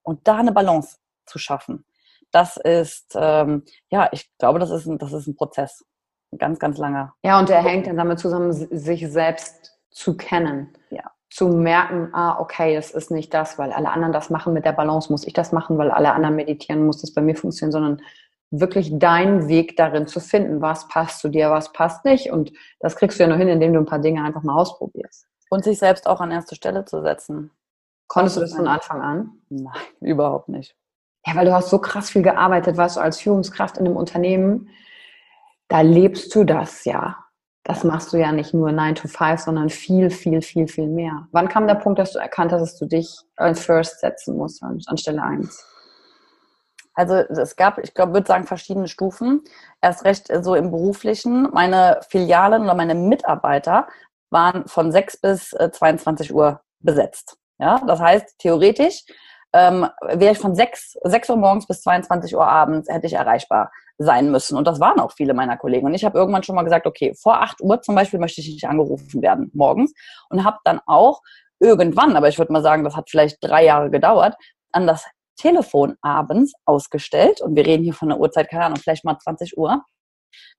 Und 0.03 0.27
da 0.27 0.38
eine 0.38 0.51
Balance 0.51 0.97
zu 1.25 1.38
schaffen, 1.38 1.86
das 2.31 2.57
ist, 2.57 3.13
ähm, 3.15 3.63
ja, 3.89 4.10
ich 4.12 4.29
glaube, 4.38 4.60
das 4.60 4.71
ist, 4.71 4.86
ein, 4.86 4.97
das 4.97 5.13
ist 5.13 5.27
ein 5.27 5.36
Prozess. 5.36 5.86
Ein 6.31 6.38
ganz, 6.38 6.60
ganz 6.60 6.77
langer. 6.77 7.13
Ja, 7.23 7.39
und 7.39 7.49
er 7.49 7.62
hängt 7.62 7.88
dann 7.88 7.97
damit 7.97 8.19
zusammen, 8.19 8.53
sich 8.53 9.12
selbst 9.12 9.77
zu 9.89 10.15
kennen. 10.15 10.69
Ja. 10.89 11.12
Zu 11.29 11.49
merken, 11.49 12.10
ah, 12.13 12.39
okay, 12.39 12.75
das 12.75 12.91
ist 12.91 13.12
nicht 13.12 13.34
das, 13.34 13.57
weil 13.57 13.71
alle 13.71 13.89
anderen 13.89 14.13
das 14.13 14.29
machen 14.29 14.53
mit 14.53 14.65
der 14.65 14.71
Balance, 14.71 15.12
muss 15.12 15.27
ich 15.27 15.34
das 15.34 15.51
machen, 15.51 15.77
weil 15.77 15.91
alle 15.91 16.13
anderen 16.13 16.36
meditieren, 16.36 16.86
muss 16.86 17.01
das 17.01 17.13
bei 17.13 17.21
mir 17.21 17.36
funktionieren, 17.36 17.71
sondern 17.71 18.01
wirklich 18.51 18.99
deinen 18.99 19.47
Weg 19.47 19.77
darin 19.77 20.07
zu 20.07 20.19
finden. 20.19 20.61
Was 20.61 20.87
passt 20.89 21.19
zu 21.19 21.29
dir, 21.29 21.49
was 21.49 21.71
passt 21.71 22.05
nicht. 22.05 22.31
Und 22.31 22.51
das 22.79 22.95
kriegst 22.95 23.17
du 23.17 23.23
ja 23.23 23.29
nur 23.29 23.37
hin, 23.37 23.47
indem 23.47 23.73
du 23.73 23.79
ein 23.79 23.85
paar 23.85 23.99
Dinge 23.99 24.23
einfach 24.23 24.43
mal 24.43 24.55
ausprobierst. 24.55 25.25
Und 25.49 25.63
sich 25.63 25.79
selbst 25.79 26.07
auch 26.07 26.21
an 26.21 26.31
erste 26.31 26.55
Stelle 26.55 26.85
zu 26.85 27.01
setzen. 27.01 27.51
Konntest 28.07 28.35
du 28.35 28.41
das 28.41 28.53
von 28.53 28.67
Anfang 28.67 29.01
an? 29.01 29.31
Nein, 29.49 29.73
überhaupt 30.01 30.49
nicht. 30.49 30.75
Ja, 31.25 31.35
weil 31.35 31.45
du 31.45 31.53
hast 31.53 31.69
so 31.69 31.79
krass 31.79 32.09
viel 32.09 32.23
gearbeitet, 32.23 32.77
warst 32.77 32.97
du 32.97 32.99
als 32.99 33.21
Führungskraft 33.21 33.77
in 33.77 33.85
einem 33.85 33.95
Unternehmen, 33.95 34.69
da 35.67 35.81
lebst 35.81 36.33
du 36.35 36.43
das 36.43 36.83
ja. 36.83 37.17
Das 37.63 37.83
machst 37.83 38.11
du 38.11 38.17
ja 38.17 38.31
nicht 38.31 38.53
nur 38.53 38.71
9 38.71 38.95
to 38.95 39.07
5, 39.07 39.39
sondern 39.39 39.69
viel, 39.69 40.09
viel, 40.09 40.41
viel, 40.41 40.67
viel 40.67 40.87
mehr. 40.87 41.27
Wann 41.31 41.47
kam 41.47 41.67
der 41.67 41.75
Punkt, 41.75 41.99
dass 41.99 42.11
du 42.11 42.19
erkannt 42.19 42.51
hast, 42.51 42.61
dass 42.61 42.77
du 42.77 42.87
dich 42.87 43.15
als 43.37 43.63
First 43.63 43.99
setzen 43.99 44.35
musst, 44.35 44.63
anstelle 44.63 45.21
1? 45.21 45.70
Also 46.93 47.15
es 47.15 47.56
gab, 47.56 47.77
ich 47.77 47.93
glaube, 47.93 48.13
würde 48.13 48.27
sagen, 48.27 48.45
verschiedene 48.45 48.88
Stufen. 48.88 49.43
Erst 49.82 50.06
recht 50.06 50.30
äh, 50.30 50.43
so 50.43 50.56
im 50.56 50.71
beruflichen. 50.71 51.49
Meine 51.51 51.99
Filialen 52.10 52.63
oder 52.63 52.73
meine 52.73 52.95
Mitarbeiter 52.95 53.88
waren 54.30 54.67
von 54.67 54.91
6 54.91 55.17
bis 55.17 55.49
22 55.49 56.30
äh, 56.30 56.34
Uhr 56.34 56.62
besetzt. 56.80 57.38
Ja, 57.60 57.82
das 57.86 57.99
heißt, 57.99 58.39
theoretisch 58.39 59.04
ähm, 59.54 59.88
wäre 60.01 60.34
ich 60.34 60.39
von 60.39 60.56
6, 60.56 60.97
6 61.04 61.30
Uhr 61.30 61.38
morgens 61.38 61.67
bis 61.67 61.82
22 61.82 62.36
Uhr 62.36 62.47
abends 62.47 62.89
hätte 62.89 63.08
ich 63.08 63.13
erreichbar 63.13 63.71
sein 63.97 64.32
müssen. 64.32 64.58
Und 64.58 64.65
das 64.65 64.80
waren 64.80 64.99
auch 64.99 65.12
viele 65.12 65.34
meiner 65.34 65.58
Kollegen. 65.58 65.86
Und 65.86 65.93
ich 65.93 66.06
habe 66.06 66.17
irgendwann 66.17 66.43
schon 66.43 66.56
mal 66.56 66.63
gesagt, 66.63 66.88
okay, 66.88 67.13
vor 67.13 67.41
8 67.41 67.62
Uhr 67.62 67.82
zum 67.82 67.95
Beispiel 67.95 68.19
möchte 68.19 68.41
ich 68.41 68.47
nicht 68.47 68.67
angerufen 68.67 69.21
werden 69.21 69.51
morgens. 69.54 69.93
Und 70.30 70.43
habe 70.43 70.58
dann 70.63 70.80
auch 70.86 71.21
irgendwann, 71.60 72.15
aber 72.15 72.27
ich 72.27 72.39
würde 72.39 72.51
mal 72.51 72.63
sagen, 72.63 72.84
das 72.84 72.95
hat 72.95 73.10
vielleicht 73.10 73.38
drei 73.41 73.65
Jahre 73.65 73.91
gedauert, 73.91 74.36
an 74.71 74.88
das 74.88 75.06
Telefon 75.36 75.96
abends 76.02 76.54
ausgestellt. 76.65 77.41
Und 77.41 77.56
wir 77.56 77.65
reden 77.65 77.84
hier 77.84 77.94
von 77.94 78.10
der 78.10 78.20
Uhrzeit, 78.20 78.50
keine 78.50 78.65
Ahnung, 78.65 78.80
vielleicht 78.80 79.06
mal 79.06 79.17
20 79.17 79.58
Uhr, 79.58 79.84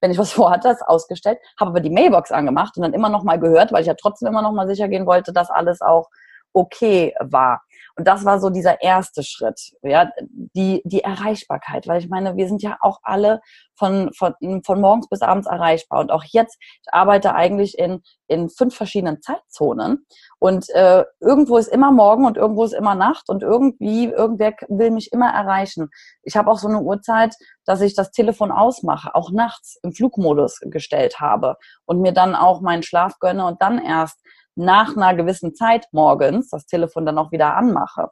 wenn 0.01 0.11
ich 0.11 0.19
was 0.19 0.33
vorhatte, 0.33 0.69
das 0.69 0.83
ausgestellt, 0.83 1.39
habe 1.59 1.71
aber 1.71 1.81
die 1.81 1.91
Mailbox 1.91 2.33
angemacht 2.33 2.77
und 2.77 2.83
dann 2.83 2.95
immer 2.95 3.09
noch 3.09 3.25
mal 3.25 3.39
gehört, 3.39 3.73
weil 3.73 3.83
ich 3.83 3.89
ja 3.89 3.95
trotzdem 3.95 4.29
immer 4.29 4.43
noch 4.43 4.53
mal 4.53 4.69
sicher 4.69 4.89
gehen 4.89 5.07
wollte, 5.07 5.33
dass 5.33 5.51
alles 5.51 5.81
auch 5.81 6.09
okay 6.53 7.15
war. 7.21 7.63
Und 7.97 8.09
das 8.09 8.25
war 8.25 8.41
so 8.41 8.49
dieser 8.49 8.83
erste 8.83 9.23
Schritt, 9.23 9.61
ja, 9.83 10.11
die, 10.21 10.83
die 10.85 11.05
Erreichbarkeit, 11.05 11.87
weil 11.87 12.01
ich 12.01 12.09
meine, 12.09 12.37
wir 12.37 12.49
sind 12.49 12.63
ja 12.63 12.79
auch 12.81 13.01
alle 13.03 13.41
von, 13.77 14.11
von, 14.17 14.35
von 14.65 14.81
morgens 14.81 15.09
bis 15.09 15.21
abends 15.21 15.47
erreichbar. 15.47 16.01
Und 16.01 16.11
auch 16.11 16.25
jetzt, 16.25 16.57
ich 16.61 16.93
arbeite 16.93 17.35
eigentlich 17.35 17.79
in, 17.79 18.03
in 18.29 18.49
fünf 18.49 18.75
verschiedenen 18.75 19.21
Zeitzonen 19.21 20.07
und 20.39 20.71
äh, 20.71 21.05
irgendwo 21.21 21.59
ist 21.59 21.69
immer 21.69 21.93
Morgen 21.93 22.25
und 22.25 22.37
irgendwo 22.37 22.65
ist 22.65 22.73
immer 22.73 22.95
Nacht 22.95 23.29
und 23.29 23.43
irgendwie, 23.43 24.07
irgendwer 24.07 24.55
will 24.69 24.91
mich 24.91 25.13
immer 25.13 25.31
erreichen. 25.31 25.91
Ich 26.23 26.37
habe 26.37 26.51
auch 26.51 26.59
so 26.59 26.69
eine 26.69 26.81
Uhrzeit, 26.81 27.35
dass 27.67 27.81
ich 27.81 27.95
das 27.95 28.11
Telefon 28.11 28.51
ausmache, 28.51 29.15
auch 29.15 29.31
nachts 29.31 29.79
im 29.83 29.93
Flugmodus 29.93 30.61
gestellt 30.63 31.21
habe 31.21 31.57
und 31.85 32.01
mir 32.01 32.13
dann 32.13 32.35
auch 32.35 32.61
meinen 32.63 32.83
Schlaf 32.83 33.19
gönne 33.19 33.47
und 33.47 33.61
dann 33.61 33.79
erst 33.79 34.19
nach 34.55 34.97
einer 34.97 35.15
gewissen 35.15 35.55
Zeit 35.55 35.87
morgens 35.93 36.51
das 36.51 36.67
Telefon 36.67 37.07
dann 37.07 37.19
auch 37.19 37.33
wieder 37.33 37.57
anmache. 37.57 38.09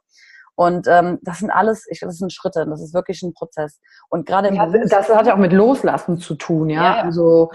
Und 0.55 0.87
ähm, 0.87 1.19
das 1.21 1.39
sind 1.39 1.49
alles, 1.49 1.87
ich, 1.89 2.01
das 2.01 2.17
sind 2.17 2.33
Schritte, 2.33 2.65
das 2.65 2.81
ist 2.81 2.93
wirklich 2.93 3.21
ein 3.23 3.33
Prozess. 3.33 3.79
Und 4.09 4.25
gerade 4.25 4.49
im 4.49 4.55
ja, 4.55 4.67
das 4.67 5.09
hat 5.09 5.25
ja 5.25 5.33
auch 5.33 5.39
mit 5.39 5.53
Loslassen 5.53 6.17
zu 6.17 6.35
tun, 6.35 6.69
ja. 6.69 6.83
ja, 6.83 6.97
ja. 6.97 7.03
Also 7.03 7.51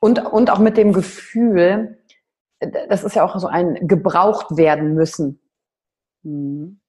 und 0.00 0.24
und 0.24 0.50
auch 0.50 0.58
mit 0.58 0.76
dem 0.76 0.92
Gefühl, 0.92 1.98
das 2.60 3.04
ist 3.04 3.16
ja 3.16 3.24
auch 3.24 3.38
so 3.38 3.46
ein 3.46 3.86
gebraucht 3.86 4.56
werden 4.56 4.94
müssen. 4.94 5.40
Mhm. 6.22 6.80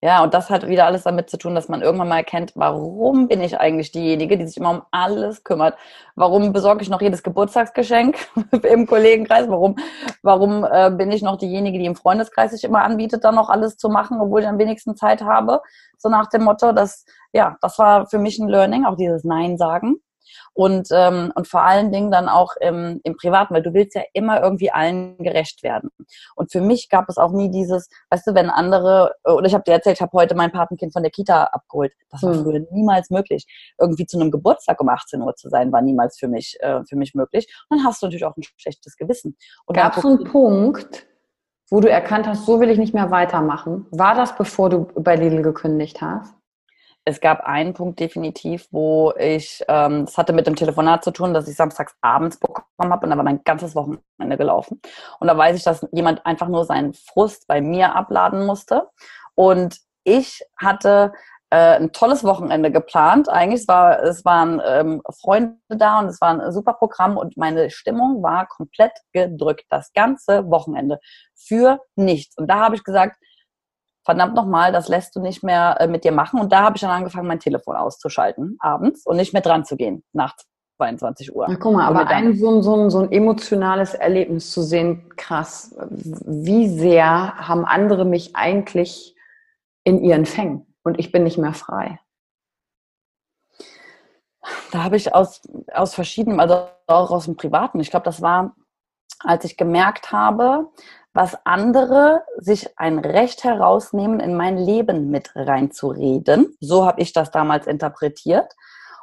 Ja, 0.00 0.22
und 0.22 0.32
das 0.32 0.48
hat 0.48 0.68
wieder 0.68 0.86
alles 0.86 1.02
damit 1.02 1.28
zu 1.28 1.38
tun, 1.38 1.56
dass 1.56 1.68
man 1.68 1.82
irgendwann 1.82 2.06
mal 2.06 2.18
erkennt, 2.18 2.52
warum 2.54 3.26
bin 3.26 3.40
ich 3.40 3.58
eigentlich 3.58 3.90
diejenige, 3.90 4.38
die 4.38 4.46
sich 4.46 4.56
immer 4.56 4.70
um 4.70 4.82
alles 4.92 5.42
kümmert? 5.42 5.76
Warum 6.14 6.52
besorge 6.52 6.82
ich 6.82 6.88
noch 6.88 7.02
jedes 7.02 7.24
Geburtstagsgeschenk 7.24 8.16
im 8.62 8.86
Kollegenkreis? 8.86 9.48
Warum, 9.48 9.74
warum 10.22 10.64
äh, 10.64 10.92
bin 10.92 11.10
ich 11.10 11.22
noch 11.22 11.36
diejenige, 11.36 11.80
die 11.80 11.86
im 11.86 11.96
Freundeskreis 11.96 12.52
sich 12.52 12.62
immer 12.62 12.82
anbietet, 12.82 13.24
dann 13.24 13.34
noch 13.34 13.48
alles 13.48 13.76
zu 13.76 13.88
machen, 13.88 14.20
obwohl 14.20 14.42
ich 14.42 14.46
am 14.46 14.58
wenigsten 14.58 14.94
Zeit 14.94 15.20
habe? 15.22 15.62
So 15.96 16.08
nach 16.08 16.28
dem 16.28 16.44
Motto, 16.44 16.70
dass, 16.70 17.04
ja, 17.32 17.56
das 17.60 17.76
war 17.80 18.06
für 18.06 18.18
mich 18.18 18.38
ein 18.38 18.48
Learning, 18.48 18.84
auch 18.84 18.96
dieses 18.96 19.24
Nein 19.24 19.58
sagen 19.58 20.00
und, 20.54 20.88
ähm, 20.92 21.32
und 21.34 21.48
vor 21.48 21.62
allen 21.62 21.92
Dingen 21.92 22.10
dann 22.10 22.28
auch 22.28 22.54
im, 22.60 23.00
im 23.04 23.16
Privaten, 23.16 23.54
weil 23.54 23.62
du 23.62 23.74
willst 23.74 23.94
ja 23.94 24.02
immer 24.12 24.42
irgendwie 24.42 24.70
allen 24.70 25.18
gerecht 25.18 25.62
werden. 25.62 25.90
Und 26.34 26.52
für 26.52 26.60
mich 26.60 26.88
gab 26.88 27.08
es 27.08 27.18
auch 27.18 27.32
nie 27.32 27.50
dieses, 27.50 27.88
weißt 28.10 28.26
du, 28.26 28.34
wenn 28.34 28.50
andere, 28.50 29.14
oder 29.24 29.46
ich 29.46 29.54
habe 29.54 29.64
dir 29.64 29.72
erzählt, 29.72 29.96
ich 29.96 30.02
habe 30.02 30.12
heute 30.12 30.34
mein 30.34 30.52
Patenkind 30.52 30.92
von 30.92 31.02
der 31.02 31.10
Kita 31.10 31.44
abgeholt. 31.44 31.92
Das 32.10 32.22
war 32.22 32.34
hm. 32.34 32.42
früher 32.42 32.66
niemals 32.70 33.10
möglich. 33.10 33.46
Irgendwie 33.78 34.06
zu 34.06 34.18
einem 34.18 34.30
Geburtstag 34.30 34.80
um 34.80 34.88
18 34.88 35.22
Uhr 35.22 35.34
zu 35.36 35.48
sein, 35.48 35.72
war 35.72 35.82
niemals 35.82 36.18
für 36.18 36.28
mich, 36.28 36.56
äh, 36.60 36.80
für 36.88 36.96
mich 36.96 37.14
möglich. 37.14 37.46
Und 37.68 37.78
dann 37.78 37.86
hast 37.86 38.02
du 38.02 38.06
natürlich 38.06 38.24
auch 38.24 38.36
ein 38.36 38.42
schlechtes 38.56 38.96
Gewissen. 38.96 39.36
Gab 39.72 39.96
es 39.96 40.04
einen 40.04 40.24
Punkt, 40.24 41.06
wo 41.70 41.80
du 41.80 41.90
erkannt 41.90 42.26
hast, 42.26 42.46
so 42.46 42.60
will 42.60 42.70
ich 42.70 42.78
nicht 42.78 42.94
mehr 42.94 43.10
weitermachen? 43.10 43.86
War 43.90 44.14
das, 44.14 44.36
bevor 44.36 44.70
du 44.70 44.86
bei 44.94 45.16
Lidl 45.16 45.42
gekündigt 45.42 46.00
hast? 46.00 46.37
Es 47.08 47.20
gab 47.20 47.40
einen 47.40 47.72
Punkt 47.72 47.98
definitiv, 48.00 48.68
wo 48.70 49.14
ich, 49.18 49.64
ähm, 49.66 50.04
das 50.04 50.18
hatte 50.18 50.34
mit 50.34 50.46
dem 50.46 50.56
Telefonat 50.56 51.02
zu 51.02 51.10
tun, 51.10 51.32
dass 51.32 51.48
ich 51.48 51.56
samstags 51.56 51.96
abends 52.02 52.38
bekommen 52.38 52.92
habe 52.92 53.06
und 53.06 53.10
da 53.10 53.16
war 53.16 53.24
mein 53.24 53.42
ganzes 53.44 53.74
Wochenende 53.74 54.36
gelaufen. 54.36 54.80
Und 55.18 55.26
da 55.26 55.36
weiß 55.36 55.56
ich, 55.56 55.64
dass 55.64 55.86
jemand 55.92 56.26
einfach 56.26 56.48
nur 56.48 56.66
seinen 56.66 56.92
Frust 56.92 57.46
bei 57.46 57.62
mir 57.62 57.96
abladen 57.96 58.44
musste. 58.44 58.88
Und 59.34 59.78
ich 60.04 60.42
hatte 60.58 61.12
äh, 61.48 61.76
ein 61.76 61.92
tolles 61.92 62.24
Wochenende 62.24 62.70
geplant. 62.70 63.30
Eigentlich 63.30 63.62
es 63.62 63.68
war 63.68 64.02
es 64.02 64.24
waren 64.26 64.60
ähm, 64.66 65.00
Freunde 65.18 65.56
da 65.68 66.00
und 66.00 66.08
es 66.08 66.20
war 66.20 66.38
ein 66.38 66.52
super 66.52 66.74
Programm 66.74 67.16
und 67.16 67.38
meine 67.38 67.70
Stimmung 67.70 68.22
war 68.22 68.46
komplett 68.48 68.92
gedrückt 69.14 69.64
das 69.70 69.94
ganze 69.94 70.50
Wochenende 70.50 71.00
für 71.34 71.80
nichts. 71.96 72.36
Und 72.36 72.48
da 72.48 72.56
habe 72.56 72.74
ich 72.74 72.84
gesagt, 72.84 73.16
verdammt 74.08 74.34
nochmal, 74.34 74.72
das 74.72 74.88
lässt 74.88 75.14
du 75.14 75.20
nicht 75.20 75.42
mehr 75.42 75.76
äh, 75.80 75.86
mit 75.86 76.04
dir 76.04 76.12
machen. 76.12 76.40
Und 76.40 76.52
da 76.52 76.62
habe 76.62 76.76
ich 76.76 76.80
dann 76.80 76.90
angefangen, 76.90 77.28
mein 77.28 77.40
Telefon 77.40 77.76
auszuschalten 77.76 78.56
abends 78.60 79.04
und 79.04 79.16
nicht 79.16 79.32
mehr 79.32 79.42
dran 79.42 79.64
zu 79.64 79.76
gehen 79.76 80.02
nach 80.12 80.34
22 80.78 81.34
Uhr. 81.34 81.46
Na, 81.48 81.56
guck 81.56 81.74
mal, 81.74 81.86
aber 81.86 82.06
ein 82.06 82.36
so, 82.36 82.62
so, 82.62 82.88
so 82.88 83.00
ein 83.00 83.12
emotionales 83.12 83.94
Erlebnis 83.94 84.50
zu 84.50 84.62
sehen, 84.62 85.10
krass, 85.16 85.74
wie 85.90 86.68
sehr 86.68 87.34
haben 87.36 87.64
andere 87.64 88.04
mich 88.04 88.34
eigentlich 88.34 89.14
in 89.84 90.02
ihren 90.02 90.24
Fängen? 90.24 90.68
und 90.88 90.98
ich 90.98 91.12
bin 91.12 91.22
nicht 91.22 91.38
mehr 91.38 91.52
frei? 91.52 92.00
Da 94.72 94.82
habe 94.84 94.96
ich 94.96 95.14
aus, 95.14 95.42
aus 95.72 95.94
verschiedenen, 95.94 96.40
also 96.40 96.68
auch 96.86 97.10
aus 97.10 97.26
dem 97.26 97.36
Privaten, 97.36 97.80
ich 97.80 97.90
glaube, 97.90 98.04
das 98.04 98.22
war, 98.22 98.56
als 99.20 99.44
ich 99.44 99.56
gemerkt 99.56 100.10
habe, 100.10 100.70
was 101.18 101.36
andere 101.42 102.22
sich 102.36 102.78
ein 102.78 103.00
Recht 103.00 103.42
herausnehmen, 103.42 104.20
in 104.20 104.36
mein 104.36 104.56
Leben 104.56 105.10
mit 105.10 105.32
reinzureden. 105.34 106.56
So 106.60 106.86
habe 106.86 107.00
ich 107.00 107.12
das 107.12 107.32
damals 107.32 107.66
interpretiert. 107.66 108.54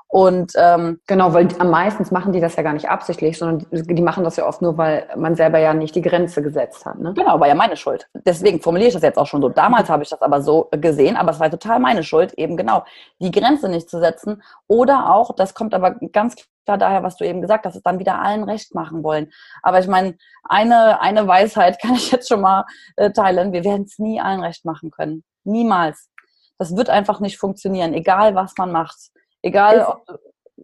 Und 0.08 0.54
ähm, 0.56 1.02
genau, 1.08 1.34
weil 1.34 1.50
am 1.60 1.72
meisten 1.72 2.06
machen 2.14 2.32
die 2.32 2.40
das 2.40 2.56
ja 2.56 2.64
gar 2.64 2.72
nicht 2.72 2.88
absichtlich, 2.88 3.38
sondern 3.38 3.68
die, 3.70 3.96
die, 3.96 4.02
machen 4.02 4.24
das 4.24 4.38
ja 4.38 4.48
oft 4.48 4.62
nur, 4.62 4.78
weil 4.78 5.10
man 5.18 5.36
selber 5.36 5.60
ja 5.60 5.74
nicht 5.74 5.94
die 5.94 6.02
Grenze 6.02 6.42
gesetzt 6.42 6.86
hat. 6.86 7.00
Ne? 7.00 7.14
Genau, 7.18 7.38
war 7.38 7.50
ja 7.50 7.56
meine 7.56 7.76
Schuld. 7.76 8.08
Deswegen 8.26 8.62
formuliere 8.62 8.88
ich 8.88 8.94
das 8.94 9.04
jetzt 9.04 9.18
auch 9.18 9.28
schon 9.28 9.42
so. 9.42 9.50
Damals 9.50 9.90
habe 9.90 10.04
ich 10.04 10.10
das 10.10 10.22
aber 10.22 10.42
so 10.42 10.70
gesehen, 10.72 11.18
aber 11.18 11.32
es 11.32 11.42
war 11.42 11.52
total 11.52 11.82
meine 11.82 12.04
Schuld, 12.04 12.32
eben 12.36 12.56
genau 12.56 12.86
die 13.20 13.32
Grenze 13.32 13.68
nicht 13.68 13.90
zu 13.90 14.00
setzen. 14.00 14.42
Oder 14.68 15.14
auch, 15.14 15.36
das 15.36 15.54
kommt 15.54 15.74
aber 15.74 15.96
ganz 16.14 16.36
klar 16.66 16.78
daher, 16.78 17.04
was 17.04 17.18
du 17.18 17.26
eben 17.26 17.42
gesagt 17.42 17.66
hast, 17.66 17.76
es 17.76 17.84
dann 17.84 18.00
wieder 18.00 18.22
allen 18.22 18.44
recht 18.44 18.76
machen 18.76 19.04
wollen. 19.04 19.32
Aber 19.62 19.80
ich 19.80 19.88
meine, 19.88 20.18
eine, 20.44 21.02
eine 21.02 21.28
Weisheit 21.28 21.80
kann 21.82 21.96
ich 21.96 22.12
jetzt 22.12 22.28
schon 22.28 22.42
mal 22.42 22.66
äh, 22.98 23.12
teilen. 23.12 23.54
Wir 23.54 23.64
werden 23.64 23.84
es 23.84 24.00
nie 24.00 24.20
allen 24.20 24.42
recht 24.42 24.66
machen 24.66 24.92
können. 24.92 25.24
Niemals. 25.44 26.10
Das 26.58 26.76
wird 26.76 26.90
einfach 26.90 27.20
nicht 27.20 27.38
funktionieren, 27.38 27.94
egal 27.94 28.36
was 28.36 28.54
man 28.58 28.72
macht. 28.72 28.98
Egal, 29.42 29.80
ist, 29.80 29.88
ob 29.88 30.06
du 30.06 30.18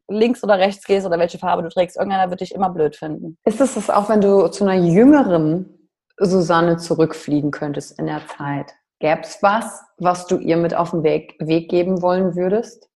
links 0.10 0.44
oder 0.44 0.58
rechts 0.58 0.86
gehst 0.86 1.06
oder 1.06 1.20
welche 1.20 1.38
Farbe 1.38 1.64
du 1.64 1.70
trägst, 1.70 1.98
irgendeiner 1.98 2.30
wird 2.30 2.42
dich 2.42 2.54
immer 2.54 2.70
blöd 2.70 2.96
finden. 2.96 3.38
Ist 3.46 3.62
es 3.62 3.76
das 3.76 3.90
auch, 3.90 4.10
wenn 4.10 4.22
du 4.22 4.48
zu 4.48 4.64
einer 4.64 4.82
jüngeren 4.82 5.90
Susanne 6.18 6.78
zurückfliegen 6.78 7.52
könntest 7.52 8.00
in 8.00 8.08
der 8.08 8.22
Zeit? 8.28 8.74
Gäbe 9.00 9.22
es 9.22 9.42
was, 9.42 9.82
was 9.98 10.28
du 10.28 10.38
ihr 10.38 10.58
mit 10.58 10.76
auf 10.76 10.92
den 10.92 11.04
Weg, 11.04 11.36
Weg 11.40 11.70
geben 11.70 12.02
wollen 12.02 12.36
würdest? 12.36 12.91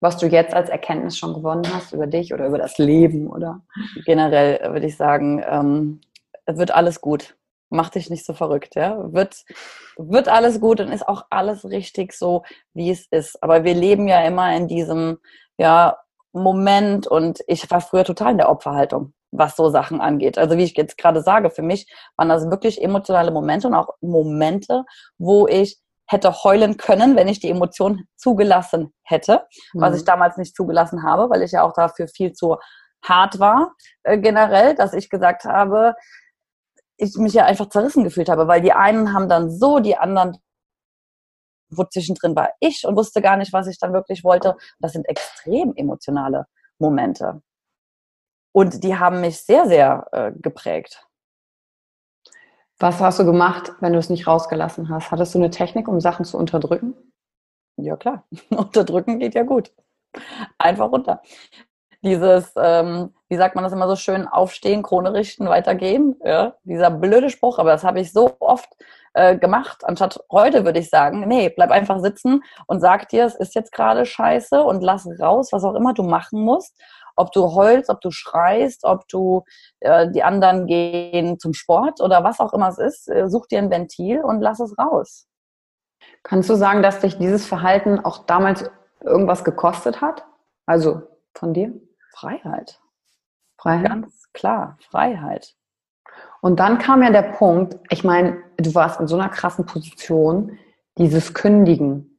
Was 0.00 0.16
du 0.16 0.26
jetzt 0.26 0.54
als 0.54 0.70
Erkenntnis 0.70 1.18
schon 1.18 1.34
gewonnen 1.34 1.64
hast 1.72 1.92
über 1.92 2.06
dich 2.06 2.32
oder 2.32 2.46
über 2.46 2.58
das 2.58 2.78
Leben, 2.78 3.28
oder? 3.28 3.60
Generell 4.06 4.72
würde 4.72 4.86
ich 4.86 4.96
sagen, 4.96 5.44
ähm, 5.46 6.00
wird 6.46 6.70
alles 6.70 7.00
gut 7.00 7.36
mach 7.70 7.88
dich 7.88 8.10
nicht 8.10 8.26
so 8.26 8.34
verrückt, 8.34 8.74
ja. 8.74 9.12
Wird, 9.12 9.44
wird 9.96 10.28
alles 10.28 10.60
gut 10.60 10.80
und 10.80 10.88
ist 10.92 11.08
auch 11.08 11.24
alles 11.30 11.64
richtig 11.64 12.12
so, 12.12 12.42
wie 12.74 12.90
es 12.90 13.06
ist. 13.10 13.42
Aber 13.42 13.64
wir 13.64 13.74
leben 13.74 14.08
ja 14.08 14.20
immer 14.22 14.54
in 14.54 14.68
diesem, 14.68 15.18
ja, 15.56 15.96
Moment 16.32 17.06
und 17.06 17.40
ich 17.48 17.68
war 17.70 17.80
früher 17.80 18.04
total 18.04 18.32
in 18.32 18.38
der 18.38 18.50
Opferhaltung, 18.50 19.14
was 19.32 19.56
so 19.56 19.68
Sachen 19.68 20.00
angeht. 20.00 20.38
Also 20.38 20.56
wie 20.56 20.62
ich 20.62 20.76
jetzt 20.76 20.96
gerade 20.96 21.22
sage, 21.22 21.50
für 21.50 21.62
mich 21.62 21.92
waren 22.16 22.28
das 22.28 22.48
wirklich 22.50 22.82
emotionale 22.82 23.32
Momente 23.32 23.66
und 23.66 23.74
auch 23.74 23.88
Momente, 24.00 24.84
wo 25.18 25.48
ich 25.48 25.78
hätte 26.10 26.42
heulen 26.42 26.76
können, 26.76 27.14
wenn 27.14 27.28
ich 27.28 27.38
die 27.38 27.50
Emotion 27.50 28.04
zugelassen 28.16 28.92
hätte, 29.02 29.46
mhm. 29.72 29.80
was 29.80 29.96
ich 29.96 30.04
damals 30.04 30.36
nicht 30.36 30.56
zugelassen 30.56 31.04
habe, 31.04 31.30
weil 31.30 31.42
ich 31.42 31.52
ja 31.52 31.62
auch 31.62 31.72
dafür 31.72 32.08
viel 32.08 32.32
zu 32.32 32.56
hart 33.02 33.38
war 33.38 33.74
äh, 34.02 34.18
generell, 34.18 34.74
dass 34.74 34.92
ich 34.92 35.08
gesagt 35.08 35.44
habe, 35.44 35.94
ich 36.96 37.16
mich 37.16 37.32
ja 37.32 37.44
einfach 37.44 37.68
zerrissen 37.68 38.04
gefühlt 38.04 38.28
habe, 38.28 38.48
weil 38.48 38.60
die 38.60 38.72
einen 38.72 39.14
haben 39.14 39.28
dann 39.28 39.50
so, 39.50 39.78
die 39.78 39.96
anderen, 39.96 40.36
wo 41.70 41.84
zwischendrin 41.84 42.34
war 42.34 42.50
ich 42.58 42.84
und 42.84 42.96
wusste 42.96 43.22
gar 43.22 43.36
nicht, 43.36 43.52
was 43.52 43.68
ich 43.68 43.78
dann 43.78 43.92
wirklich 43.92 44.24
wollte. 44.24 44.56
Das 44.80 44.92
sind 44.92 45.08
extrem 45.08 45.72
emotionale 45.76 46.46
Momente. 46.78 47.40
Und 48.52 48.82
die 48.82 48.96
haben 48.96 49.20
mich 49.20 49.44
sehr, 49.44 49.66
sehr 49.66 50.08
äh, 50.10 50.32
geprägt. 50.34 51.06
Was 52.80 52.98
hast 52.98 53.18
du 53.18 53.26
gemacht, 53.26 53.74
wenn 53.80 53.92
du 53.92 53.98
es 53.98 54.08
nicht 54.08 54.26
rausgelassen 54.26 54.88
hast? 54.88 55.10
Hattest 55.10 55.34
du 55.34 55.38
eine 55.38 55.50
Technik, 55.50 55.86
um 55.86 56.00
Sachen 56.00 56.24
zu 56.24 56.38
unterdrücken? 56.38 56.94
Ja, 57.76 57.96
klar. 57.96 58.24
Unterdrücken 58.50 59.18
geht 59.18 59.34
ja 59.34 59.42
gut. 59.42 59.70
Einfach 60.58 60.90
runter 60.90 61.20
dieses, 62.02 62.52
ähm, 62.56 63.14
wie 63.28 63.36
sagt 63.36 63.54
man 63.54 63.64
das 63.64 63.72
immer 63.72 63.88
so 63.88 63.96
schön, 63.96 64.26
aufstehen, 64.26 64.82
Krone 64.82 65.12
richten, 65.12 65.48
weitergehen. 65.48 66.16
Ja? 66.24 66.54
Dieser 66.64 66.90
blöde 66.90 67.30
Spruch, 67.30 67.58
aber 67.58 67.70
das 67.70 67.84
habe 67.84 68.00
ich 68.00 68.12
so 68.12 68.36
oft 68.40 68.68
äh, 69.12 69.36
gemacht. 69.36 69.84
Anstatt 69.84 70.18
heute 70.30 70.64
würde 70.64 70.78
ich 70.78 70.88
sagen, 70.88 71.26
nee, 71.28 71.50
bleib 71.50 71.70
einfach 71.70 72.00
sitzen 72.00 72.42
und 72.66 72.80
sag 72.80 73.08
dir, 73.08 73.24
es 73.24 73.34
ist 73.34 73.54
jetzt 73.54 73.72
gerade 73.72 74.06
scheiße 74.06 74.62
und 74.62 74.82
lass 74.82 75.06
raus, 75.20 75.52
was 75.52 75.64
auch 75.64 75.74
immer 75.74 75.92
du 75.92 76.02
machen 76.02 76.42
musst. 76.42 76.80
Ob 77.16 77.32
du 77.32 77.54
heulst, 77.54 77.90
ob 77.90 78.00
du 78.00 78.10
schreist, 78.10 78.84
ob 78.84 79.08
du 79.08 79.44
äh, 79.80 80.10
die 80.10 80.22
anderen 80.22 80.66
gehen 80.66 81.38
zum 81.38 81.54
Sport 81.54 82.00
oder 82.00 82.24
was 82.24 82.40
auch 82.40 82.52
immer 82.52 82.68
es 82.68 82.78
ist, 82.78 83.08
äh, 83.08 83.28
such 83.28 83.46
dir 83.46 83.58
ein 83.58 83.70
Ventil 83.70 84.20
und 84.22 84.40
lass 84.40 84.60
es 84.60 84.76
raus. 84.78 85.26
Kannst 86.22 86.50
du 86.50 86.54
sagen, 86.54 86.82
dass 86.82 87.00
dich 87.00 87.18
dieses 87.18 87.46
Verhalten 87.46 87.98
auch 87.98 88.24
damals 88.26 88.70
irgendwas 89.02 89.44
gekostet 89.44 90.00
hat? 90.00 90.24
Also 90.66 91.02
von 91.34 91.54
dir? 91.54 91.72
Freiheit. 92.14 92.80
Freiheit. 93.58 93.88
Ganz 93.88 94.32
klar, 94.32 94.76
Freiheit. 94.80 95.54
Und 96.40 96.60
dann 96.60 96.78
kam 96.78 97.02
ja 97.02 97.10
der 97.10 97.22
Punkt, 97.22 97.76
ich 97.90 98.04
meine, 98.04 98.42
du 98.56 98.74
warst 98.74 99.00
in 99.00 99.06
so 99.06 99.16
einer 99.16 99.28
krassen 99.28 99.66
Position, 99.66 100.58
dieses 100.98 101.34
Kündigen. 101.34 102.09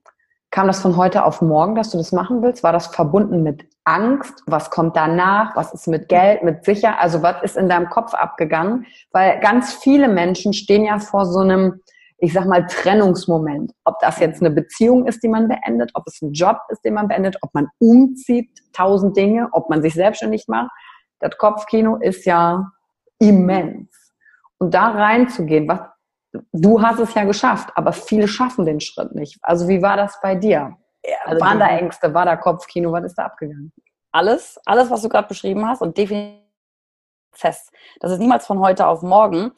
Kam 0.52 0.68
das 0.68 0.82
von 0.82 0.98
heute 0.98 1.24
auf 1.24 1.42
morgen, 1.42 1.76
dass 1.76 1.92
du 1.92 1.98
das 1.98 2.12
machen 2.12 2.42
willst? 2.42 2.62
War 2.62 2.74
das 2.74 2.88
verbunden 2.88 3.42
mit 3.42 3.66
Angst? 3.86 4.44
Was 4.48 4.70
kommt 4.70 4.98
danach? 4.98 5.56
Was 5.56 5.74
ist 5.74 5.88
mit 5.88 6.10
Geld, 6.10 6.44
mit 6.44 6.66
Sicherheit? 6.66 7.00
Also 7.00 7.24
was 7.24 7.42
ist 7.42 7.56
in 7.56 7.70
deinem 7.70 7.90
Kopf 7.90 8.14
abgegangen? 8.14 8.86
Weil 9.14 9.40
ganz 9.40 9.74
viele 9.76 10.10
Menschen 10.10 10.52
stehen 10.52 10.84
ja 10.84 11.00
vor 11.00 11.26
so 11.26 11.40
einem, 11.40 11.80
ich 12.18 12.34
sag 12.34 12.48
mal, 12.48 12.68
Trennungsmoment. 12.68 13.72
Ob 13.86 13.98
das 14.02 14.20
jetzt 14.20 14.42
eine 14.42 14.52
Beziehung 14.52 15.08
ist, 15.08 15.24
die 15.24 15.30
man 15.30 15.48
beendet, 15.48 15.92
ob 15.94 16.04
es 16.06 16.22
ein 16.22 16.34
Job 16.34 16.58
ist, 16.68 16.84
den 16.84 16.96
man 16.96 17.08
beendet, 17.08 17.38
ob 17.44 17.54
man 17.54 17.70
umzieht, 17.80 18.50
tausend 18.74 19.16
Dinge, 19.16 19.48
ob 19.54 19.70
man 19.70 19.82
sich 19.82 19.94
selbstständig 19.94 20.50
macht. 20.50 20.70
Das 21.22 21.38
Kopfkino 21.38 21.96
ist 21.96 22.26
ja 22.26 22.70
immens. 23.20 23.90
Und 24.58 24.74
da 24.74 24.90
reinzugehen, 24.90 25.66
was, 25.70 25.80
du 26.52 26.82
hast 26.82 27.00
es 27.00 27.14
ja 27.14 27.24
geschafft, 27.24 27.70
aber 27.76 27.94
viele 27.94 28.28
schaffen 28.28 28.66
den 28.66 28.80
Schritt 28.80 29.14
nicht. 29.16 29.38
Also 29.42 29.68
wie 29.68 29.82
war 29.82 29.98
das 29.98 30.20
bei 30.22 30.36
dir? 30.36 30.78
Also 31.26 31.44
Waren 31.44 31.60
da 31.60 31.68
Ängste, 31.68 32.14
war 32.14 32.26
da 32.26 32.36
Kopfkino, 32.36 32.92
was 32.92 33.06
ist 33.06 33.16
da 33.16 33.26
abgegangen? 33.26 33.72
Alles, 34.12 34.60
alles, 34.66 34.90
was 34.90 35.02
du 35.02 35.10
gerade 35.10 35.28
beschrieben 35.28 35.66
hast 35.68 35.82
und 35.82 35.98
definitiv 35.98 36.42
fest. 37.34 37.72
Das 38.00 38.12
ist 38.12 38.20
niemals 38.20 38.46
von 38.46 38.60
heute 38.60 38.86
auf 38.88 39.02
morgen 39.02 39.54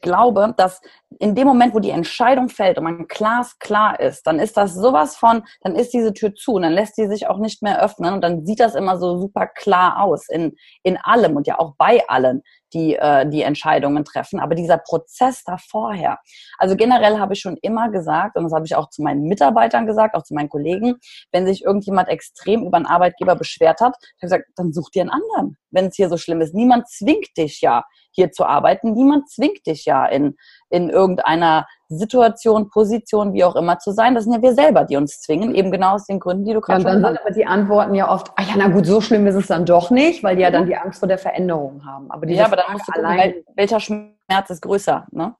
glaube, 0.00 0.54
dass 0.56 0.80
in 1.18 1.34
dem 1.34 1.46
Moment, 1.46 1.74
wo 1.74 1.80
die 1.80 1.90
Entscheidung 1.90 2.48
fällt 2.48 2.78
und 2.78 2.84
man 2.84 3.08
glasklar 3.08 3.98
ist, 3.98 4.26
dann 4.26 4.38
ist 4.38 4.56
das 4.56 4.74
sowas 4.74 5.16
von, 5.16 5.42
dann 5.62 5.74
ist 5.74 5.92
diese 5.92 6.12
Tür 6.12 6.34
zu 6.34 6.52
und 6.52 6.62
dann 6.62 6.72
lässt 6.72 6.96
sie 6.96 7.08
sich 7.08 7.26
auch 7.26 7.38
nicht 7.38 7.62
mehr 7.62 7.82
öffnen 7.82 8.14
und 8.14 8.20
dann 8.22 8.46
sieht 8.46 8.60
das 8.60 8.74
immer 8.74 8.98
so 8.98 9.18
super 9.18 9.46
klar 9.46 10.02
aus 10.02 10.28
in, 10.28 10.56
in 10.82 10.96
allem 10.98 11.36
und 11.36 11.46
ja 11.46 11.58
auch 11.58 11.74
bei 11.76 12.02
allen, 12.08 12.42
die 12.72 12.96
äh, 12.96 13.28
die 13.28 13.42
Entscheidungen 13.42 14.04
treffen. 14.04 14.40
Aber 14.40 14.54
dieser 14.54 14.78
Prozess 14.78 15.44
da 15.44 15.56
vorher, 15.58 16.18
also 16.58 16.76
generell 16.76 17.18
habe 17.18 17.34
ich 17.34 17.40
schon 17.40 17.56
immer 17.62 17.90
gesagt, 17.90 18.36
und 18.36 18.44
das 18.44 18.52
habe 18.52 18.66
ich 18.66 18.74
auch 18.74 18.90
zu 18.90 19.02
meinen 19.02 19.24
Mitarbeitern 19.24 19.86
gesagt, 19.86 20.14
auch 20.14 20.22
zu 20.22 20.34
meinen 20.34 20.48
Kollegen, 20.48 20.96
wenn 21.32 21.46
sich 21.46 21.64
irgendjemand 21.64 22.08
extrem 22.08 22.64
über 22.64 22.76
einen 22.76 22.86
Arbeitgeber 22.86 23.36
beschwert 23.36 23.80
hat, 23.80 23.94
habe 23.94 24.06
ich 24.16 24.20
gesagt, 24.20 24.44
dann 24.56 24.72
such 24.72 24.90
dir 24.90 25.02
einen 25.02 25.10
anderen, 25.10 25.56
wenn 25.70 25.86
es 25.86 25.96
hier 25.96 26.08
so 26.08 26.16
schlimm 26.16 26.40
ist. 26.40 26.54
Niemand 26.54 26.88
zwingt 26.88 27.36
dich 27.36 27.60
ja 27.60 27.84
hier 28.12 28.32
zu 28.32 28.44
arbeiten. 28.44 28.92
Niemand 28.92 29.30
zwingt 29.30 29.66
dich 29.66 29.84
ja 29.84 30.06
in, 30.06 30.36
in 30.70 30.90
irgendeiner 30.90 31.66
Situation, 31.88 32.68
Position, 32.68 33.32
wie 33.32 33.44
auch 33.44 33.56
immer 33.56 33.78
zu 33.78 33.92
sein. 33.92 34.14
Das 34.14 34.24
sind 34.24 34.34
ja 34.34 34.42
wir 34.42 34.54
selber, 34.54 34.84
die 34.84 34.96
uns 34.96 35.20
zwingen, 35.20 35.54
eben 35.54 35.70
genau 35.70 35.94
aus 35.94 36.04
den 36.04 36.20
Gründen, 36.20 36.44
die 36.44 36.52
du 36.52 36.60
gerade 36.60 36.82
ja, 36.82 36.88
schon 36.88 36.98
gesagt 36.98 37.18
hast. 37.18 37.26
Aber 37.26 37.34
die 37.34 37.46
antworten 37.46 37.94
ja 37.94 38.10
oft, 38.10 38.30
ah 38.36 38.42
ja, 38.42 38.54
na 38.56 38.68
gut, 38.68 38.86
so 38.86 39.00
schlimm 39.00 39.26
ist 39.26 39.36
es 39.36 39.46
dann 39.46 39.64
doch 39.64 39.90
nicht, 39.90 40.22
weil 40.22 40.36
die 40.36 40.42
ja 40.42 40.50
dann 40.50 40.66
die 40.66 40.76
Angst 40.76 40.98
vor 40.98 41.08
der 41.08 41.18
Veränderung 41.18 41.84
haben. 41.84 42.10
Aber 42.10 42.28
ja, 42.28 42.44
aber 42.44 42.56
dann 42.56 42.72
musst 42.72 42.88
du 42.88 42.92
allein 42.92 43.32
gucken, 43.32 43.54
welcher 43.56 43.80
Schmerz 43.80 44.50
ist 44.50 44.62
größer, 44.62 45.06
ne? 45.10 45.34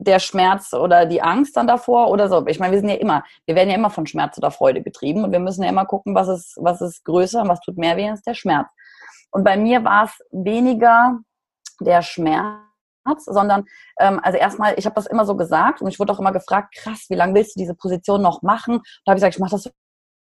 der 0.00 0.18
Schmerz 0.18 0.72
oder 0.72 1.04
die 1.04 1.20
Angst 1.20 1.56
dann 1.56 1.66
davor 1.66 2.08
oder 2.10 2.28
so. 2.28 2.46
Ich 2.46 2.58
meine, 2.58 2.72
wir 2.72 2.80
sind 2.80 2.88
ja 2.88 2.96
immer, 2.96 3.22
wir 3.44 3.54
werden 3.54 3.68
ja 3.68 3.74
immer 3.74 3.90
von 3.90 4.06
Schmerz 4.06 4.38
oder 4.38 4.50
Freude 4.50 4.82
getrieben 4.82 5.24
und 5.24 5.32
wir 5.32 5.40
müssen 5.40 5.62
ja 5.62 5.68
immer 5.68 5.84
gucken, 5.84 6.14
was 6.14 6.28
ist, 6.28 6.56
was 6.58 6.80
ist 6.80 7.04
größer 7.04 7.42
und 7.42 7.48
was 7.48 7.60
tut 7.60 7.76
mehr 7.76 7.96
weh, 7.96 8.08
ist 8.08 8.26
der 8.26 8.34
Schmerz. 8.34 8.68
Und 9.30 9.44
bei 9.44 9.56
mir 9.58 9.84
war 9.84 10.04
es 10.04 10.18
weniger 10.30 11.18
der 11.80 12.00
Schmerz, 12.02 12.69
sondern 13.18 13.64
ähm, 13.98 14.20
also 14.22 14.38
erstmal, 14.38 14.74
ich 14.78 14.86
habe 14.86 14.94
das 14.94 15.06
immer 15.06 15.24
so 15.24 15.36
gesagt 15.36 15.82
und 15.82 15.88
ich 15.88 15.98
wurde 15.98 16.12
auch 16.12 16.20
immer 16.20 16.32
gefragt, 16.32 16.74
krass, 16.76 17.06
wie 17.08 17.14
lange 17.14 17.34
willst 17.34 17.56
du 17.56 17.60
diese 17.60 17.74
Position 17.74 18.22
noch 18.22 18.42
machen? 18.42 18.74
Und 18.74 18.86
da 19.04 19.10
habe 19.10 19.18
ich 19.18 19.22
gesagt, 19.22 19.34
ich 19.34 19.40
mache 19.40 19.52
das, 19.52 19.66
was 19.66 19.72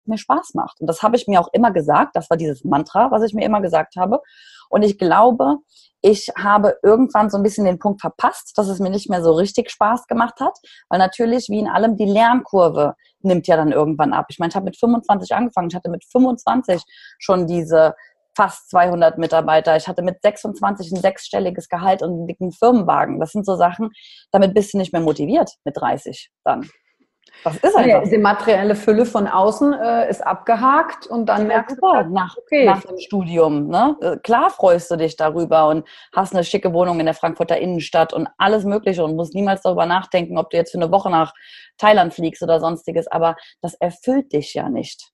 mir 0.08 0.18
Spaß 0.18 0.54
macht. 0.54 0.80
Und 0.82 0.88
das 0.88 1.02
habe 1.02 1.16
ich 1.16 1.28
mir 1.28 1.40
auch 1.40 1.50
immer 1.52 1.72
gesagt. 1.72 2.16
Das 2.16 2.30
war 2.30 2.38
dieses 2.38 2.64
Mantra, 2.64 3.12
was 3.12 3.24
ich 3.24 3.34
mir 3.34 3.46
immer 3.46 3.62
gesagt 3.62 3.96
habe. 3.96 4.22
Und 4.70 4.84
ich 4.84 4.98
glaube, 4.98 5.58
ich 6.02 6.30
habe 6.38 6.78
irgendwann 6.84 7.30
so 7.30 7.38
ein 7.38 7.44
bisschen 7.44 7.66
den 7.66 7.80
Punkt 7.80 8.02
verpasst, 8.02 8.54
dass 8.58 8.68
es 8.68 8.80
mir 8.80 8.92
nicht 8.92 9.10
mehr 9.10 9.24
so 9.24 9.34
richtig 9.34 9.72
Spaß 9.72 10.06
gemacht 10.08 10.40
hat, 10.40 10.58
weil 10.90 11.00
natürlich 11.00 11.48
wie 11.50 11.60
in 11.60 11.68
allem 11.68 11.98
die 11.98 12.06
Lernkurve 12.06 12.96
nimmt 13.22 13.48
ja 13.48 13.58
dann 13.58 13.72
irgendwann 13.72 14.14
ab. 14.14 14.28
Ich 14.30 14.38
meine, 14.38 14.50
ich 14.50 14.56
habe 14.56 14.66
mit 14.66 14.78
25 14.78 15.34
angefangen, 15.34 15.70
ich 15.70 15.76
hatte 15.76 15.90
mit 15.90 16.06
25 16.06 16.84
schon 17.18 17.48
diese 17.48 17.96
fast 18.36 18.70
200 18.70 19.18
Mitarbeiter. 19.18 19.76
Ich 19.76 19.88
hatte 19.88 20.02
mit 20.02 20.22
26 20.22 20.92
ein 20.92 21.02
sechsstelliges 21.02 21.70
Gehalt 21.70 22.02
und 22.02 22.12
einen 22.12 22.28
dicken 22.28 22.52
Firmenwagen. 22.52 23.20
Das 23.20 23.32
sind 23.32 23.46
so 23.46 23.56
Sachen, 23.56 23.92
damit 24.32 24.54
bist 24.54 24.74
du 24.74 24.78
nicht 24.78 24.94
mehr 24.94 25.02
motiviert 25.02 25.52
mit 25.64 25.78
30 25.78 26.30
dann. 26.44 26.70
Das 27.44 27.58
ist 27.58 27.76
einfach. 27.76 27.86
Ja, 27.86 28.02
die 28.04 28.18
materielle 28.18 28.76
Fülle 28.76 29.06
von 29.06 29.28
außen 29.28 29.74
äh, 29.74 30.10
ist 30.10 30.26
abgehakt 30.26 31.08
und 31.08 31.28
dann 31.28 31.48
merkst 31.48 31.78
du 31.82 31.88
halt, 31.88 32.10
nach, 32.10 32.36
okay. 32.38 32.66
nach 32.66 32.82
dem 32.84 32.98
Studium. 32.98 33.68
Ne? 33.68 33.96
Äh, 34.02 34.18
klar 34.18 34.50
freust 34.50 34.90
du 34.90 34.96
dich 34.96 35.16
darüber 35.16 35.68
und 35.68 35.88
hast 36.14 36.34
eine 36.34 36.44
schicke 36.44 36.74
Wohnung 36.74 37.00
in 37.00 37.06
der 37.06 37.14
Frankfurter 37.14 37.58
Innenstadt 37.58 38.14
und 38.14 38.30
alles 38.38 38.64
Mögliche 38.64 39.04
und 39.04 39.16
musst 39.16 39.36
niemals 39.36 39.62
darüber 39.62 39.86
nachdenken, 39.86 40.38
ob 40.38 40.50
du 40.50 40.58
jetzt 40.58 40.72
für 40.72 40.78
eine 40.78 40.92
Woche 40.92 41.10
nach 41.10 41.34
Thailand 41.78 42.14
fliegst 42.14 42.42
oder 42.42 42.60
sonstiges. 42.60 43.08
Aber 43.08 43.36
das 43.62 43.76
erfüllt 43.76 44.34
dich 44.34 44.54
ja 44.54 44.70
nicht. 44.70 45.12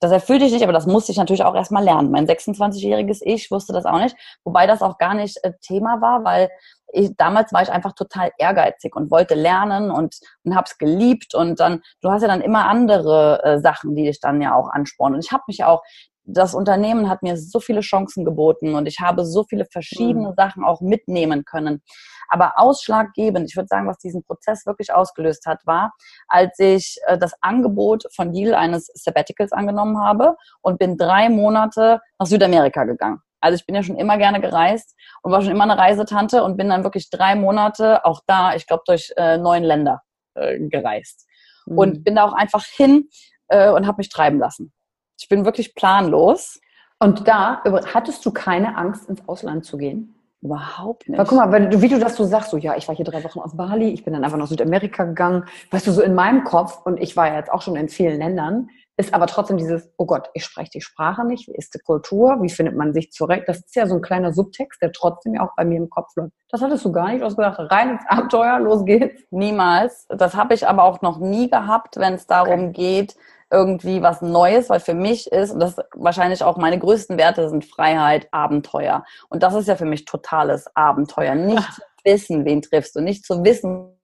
Das 0.00 0.12
erfüllt 0.12 0.40
dich 0.40 0.52
nicht, 0.52 0.62
aber 0.62 0.72
das 0.72 0.86
musste 0.86 1.12
ich 1.12 1.18
natürlich 1.18 1.44
auch 1.44 1.54
erstmal 1.54 1.84
lernen. 1.84 2.10
Mein 2.10 2.26
26-jähriges 2.26 3.20
Ich 3.22 3.50
wusste 3.50 3.74
das 3.74 3.84
auch 3.84 3.98
nicht, 3.98 4.16
wobei 4.44 4.66
das 4.66 4.80
auch 4.80 4.96
gar 4.96 5.14
nicht 5.14 5.38
äh, 5.42 5.52
Thema 5.60 6.00
war, 6.00 6.24
weil 6.24 6.48
ich, 6.92 7.14
damals 7.16 7.52
war 7.52 7.62
ich 7.62 7.70
einfach 7.70 7.92
total 7.92 8.32
ehrgeizig 8.38 8.96
und 8.96 9.10
wollte 9.10 9.34
lernen 9.34 9.90
und, 9.90 10.16
und 10.44 10.56
habe 10.56 10.66
es 10.66 10.78
geliebt 10.78 11.34
und 11.34 11.60
dann, 11.60 11.82
du 12.00 12.10
hast 12.10 12.22
ja 12.22 12.28
dann 12.28 12.40
immer 12.40 12.66
andere 12.66 13.42
äh, 13.44 13.58
Sachen, 13.60 13.94
die 13.94 14.04
dich 14.04 14.20
dann 14.20 14.40
ja 14.40 14.54
auch 14.54 14.70
anspornen. 14.70 15.16
Und 15.16 15.24
ich 15.24 15.32
habe 15.32 15.44
mich 15.46 15.64
auch, 15.64 15.82
das 16.24 16.54
Unternehmen 16.54 17.08
hat 17.08 17.22
mir 17.22 17.36
so 17.36 17.60
viele 17.60 17.80
Chancen 17.80 18.24
geboten 18.24 18.74
und 18.74 18.86
ich 18.86 19.00
habe 19.00 19.24
so 19.24 19.44
viele 19.44 19.64
verschiedene 19.64 20.30
mhm. 20.30 20.34
Sachen 20.36 20.64
auch 20.64 20.80
mitnehmen 20.80 21.44
können. 21.44 21.82
Aber 22.30 22.54
ausschlaggebend, 22.56 23.48
ich 23.50 23.56
würde 23.56 23.66
sagen, 23.66 23.86
was 23.86 23.98
diesen 23.98 24.22
Prozess 24.22 24.64
wirklich 24.64 24.94
ausgelöst 24.94 25.44
hat, 25.46 25.66
war, 25.66 25.92
als 26.28 26.58
ich 26.58 26.96
äh, 27.06 27.18
das 27.18 27.34
Angebot 27.42 28.04
von 28.14 28.32
Deal 28.32 28.54
eines 28.54 28.86
Sabbaticals 28.94 29.52
angenommen 29.52 29.98
habe 30.00 30.36
und 30.62 30.78
bin 30.78 30.96
drei 30.96 31.28
Monate 31.28 32.00
nach 32.18 32.26
Südamerika 32.26 32.84
gegangen. 32.84 33.20
Also 33.40 33.56
ich 33.56 33.66
bin 33.66 33.74
ja 33.74 33.82
schon 33.82 33.96
immer 33.96 34.16
gerne 34.18 34.40
gereist 34.40 34.94
und 35.22 35.32
war 35.32 35.42
schon 35.42 35.50
immer 35.50 35.64
eine 35.64 35.78
Reisetante 35.78 36.44
und 36.44 36.56
bin 36.56 36.68
dann 36.68 36.84
wirklich 36.84 37.10
drei 37.10 37.34
Monate 37.34 38.04
auch 38.04 38.20
da, 38.26 38.54
ich 38.54 38.66
glaube, 38.66 38.82
durch 38.86 39.12
äh, 39.16 39.38
neun 39.38 39.64
Länder 39.64 40.02
äh, 40.34 40.58
gereist. 40.58 41.26
Mhm. 41.66 41.78
Und 41.78 42.04
bin 42.04 42.14
da 42.14 42.24
auch 42.24 42.34
einfach 42.34 42.64
hin 42.64 43.08
äh, 43.48 43.70
und 43.70 43.86
habe 43.86 43.98
mich 43.98 44.10
treiben 44.10 44.38
lassen. 44.38 44.72
Ich 45.18 45.28
bin 45.28 45.44
wirklich 45.44 45.74
planlos. 45.74 46.60
Und 46.98 47.26
da 47.26 47.62
hattest 47.94 48.24
du 48.26 48.30
keine 48.30 48.76
Angst, 48.76 49.08
ins 49.08 49.26
Ausland 49.26 49.64
zu 49.64 49.78
gehen? 49.78 50.14
Überhaupt 50.42 51.08
nicht. 51.08 51.18
Aber 51.18 51.28
guck 51.28 51.38
mal, 51.38 51.52
wenn, 51.52 51.82
wie 51.82 51.88
du 51.88 51.98
das 51.98 52.16
so 52.16 52.24
sagst, 52.24 52.50
so 52.50 52.56
ja, 52.56 52.74
ich 52.76 52.88
war 52.88 52.94
hier 52.94 53.04
drei 53.04 53.22
Wochen 53.24 53.40
auf 53.40 53.56
Bali, 53.56 53.90
ich 53.90 54.04
bin 54.04 54.14
dann 54.14 54.24
einfach 54.24 54.38
nach 54.38 54.46
Südamerika 54.46 55.04
gegangen. 55.04 55.44
Weißt 55.70 55.86
du, 55.86 55.92
so 55.92 56.00
in 56.00 56.14
meinem 56.14 56.44
Kopf, 56.44 56.80
und 56.84 56.98
ich 56.98 57.16
war 57.16 57.28
ja 57.28 57.36
jetzt 57.36 57.52
auch 57.52 57.60
schon 57.60 57.76
in 57.76 57.90
vielen 57.90 58.18
Ländern, 58.18 58.68
ist 58.96 59.14
aber 59.14 59.26
trotzdem 59.26 59.56
dieses, 59.56 59.90
oh 59.96 60.06
Gott, 60.06 60.28
ich 60.34 60.44
spreche 60.44 60.70
die 60.74 60.80
Sprache 60.80 61.26
nicht, 61.26 61.48
wie 61.48 61.54
ist 61.54 61.74
die 61.74 61.78
Kultur, 61.78 62.38
wie 62.42 62.50
findet 62.50 62.76
man 62.76 62.92
sich 62.92 63.12
zurecht? 63.12 63.44
Das 63.48 63.58
ist 63.58 63.74
ja 63.74 63.86
so 63.86 63.96
ein 63.96 64.02
kleiner 64.02 64.32
Subtext, 64.32 64.80
der 64.80 64.92
trotzdem 64.92 65.34
ja 65.34 65.42
auch 65.42 65.54
bei 65.56 65.64
mir 65.64 65.78
im 65.78 65.90
Kopf 65.90 66.14
läuft. 66.16 66.32
Das 66.50 66.62
hattest 66.62 66.84
du 66.84 66.92
gar 66.92 67.12
nicht 67.12 67.22
ausgedacht. 67.22 67.58
Rein 67.58 67.90
ins 67.90 68.02
Abenteuer, 68.08 68.60
los 68.60 68.84
geht's. 68.84 69.22
Niemals. 69.30 70.06
Das 70.08 70.34
habe 70.34 70.54
ich 70.54 70.66
aber 70.66 70.84
auch 70.84 71.02
noch 71.02 71.18
nie 71.18 71.50
gehabt, 71.50 71.96
wenn 71.96 72.14
es 72.14 72.26
darum 72.26 72.68
okay. 72.68 72.72
geht, 72.72 73.16
irgendwie 73.50 74.02
was 74.02 74.22
Neues, 74.22 74.70
weil 74.70 74.80
für 74.80 74.94
mich 74.94 75.30
ist, 75.32 75.50
und 75.52 75.60
das 75.60 75.76
wahrscheinlich 75.94 76.42
auch 76.42 76.56
meine 76.56 76.78
größten 76.78 77.18
Werte 77.18 77.48
sind 77.48 77.64
Freiheit, 77.64 78.28
Abenteuer. 78.30 79.04
Und 79.28 79.42
das 79.42 79.54
ist 79.54 79.66
ja 79.66 79.76
für 79.76 79.84
mich 79.84 80.04
totales 80.04 80.74
Abenteuer. 80.76 81.34
Nicht 81.34 81.72
zu 81.74 81.82
wissen, 82.04 82.44
wen 82.44 82.62
triffst 82.62 82.96
du, 82.96 83.00
nicht 83.00 83.26
zu 83.26 83.44
wissen. 83.44 83.98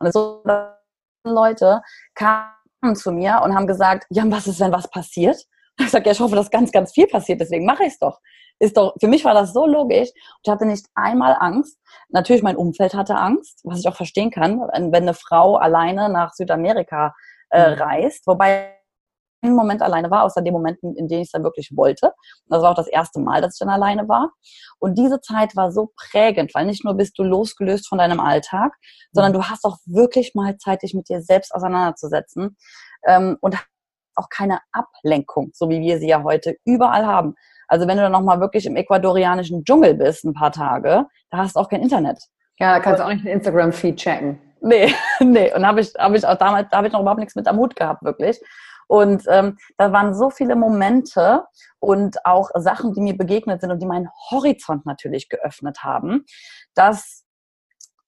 Und 0.00 0.12
so 0.12 0.42
Leute 1.24 1.82
kamen 2.14 2.96
zu 2.96 3.12
mir 3.12 3.40
und 3.44 3.54
haben 3.54 3.66
gesagt, 3.66 4.06
ja, 4.10 4.24
was 4.26 4.46
ist, 4.46 4.60
wenn 4.60 4.72
was 4.72 4.90
passiert? 4.90 5.36
Ich 5.78 5.90
sage, 5.90 6.06
ja, 6.06 6.12
ich 6.12 6.20
hoffe, 6.20 6.34
dass 6.34 6.50
ganz, 6.50 6.72
ganz 6.72 6.92
viel 6.92 7.06
passiert, 7.06 7.40
deswegen 7.40 7.64
mache 7.64 7.84
ich 7.84 7.92
es 7.92 7.98
doch. 7.98 8.20
Ist 8.58 8.76
doch, 8.76 8.94
für 9.00 9.08
mich 9.08 9.24
war 9.24 9.34
das 9.34 9.52
so 9.52 9.66
logisch. 9.66 10.10
Ich 10.42 10.50
hatte 10.50 10.66
nicht 10.66 10.86
einmal 10.94 11.36
Angst. 11.40 11.78
Natürlich, 12.10 12.42
mein 12.42 12.56
Umfeld 12.56 12.94
hatte 12.94 13.16
Angst, 13.16 13.60
was 13.64 13.80
ich 13.80 13.88
auch 13.88 13.96
verstehen 13.96 14.30
kann, 14.30 14.60
wenn 14.60 14.94
eine 14.94 15.14
Frau 15.14 15.56
alleine 15.56 16.08
nach 16.08 16.32
Südamerika 16.32 17.14
äh, 17.52 17.70
mhm. 17.70 17.82
reist, 17.82 18.26
wobei 18.26 18.76
einen 19.42 19.56
Moment 19.56 19.82
alleine 19.82 20.10
war, 20.10 20.22
außer 20.22 20.40
den 20.40 20.52
Momenten, 20.52 20.96
in 20.96 21.08
denen 21.08 21.22
ich 21.22 21.28
es 21.28 21.32
dann 21.32 21.42
wirklich 21.42 21.72
wollte. 21.74 22.06
Und 22.06 22.50
das 22.50 22.62
war 22.62 22.70
auch 22.70 22.76
das 22.76 22.86
erste 22.86 23.20
Mal, 23.20 23.40
dass 23.40 23.54
ich 23.54 23.58
dann 23.58 23.68
alleine 23.68 24.08
war. 24.08 24.30
Und 24.78 24.96
diese 24.96 25.20
Zeit 25.20 25.56
war 25.56 25.72
so 25.72 25.90
prägend, 25.96 26.54
weil 26.54 26.66
nicht 26.66 26.84
nur 26.84 26.94
bist 26.94 27.18
du 27.18 27.24
losgelöst 27.24 27.88
von 27.88 27.98
deinem 27.98 28.20
Alltag, 28.20 28.72
sondern 29.10 29.32
mhm. 29.32 29.36
du 29.36 29.44
hast 29.44 29.64
auch 29.64 29.78
wirklich 29.84 30.34
mal 30.34 30.56
Zeit, 30.58 30.82
dich 30.82 30.94
mit 30.94 31.08
dir 31.08 31.22
selbst 31.22 31.54
auseinanderzusetzen 31.54 32.56
ähm, 33.06 33.36
und 33.40 33.56
auch 34.14 34.28
keine 34.28 34.60
Ablenkung, 34.72 35.50
so 35.54 35.68
wie 35.68 35.80
wir 35.80 35.98
sie 35.98 36.08
ja 36.08 36.22
heute 36.22 36.56
überall 36.64 37.06
haben. 37.06 37.34
Also 37.66 37.88
wenn 37.88 37.96
du 37.96 38.02
dann 38.02 38.12
nochmal 38.12 38.40
wirklich 38.40 38.66
im 38.66 38.76
ecuadorianischen 38.76 39.64
Dschungel 39.64 39.94
bist, 39.94 40.24
ein 40.24 40.34
paar 40.34 40.52
Tage, 40.52 41.06
da 41.30 41.38
hast 41.38 41.56
du 41.56 41.60
auch 41.60 41.68
kein 41.68 41.82
Internet. 41.82 42.22
Ja, 42.58 42.74
da 42.74 42.80
kannst 42.80 43.00
du 43.00 43.04
auch 43.04 43.08
nicht 43.08 43.24
den 43.24 43.32
Instagram-Feed 43.32 43.96
checken. 43.96 44.38
Nee, 44.62 44.94
nee. 45.20 45.52
Und 45.54 45.66
habe 45.66 45.80
ich, 45.80 45.92
hab 45.98 46.14
ich 46.14 46.26
auch 46.26 46.38
damals, 46.38 46.68
da 46.70 46.78
habe 46.78 46.86
ich 46.86 46.92
noch 46.92 47.00
überhaupt 47.00 47.20
nichts 47.20 47.34
mit 47.34 47.48
am 47.48 47.58
Hut 47.58 47.76
gehabt, 47.76 48.02
wirklich. 48.02 48.40
Und 48.86 49.24
ähm, 49.28 49.58
da 49.78 49.92
waren 49.92 50.14
so 50.14 50.30
viele 50.30 50.54
Momente 50.54 51.44
und 51.80 52.24
auch 52.26 52.50
Sachen, 52.54 52.92
die 52.92 53.00
mir 53.00 53.16
begegnet 53.16 53.60
sind 53.60 53.70
und 53.70 53.80
die 53.80 53.86
meinen 53.86 54.08
Horizont 54.30 54.86
natürlich 54.86 55.28
geöffnet 55.28 55.82
haben, 55.82 56.24
dass 56.74 57.21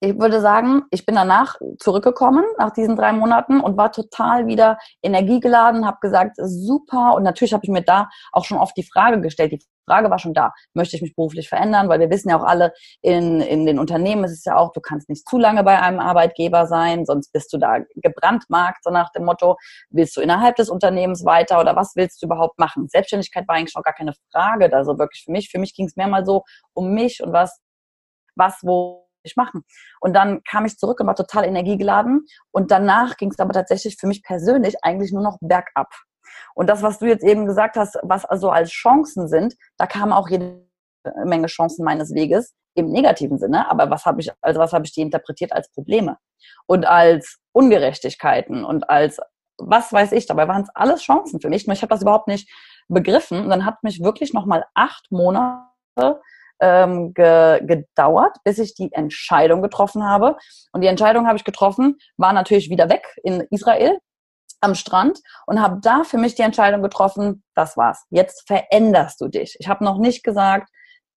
ich 0.00 0.18
würde 0.18 0.40
sagen, 0.40 0.82
ich 0.90 1.06
bin 1.06 1.14
danach 1.14 1.56
zurückgekommen 1.78 2.44
nach 2.58 2.72
diesen 2.72 2.96
drei 2.96 3.12
Monaten 3.12 3.60
und 3.60 3.76
war 3.76 3.92
total 3.92 4.46
wieder 4.46 4.78
energiegeladen, 5.02 5.86
habe 5.86 5.98
gesagt, 6.00 6.36
super. 6.36 7.14
Und 7.14 7.22
natürlich 7.22 7.54
habe 7.54 7.64
ich 7.64 7.70
mir 7.70 7.82
da 7.82 8.08
auch 8.32 8.44
schon 8.44 8.58
oft 8.58 8.76
die 8.76 8.82
Frage 8.82 9.20
gestellt. 9.20 9.52
Die 9.52 9.62
Frage 9.86 10.10
war 10.10 10.18
schon 10.18 10.34
da, 10.34 10.52
möchte 10.74 10.96
ich 10.96 11.02
mich 11.02 11.14
beruflich 11.14 11.48
verändern? 11.48 11.88
Weil 11.88 12.00
wir 12.00 12.10
wissen 12.10 12.30
ja 12.30 12.38
auch 12.38 12.44
alle, 12.44 12.72
in, 13.02 13.40
in 13.40 13.66
den 13.66 13.78
Unternehmen 13.78 14.24
ist 14.24 14.32
es 14.32 14.44
ja 14.44 14.56
auch, 14.56 14.72
du 14.72 14.80
kannst 14.80 15.08
nicht 15.08 15.28
zu 15.28 15.38
lange 15.38 15.62
bei 15.62 15.80
einem 15.80 16.00
Arbeitgeber 16.00 16.66
sein, 16.66 17.04
sonst 17.04 17.32
bist 17.32 17.52
du 17.52 17.58
da 17.58 17.78
gebrandmarkt, 17.94 18.84
so 18.84 18.90
nach 18.90 19.10
dem 19.12 19.24
Motto, 19.24 19.56
willst 19.90 20.16
du 20.16 20.20
innerhalb 20.20 20.56
des 20.56 20.68
Unternehmens 20.68 21.24
weiter 21.24 21.60
oder 21.60 21.76
was 21.76 21.92
willst 21.96 22.22
du 22.22 22.26
überhaupt 22.26 22.58
machen? 22.58 22.88
Selbstständigkeit 22.88 23.46
war 23.48 23.56
eigentlich 23.56 23.74
noch 23.74 23.82
gar 23.82 23.94
keine 23.94 24.12
Frage 24.32 24.68
da 24.68 24.84
so 24.84 24.98
wirklich 24.98 25.24
für 25.24 25.32
mich. 25.32 25.50
Für 25.50 25.58
mich 25.58 25.74
ging 25.74 25.86
es 25.86 25.96
mehr 25.96 26.08
mal 26.08 26.24
so 26.24 26.44
um 26.72 26.92
mich 26.92 27.22
und 27.22 27.32
was, 27.32 27.60
was, 28.36 28.58
wo 28.62 29.03
ich 29.24 29.36
machen. 29.36 29.62
Und 30.00 30.14
dann 30.14 30.42
kam 30.44 30.64
ich 30.64 30.78
zurück 30.78 31.00
und 31.00 31.06
war 31.06 31.16
total 31.16 31.44
energiegeladen. 31.44 32.26
Und 32.50 32.70
danach 32.70 33.16
ging 33.16 33.30
es 33.30 33.38
aber 33.38 33.52
tatsächlich 33.52 33.96
für 33.98 34.06
mich 34.06 34.22
persönlich 34.22 34.76
eigentlich 34.82 35.12
nur 35.12 35.22
noch 35.22 35.38
bergab. 35.40 35.92
Und 36.54 36.68
das, 36.68 36.82
was 36.82 36.98
du 36.98 37.06
jetzt 37.06 37.24
eben 37.24 37.46
gesagt 37.46 37.76
hast, 37.76 37.98
was 38.02 38.24
also 38.24 38.50
als 38.50 38.70
Chancen 38.70 39.28
sind, 39.28 39.54
da 39.76 39.86
kamen 39.86 40.12
auch 40.12 40.28
jede 40.28 40.66
Menge 41.24 41.46
Chancen 41.48 41.84
meines 41.84 42.14
Weges 42.14 42.54
im 42.74 42.90
negativen 42.90 43.38
Sinne. 43.38 43.70
Aber 43.70 43.90
was 43.90 44.04
habe 44.04 44.20
ich, 44.20 44.30
also 44.40 44.60
was 44.60 44.72
habe 44.72 44.84
ich 44.84 44.92
die 44.92 45.02
interpretiert 45.02 45.52
als 45.52 45.70
Probleme 45.70 46.18
und 46.66 46.86
als 46.86 47.38
Ungerechtigkeiten 47.52 48.64
und 48.64 48.88
als 48.88 49.20
was 49.58 49.92
weiß 49.92 50.12
ich. 50.12 50.26
Dabei 50.26 50.48
waren 50.48 50.62
es 50.62 50.68
alles 50.74 51.02
Chancen 51.02 51.40
für 51.40 51.48
mich. 51.48 51.66
Nur 51.66 51.74
ich 51.74 51.82
habe 51.82 51.90
das 51.90 52.02
überhaupt 52.02 52.28
nicht 52.28 52.50
begriffen. 52.88 53.44
Und 53.44 53.50
dann 53.50 53.64
hat 53.64 53.82
mich 53.82 54.02
wirklich 54.02 54.32
noch 54.32 54.46
mal 54.46 54.64
acht 54.74 55.10
Monate 55.10 56.20
ähm, 56.64 57.12
ge 57.12 57.60
gedauert, 57.62 58.38
bis 58.42 58.58
ich 58.58 58.74
die 58.74 58.90
Entscheidung 58.92 59.60
getroffen 59.60 60.02
habe. 60.02 60.36
Und 60.72 60.80
die 60.80 60.86
Entscheidung 60.86 61.26
habe 61.26 61.36
ich 61.36 61.44
getroffen, 61.44 61.98
war 62.16 62.32
natürlich 62.32 62.70
wieder 62.70 62.88
weg 62.88 63.06
in 63.22 63.42
Israel 63.50 63.98
am 64.62 64.74
Strand 64.74 65.20
und 65.46 65.60
habe 65.60 65.78
da 65.82 66.04
für 66.04 66.16
mich 66.16 66.36
die 66.36 66.42
Entscheidung 66.42 66.82
getroffen, 66.82 67.44
das 67.54 67.76
war's. 67.76 68.06
Jetzt 68.08 68.46
veränderst 68.46 69.20
du 69.20 69.28
dich. 69.28 69.56
Ich 69.58 69.68
habe 69.68 69.84
noch 69.84 69.98
nicht 69.98 70.24
gesagt, 70.24 70.70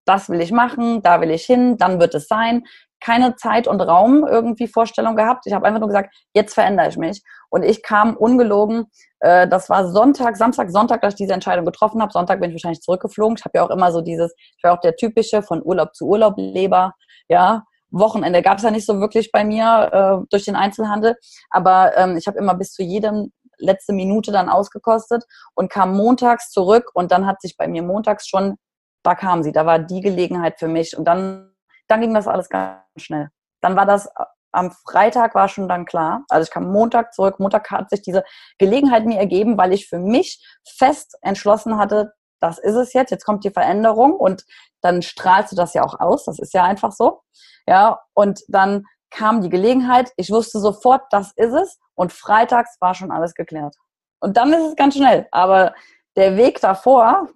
das 0.05 0.29
will 0.29 0.41
ich 0.41 0.51
machen, 0.51 1.01
da 1.01 1.21
will 1.21 1.31
ich 1.31 1.45
hin, 1.45 1.77
dann 1.77 1.99
wird 1.99 2.13
es 2.13 2.27
sein. 2.27 2.65
Keine 2.99 3.35
Zeit 3.35 3.67
und 3.67 3.81
Raum 3.81 4.25
irgendwie 4.27 4.67
Vorstellung 4.67 5.15
gehabt. 5.15 5.45
Ich 5.45 5.53
habe 5.53 5.65
einfach 5.65 5.79
nur 5.79 5.89
gesagt, 5.89 6.15
jetzt 6.33 6.53
verändere 6.53 6.89
ich 6.89 6.97
mich. 6.97 7.21
Und 7.49 7.63
ich 7.63 7.83
kam 7.83 8.15
ungelogen, 8.15 8.85
äh, 9.19 9.47
das 9.47 9.69
war 9.69 9.87
Sonntag, 9.87 10.37
Samstag, 10.37 10.71
Sonntag, 10.71 11.01
dass 11.01 11.13
ich 11.13 11.17
diese 11.17 11.33
Entscheidung 11.33 11.65
getroffen 11.65 12.01
habe. 12.01 12.11
Sonntag 12.11 12.39
bin 12.39 12.49
ich 12.49 12.55
wahrscheinlich 12.55 12.81
zurückgeflogen. 12.81 13.37
Ich 13.37 13.45
habe 13.45 13.57
ja 13.57 13.65
auch 13.65 13.69
immer 13.69 13.91
so 13.91 14.01
dieses, 14.01 14.33
ich 14.57 14.63
war 14.63 14.73
auch 14.73 14.81
der 14.81 14.95
typische 14.95 15.41
von 15.41 15.61
Urlaub 15.63 15.95
zu 15.95 16.07
Urlaub 16.07 16.35
Leber, 16.37 16.93
ja, 17.29 17.63
Wochenende 17.89 18.41
gab 18.41 18.57
es 18.57 18.63
ja 18.63 18.71
nicht 18.71 18.85
so 18.85 18.99
wirklich 18.99 19.31
bei 19.31 19.43
mir 19.45 19.89
äh, 20.21 20.25
durch 20.29 20.43
den 20.43 20.55
Einzelhandel, 20.55 21.15
aber 21.49 21.95
ähm, 21.95 22.17
ich 22.17 22.27
habe 22.27 22.37
immer 22.37 22.53
bis 22.53 22.73
zu 22.73 22.83
jedem 22.83 23.31
letzte 23.57 23.93
Minute 23.93 24.31
dann 24.31 24.49
ausgekostet 24.49 25.23
und 25.55 25.71
kam 25.71 25.95
montags 25.95 26.51
zurück 26.51 26.91
und 26.93 27.11
dann 27.11 27.25
hat 27.25 27.41
sich 27.41 27.57
bei 27.57 27.67
mir 27.67 27.83
montags 27.83 28.27
schon, 28.27 28.57
da 29.03 29.15
kam 29.15 29.43
sie, 29.43 29.51
da 29.51 29.65
war 29.65 29.79
die 29.79 30.01
Gelegenheit 30.01 30.59
für 30.59 30.67
mich 30.67 30.97
und 30.97 31.05
dann, 31.05 31.53
dann 31.87 32.01
ging 32.01 32.13
das 32.13 32.27
alles 32.27 32.49
ganz 32.49 32.79
schnell. 32.97 33.29
Dann 33.61 33.75
war 33.75 33.85
das 33.85 34.09
am 34.51 34.71
Freitag 34.71 35.35
war 35.35 35.47
schon 35.49 35.67
dann 35.67 35.85
klar, 35.85 36.23
also 36.29 36.43
ich 36.43 36.51
kam 36.51 36.71
Montag 36.71 37.13
zurück, 37.13 37.39
Montag 37.39 37.69
hat 37.69 37.89
sich 37.89 38.01
diese 38.01 38.23
Gelegenheit 38.57 39.05
mir 39.05 39.19
ergeben, 39.19 39.57
weil 39.57 39.73
ich 39.73 39.87
für 39.87 39.99
mich 39.99 40.43
fest 40.65 41.17
entschlossen 41.21 41.77
hatte, 41.77 42.13
das 42.39 42.57
ist 42.57 42.75
es 42.75 42.93
jetzt, 42.93 43.11
jetzt 43.11 43.25
kommt 43.25 43.43
die 43.43 43.51
Veränderung 43.51 44.13
und 44.13 44.45
dann 44.81 45.01
strahlst 45.01 45.51
du 45.51 45.55
das 45.55 45.73
ja 45.73 45.83
auch 45.83 45.99
aus, 45.99 46.25
das 46.25 46.39
ist 46.39 46.53
ja 46.53 46.63
einfach 46.63 46.91
so. 46.91 47.21
Ja, 47.67 47.99
und 48.13 48.41
dann 48.47 48.85
kam 49.09 49.41
die 49.41 49.49
Gelegenheit, 49.49 50.11
ich 50.17 50.31
wusste 50.31 50.59
sofort, 50.59 51.03
das 51.11 51.33
ist 51.35 51.53
es 51.53 51.79
und 51.95 52.13
freitags 52.13 52.77
war 52.79 52.93
schon 52.93 53.11
alles 53.11 53.33
geklärt. 53.33 53.75
Und 54.19 54.37
dann 54.37 54.53
ist 54.53 54.63
es 54.63 54.75
ganz 54.75 54.95
schnell, 54.95 55.27
aber 55.31 55.73
der 56.15 56.37
Weg 56.37 56.61
davor, 56.61 57.27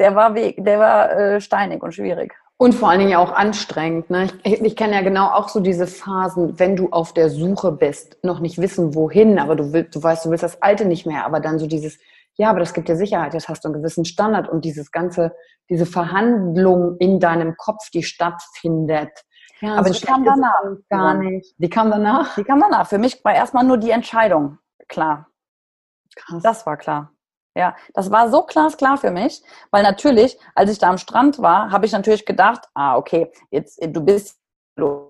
der 0.00 0.14
war 0.14 0.34
Weg, 0.34 0.64
der 0.64 0.78
war 0.78 1.10
äh, 1.10 1.40
steinig 1.40 1.82
und 1.82 1.92
schwierig. 1.92 2.34
Und 2.60 2.74
vor 2.74 2.90
allen 2.90 2.98
Dingen 2.98 3.16
auch 3.16 3.32
anstrengend. 3.32 4.10
Ne? 4.10 4.28
Ich, 4.42 4.60
ich 4.60 4.76
kenne 4.76 4.94
ja 4.94 5.02
genau 5.02 5.28
auch 5.28 5.48
so 5.48 5.60
diese 5.60 5.86
Phasen, 5.86 6.58
wenn 6.58 6.74
du 6.74 6.90
auf 6.90 7.14
der 7.14 7.30
Suche 7.30 7.70
bist, 7.70 8.18
noch 8.24 8.40
nicht 8.40 8.58
wissen, 8.58 8.96
wohin, 8.96 9.38
aber 9.38 9.54
du 9.54 9.72
willst, 9.72 9.94
du 9.94 10.02
weißt, 10.02 10.26
du 10.26 10.30
willst 10.30 10.42
das 10.42 10.60
Alte 10.60 10.84
nicht 10.84 11.06
mehr, 11.06 11.24
aber 11.24 11.38
dann 11.38 11.60
so 11.60 11.68
dieses, 11.68 11.98
ja, 12.34 12.50
aber 12.50 12.58
das 12.58 12.74
gibt 12.74 12.88
dir 12.88 12.96
Sicherheit, 12.96 13.32
jetzt 13.32 13.48
hast 13.48 13.64
du 13.64 13.68
einen 13.68 13.80
gewissen 13.80 14.04
Standard 14.04 14.48
und 14.48 14.64
dieses 14.64 14.90
ganze, 14.90 15.36
diese 15.70 15.86
Verhandlung 15.86 16.96
in 16.98 17.20
deinem 17.20 17.56
Kopf, 17.56 17.90
die 17.90 18.02
stattfindet. 18.02 19.10
Ja, 19.60 19.76
aber 19.76 19.92
so 19.92 20.00
die 20.00 20.06
kam 20.06 20.24
danach. 20.24 20.62
Gar 20.88 21.14
nicht. 21.14 21.54
Die 21.58 21.70
kam 21.70 21.90
danach? 21.90 22.34
Die 22.34 22.44
kam 22.44 22.60
danach. 22.60 22.88
Für 22.88 22.98
mich 22.98 23.24
war 23.24 23.34
erstmal 23.34 23.64
nur 23.64 23.78
die 23.78 23.90
Entscheidung 23.90 24.58
klar. 24.88 25.28
Krass. 26.16 26.42
Das 26.42 26.66
war 26.66 26.76
klar. 26.76 27.12
Ja, 27.56 27.74
das 27.94 28.10
war 28.10 28.30
so 28.30 28.42
glasklar 28.44 28.98
für 28.98 29.10
mich, 29.10 29.42
weil 29.70 29.82
natürlich, 29.82 30.38
als 30.54 30.70
ich 30.70 30.78
da 30.78 30.90
am 30.90 30.98
Strand 30.98 31.40
war, 31.40 31.70
habe 31.70 31.86
ich 31.86 31.92
natürlich 31.92 32.24
gedacht, 32.24 32.68
ah, 32.74 32.96
okay, 32.96 33.32
jetzt 33.50 33.78
du 33.84 34.00
bist, 34.00 34.38
du 34.76 35.08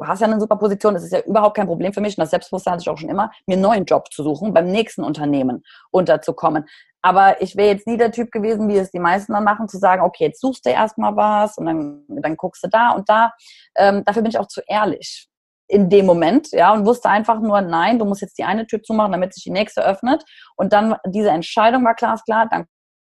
hast 0.00 0.20
ja 0.20 0.28
eine 0.28 0.38
super 0.38 0.56
Position, 0.56 0.94
das 0.94 1.02
ist 1.02 1.12
ja 1.12 1.20
überhaupt 1.20 1.56
kein 1.56 1.66
Problem 1.66 1.92
für 1.92 2.00
mich 2.00 2.16
und 2.16 2.22
das 2.22 2.30
Selbstbewusstsein 2.30 2.74
hatte 2.74 2.82
ich 2.82 2.88
auch 2.88 2.98
schon 2.98 3.08
immer, 3.08 3.32
mir 3.46 3.54
einen 3.54 3.62
neuen 3.62 3.84
Job 3.84 4.12
zu 4.12 4.22
suchen, 4.22 4.54
beim 4.54 4.70
nächsten 4.70 5.02
Unternehmen 5.02 5.64
unterzukommen. 5.90 6.66
Aber 7.02 7.40
ich 7.42 7.56
wäre 7.56 7.68
jetzt 7.68 7.86
nie 7.86 7.96
der 7.96 8.12
Typ 8.12 8.30
gewesen, 8.30 8.68
wie 8.68 8.76
es 8.76 8.90
die 8.90 8.98
meisten 8.98 9.32
dann 9.32 9.44
machen, 9.44 9.68
zu 9.68 9.78
sagen, 9.78 10.02
okay, 10.02 10.26
jetzt 10.26 10.40
suchst 10.40 10.66
du 10.66 10.70
erstmal 10.70 11.16
was 11.16 11.56
und 11.58 11.66
dann, 11.66 12.04
dann 12.08 12.36
guckst 12.36 12.62
du 12.64 12.68
da 12.68 12.90
und 12.90 13.08
da. 13.08 13.32
Ähm, 13.76 14.04
dafür 14.04 14.22
bin 14.22 14.30
ich 14.30 14.38
auch 14.38 14.48
zu 14.48 14.62
ehrlich 14.66 15.28
in 15.68 15.90
dem 15.90 16.06
Moment, 16.06 16.50
ja, 16.52 16.72
und 16.72 16.86
wusste 16.86 17.10
einfach 17.10 17.40
nur, 17.40 17.60
nein, 17.60 17.98
du 17.98 18.04
musst 18.04 18.22
jetzt 18.22 18.38
die 18.38 18.44
eine 18.44 18.66
Tür 18.66 18.82
zumachen, 18.82 19.12
damit 19.12 19.34
sich 19.34 19.44
die 19.44 19.50
nächste 19.50 19.84
öffnet. 19.84 20.24
Und 20.56 20.72
dann 20.72 20.96
diese 21.06 21.30
Entscheidung 21.30 21.84
war 21.84 21.94
glasklar, 21.94 22.48
dann 22.50 22.66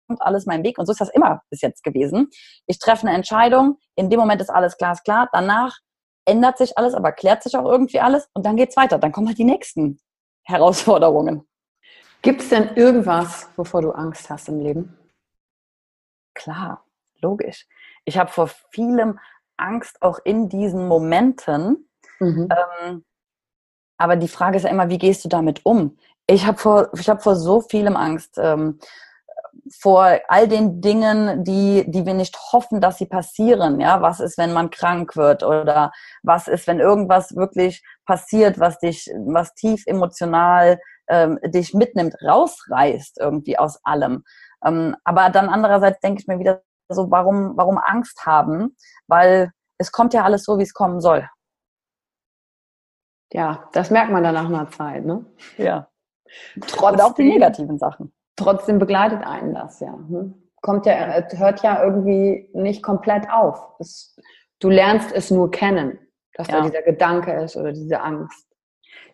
kommt 0.08 0.22
alles 0.22 0.46
mein 0.46 0.64
Weg. 0.64 0.78
Und 0.78 0.86
so 0.86 0.92
ist 0.92 1.00
das 1.00 1.10
immer 1.10 1.42
bis 1.50 1.60
jetzt 1.60 1.84
gewesen. 1.84 2.28
Ich 2.66 2.78
treffe 2.78 3.06
eine 3.06 3.14
Entscheidung, 3.14 3.78
in 3.94 4.08
dem 4.08 4.18
Moment 4.18 4.40
ist 4.40 4.50
alles 4.50 4.76
glasklar, 4.78 5.28
danach 5.32 5.76
ändert 6.24 6.58
sich 6.58 6.76
alles, 6.76 6.94
aber 6.94 7.12
klärt 7.12 7.42
sich 7.42 7.56
auch 7.56 7.66
irgendwie 7.66 8.00
alles 8.00 8.28
und 8.34 8.44
dann 8.44 8.56
geht's 8.56 8.76
weiter. 8.76 8.98
Dann 8.98 9.12
kommen 9.12 9.28
halt 9.28 9.38
die 9.38 9.44
nächsten 9.44 10.00
Herausforderungen. 10.44 11.46
Gibt 12.22 12.40
es 12.40 12.48
denn 12.48 12.74
irgendwas, 12.74 13.48
wovor 13.56 13.82
du 13.82 13.92
Angst 13.92 14.30
hast 14.30 14.48
im 14.48 14.60
Leben? 14.60 14.98
Klar, 16.34 16.84
logisch. 17.20 17.66
Ich 18.04 18.18
habe 18.18 18.30
vor 18.30 18.50
vielem 18.70 19.18
Angst 19.56 20.02
auch 20.02 20.18
in 20.24 20.48
diesen 20.48 20.88
Momenten, 20.88 21.88
Mhm. 22.20 22.48
Ähm, 22.50 23.04
aber 23.98 24.16
die 24.16 24.28
Frage 24.28 24.56
ist 24.56 24.64
ja 24.64 24.70
immer, 24.70 24.88
wie 24.90 24.98
gehst 24.98 25.24
du 25.24 25.28
damit 25.28 25.64
um? 25.64 25.98
Ich 26.26 26.46
habe 26.46 26.58
vor, 26.58 26.90
ich 26.98 27.08
hab 27.08 27.22
vor 27.22 27.36
so 27.36 27.60
vielem 27.60 27.96
Angst. 27.96 28.38
Ähm, 28.38 28.78
vor 29.80 30.18
all 30.28 30.48
den 30.48 30.80
Dingen, 30.80 31.44
die, 31.44 31.84
die 31.90 32.06
wir 32.06 32.14
nicht 32.14 32.36
hoffen, 32.52 32.80
dass 32.80 32.98
sie 32.98 33.06
passieren. 33.06 33.80
Ja, 33.80 34.02
was 34.02 34.20
ist, 34.20 34.38
wenn 34.38 34.52
man 34.52 34.70
krank 34.70 35.16
wird 35.16 35.42
oder 35.42 35.92
was 36.22 36.48
ist, 36.48 36.66
wenn 36.66 36.80
irgendwas 36.80 37.34
wirklich 37.34 37.82
passiert, 38.04 38.60
was 38.60 38.78
dich, 38.78 39.10
was 39.26 39.54
tief 39.54 39.82
emotional 39.86 40.78
ähm, 41.08 41.38
dich 41.44 41.74
mitnimmt, 41.74 42.14
rausreißt 42.22 43.18
irgendwie 43.18 43.58
aus 43.58 43.80
allem. 43.84 44.24
Ähm, 44.64 44.96
aber 45.04 45.30
dann 45.30 45.48
andererseits 45.48 46.00
denke 46.00 46.20
ich 46.20 46.26
mir 46.28 46.38
wieder 46.38 46.62
so, 46.88 47.10
warum, 47.10 47.52
warum 47.56 47.78
Angst 47.78 48.24
haben? 48.26 48.76
Weil 49.08 49.50
es 49.78 49.92
kommt 49.92 50.14
ja 50.14 50.24
alles 50.24 50.44
so, 50.44 50.58
wie 50.58 50.62
es 50.62 50.74
kommen 50.74 51.00
soll. 51.00 51.28
Ja, 53.32 53.68
das 53.72 53.90
merkt 53.90 54.12
man 54.12 54.22
dann 54.22 54.34
nach 54.34 54.46
einer 54.46 54.70
Zeit, 54.70 55.04
ne? 55.04 55.24
Ja. 55.56 55.88
Trotzdem, 56.60 57.00
auch 57.00 57.14
die 57.14 57.28
negativen 57.28 57.78
Sachen. 57.78 58.12
Trotzdem 58.36 58.78
begleitet 58.78 59.26
einen 59.26 59.54
das, 59.54 59.80
ja. 59.80 59.92
Hm? 59.92 60.34
Kommt 60.62 60.86
ja, 60.86 61.22
hört 61.36 61.62
ja 61.62 61.82
irgendwie 61.82 62.48
nicht 62.52 62.82
komplett 62.82 63.30
auf. 63.30 63.74
Es, 63.78 64.16
du 64.58 64.68
lernst 64.68 65.12
es 65.12 65.30
nur 65.30 65.50
kennen, 65.50 65.98
dass 66.34 66.48
ja. 66.48 66.58
da 66.58 66.62
dieser 66.62 66.82
Gedanke 66.82 67.32
ist 67.32 67.56
oder 67.56 67.72
diese 67.72 68.00
Angst. 68.00 68.46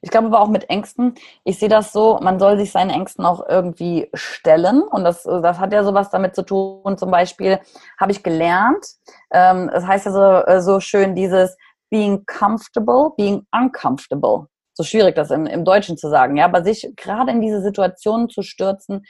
Ich 0.04 0.10
glaube 0.10 0.26
aber 0.26 0.40
auch 0.40 0.48
mit 0.48 0.68
Ängsten, 0.68 1.14
ich 1.44 1.60
sehe 1.60 1.68
das 1.68 1.92
so, 1.92 2.18
man 2.20 2.40
soll 2.40 2.58
sich 2.58 2.72
seinen 2.72 2.90
Ängsten 2.90 3.24
auch 3.24 3.46
irgendwie 3.48 4.10
stellen. 4.14 4.82
Und 4.82 5.04
das, 5.04 5.22
das 5.22 5.60
hat 5.60 5.72
ja 5.72 5.84
sowas 5.84 6.10
damit 6.10 6.34
zu 6.34 6.42
tun. 6.42 6.98
Zum 6.98 7.10
Beispiel 7.10 7.60
habe 8.00 8.10
ich 8.10 8.24
gelernt, 8.24 8.84
ähm, 9.30 9.70
das 9.72 9.86
heißt 9.86 10.06
ja 10.06 10.12
so, 10.12 10.22
äh, 10.22 10.60
so 10.60 10.80
schön 10.80 11.14
dieses, 11.14 11.56
being 11.93 12.24
comfortable, 12.26 13.14
being 13.16 13.47
uncomfortable. 13.53 14.49
So 14.74 14.82
schwierig 14.82 15.14
das 15.14 15.30
im, 15.30 15.47
im 15.47 15.64
Deutschen 15.64 15.99
zu 15.99 16.09
sagen, 16.09 16.38
ja, 16.38 16.47
aber 16.47 16.64
sich 16.64 16.90
gerade 16.97 17.30
in 17.30 17.43
diese 17.43 17.61
Situationen 17.61 18.30
zu 18.30 18.43
stürzen, 18.43 19.05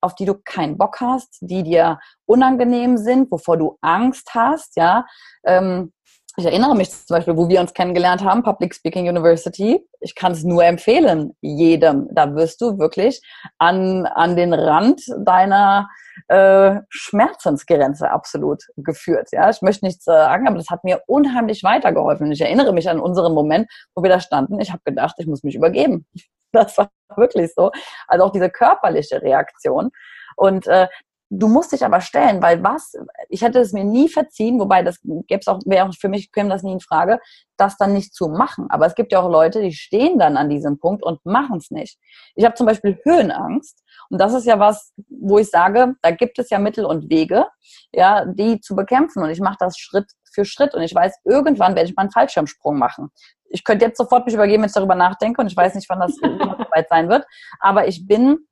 auf 0.00 0.14
die 0.14 0.24
du 0.24 0.34
keinen 0.34 0.78
Bock 0.78 1.00
hast, 1.00 1.38
die 1.40 1.64
dir 1.64 1.98
unangenehm 2.24 2.96
sind, 2.96 3.30
wovor 3.32 3.56
du 3.56 3.76
Angst 3.80 4.30
hast, 4.32 4.76
ja. 4.76 5.04
Ähm, 5.44 5.92
ich 6.38 6.46
erinnere 6.46 6.76
mich 6.76 6.90
zum 6.90 7.16
Beispiel, 7.16 7.36
wo 7.36 7.48
wir 7.48 7.60
uns 7.60 7.74
kennengelernt 7.74 8.22
haben, 8.22 8.44
Public 8.44 8.72
Speaking 8.72 9.08
University. 9.08 9.84
Ich 10.00 10.14
kann 10.14 10.32
es 10.32 10.44
nur 10.44 10.64
empfehlen, 10.64 11.36
jedem. 11.40 12.08
Da 12.12 12.34
wirst 12.36 12.60
du 12.60 12.78
wirklich 12.78 13.20
an, 13.58 14.06
an 14.06 14.36
den 14.36 14.54
Rand 14.54 15.02
deiner 15.18 15.88
äh, 16.28 16.76
Schmerzensgrenze 16.90 18.10
absolut 18.10 18.62
geführt. 18.76 19.30
Ja, 19.32 19.50
ich 19.50 19.62
möchte 19.62 19.84
nichts 19.84 20.04
sagen, 20.04 20.46
aber 20.46 20.58
das 20.58 20.70
hat 20.70 20.84
mir 20.84 21.02
unheimlich 21.08 21.64
weitergeholfen. 21.64 22.30
Ich 22.30 22.40
erinnere 22.40 22.72
mich 22.72 22.88
an 22.88 23.00
unseren 23.00 23.34
Moment, 23.34 23.68
wo 23.96 24.04
wir 24.04 24.10
da 24.10 24.20
standen. 24.20 24.60
Ich 24.60 24.70
habe 24.70 24.82
gedacht, 24.84 25.16
ich 25.18 25.26
muss 25.26 25.42
mich 25.42 25.56
übergeben. 25.56 26.06
Das 26.50 26.78
war 26.78 26.88
wirklich 27.14 27.52
so. 27.54 27.70
Also 28.06 28.24
auch 28.24 28.32
diese 28.32 28.48
körperliche 28.48 29.20
Reaktion. 29.20 29.90
Und 30.34 30.66
äh, 30.66 30.88
Du 31.30 31.46
musst 31.46 31.72
dich 31.72 31.84
aber 31.84 32.00
stellen, 32.00 32.42
weil 32.42 32.62
was, 32.64 32.94
ich 33.28 33.42
hätte 33.42 33.58
es 33.60 33.72
mir 33.72 33.84
nie 33.84 34.08
verziehen, 34.08 34.58
wobei 34.58 34.82
das 34.82 35.00
gäbe 35.02 35.40
es 35.40 35.46
auch, 35.46 35.60
wäre 35.66 35.86
auch 35.86 35.94
für 35.94 36.08
mich, 36.08 36.32
käme 36.32 36.48
das 36.48 36.62
nie 36.62 36.72
in 36.72 36.80
Frage, 36.80 37.20
das 37.58 37.76
dann 37.76 37.92
nicht 37.92 38.14
zu 38.14 38.28
machen. 38.28 38.66
Aber 38.70 38.86
es 38.86 38.94
gibt 38.94 39.12
ja 39.12 39.20
auch 39.20 39.30
Leute, 39.30 39.60
die 39.60 39.72
stehen 39.72 40.18
dann 40.18 40.38
an 40.38 40.48
diesem 40.48 40.78
Punkt 40.78 41.04
und 41.04 41.24
machen 41.26 41.58
es 41.58 41.70
nicht. 41.70 41.98
Ich 42.34 42.46
habe 42.46 42.54
zum 42.54 42.66
Beispiel 42.66 42.98
Höhenangst 43.04 43.82
und 44.08 44.18
das 44.18 44.32
ist 44.32 44.46
ja 44.46 44.58
was, 44.58 44.94
wo 45.08 45.38
ich 45.38 45.50
sage, 45.50 45.94
da 46.00 46.12
gibt 46.12 46.38
es 46.38 46.48
ja 46.48 46.58
Mittel 46.58 46.86
und 46.86 47.10
Wege, 47.10 47.46
ja, 47.92 48.24
die 48.24 48.60
zu 48.60 48.74
bekämpfen 48.74 49.22
und 49.22 49.28
ich 49.28 49.40
mache 49.40 49.56
das 49.60 49.76
Schritt 49.76 50.10
für 50.32 50.46
Schritt 50.46 50.74
und 50.74 50.82
ich 50.82 50.94
weiß, 50.94 51.14
irgendwann 51.24 51.74
werde 51.74 51.90
ich 51.90 51.96
mal 51.96 52.02
einen 52.02 52.10
Fallschirmsprung 52.10 52.78
machen. 52.78 53.10
Ich 53.50 53.64
könnte 53.64 53.84
jetzt 53.84 53.98
sofort 53.98 54.24
mich 54.24 54.34
übergeben, 54.34 54.62
wenn 54.62 54.68
ich 54.68 54.74
darüber 54.74 54.94
nachdenke 54.94 55.40
und 55.40 55.46
ich 55.46 55.56
weiß 55.56 55.74
nicht, 55.74 55.88
wann 55.88 56.00
das 56.00 56.14
soweit 56.22 56.88
sein 56.88 57.08
wird, 57.08 57.26
aber 57.60 57.86
ich 57.86 58.06
bin 58.06 58.47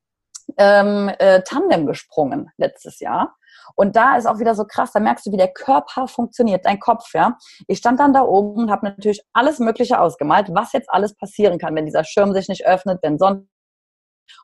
ähm, 0.57 1.11
äh, 1.19 1.41
Tandem 1.43 1.85
gesprungen 1.85 2.49
letztes 2.57 2.99
Jahr. 2.99 3.35
Und 3.75 3.95
da 3.95 4.15
ist 4.15 4.25
auch 4.25 4.39
wieder 4.39 4.55
so 4.55 4.65
krass, 4.65 4.91
da 4.93 4.99
merkst 4.99 5.25
du, 5.25 5.31
wie 5.31 5.37
der 5.37 5.51
Körper 5.51 6.07
funktioniert, 6.07 6.65
dein 6.65 6.79
Kopf, 6.79 7.13
ja. 7.13 7.37
Ich 7.67 7.79
stand 7.79 7.99
dann 7.99 8.13
da 8.13 8.21
oben 8.21 8.63
und 8.63 8.71
habe 8.71 8.85
natürlich 8.85 9.21
alles 9.33 9.59
Mögliche 9.59 9.99
ausgemalt, 9.99 10.47
was 10.51 10.73
jetzt 10.73 10.89
alles 10.89 11.15
passieren 11.15 11.59
kann, 11.59 11.75
wenn 11.75 11.85
dieser 11.85 12.03
Schirm 12.03 12.33
sich 12.33 12.47
nicht 12.47 12.65
öffnet, 12.65 12.99
wenn 13.01 13.17
Sonne 13.19 13.47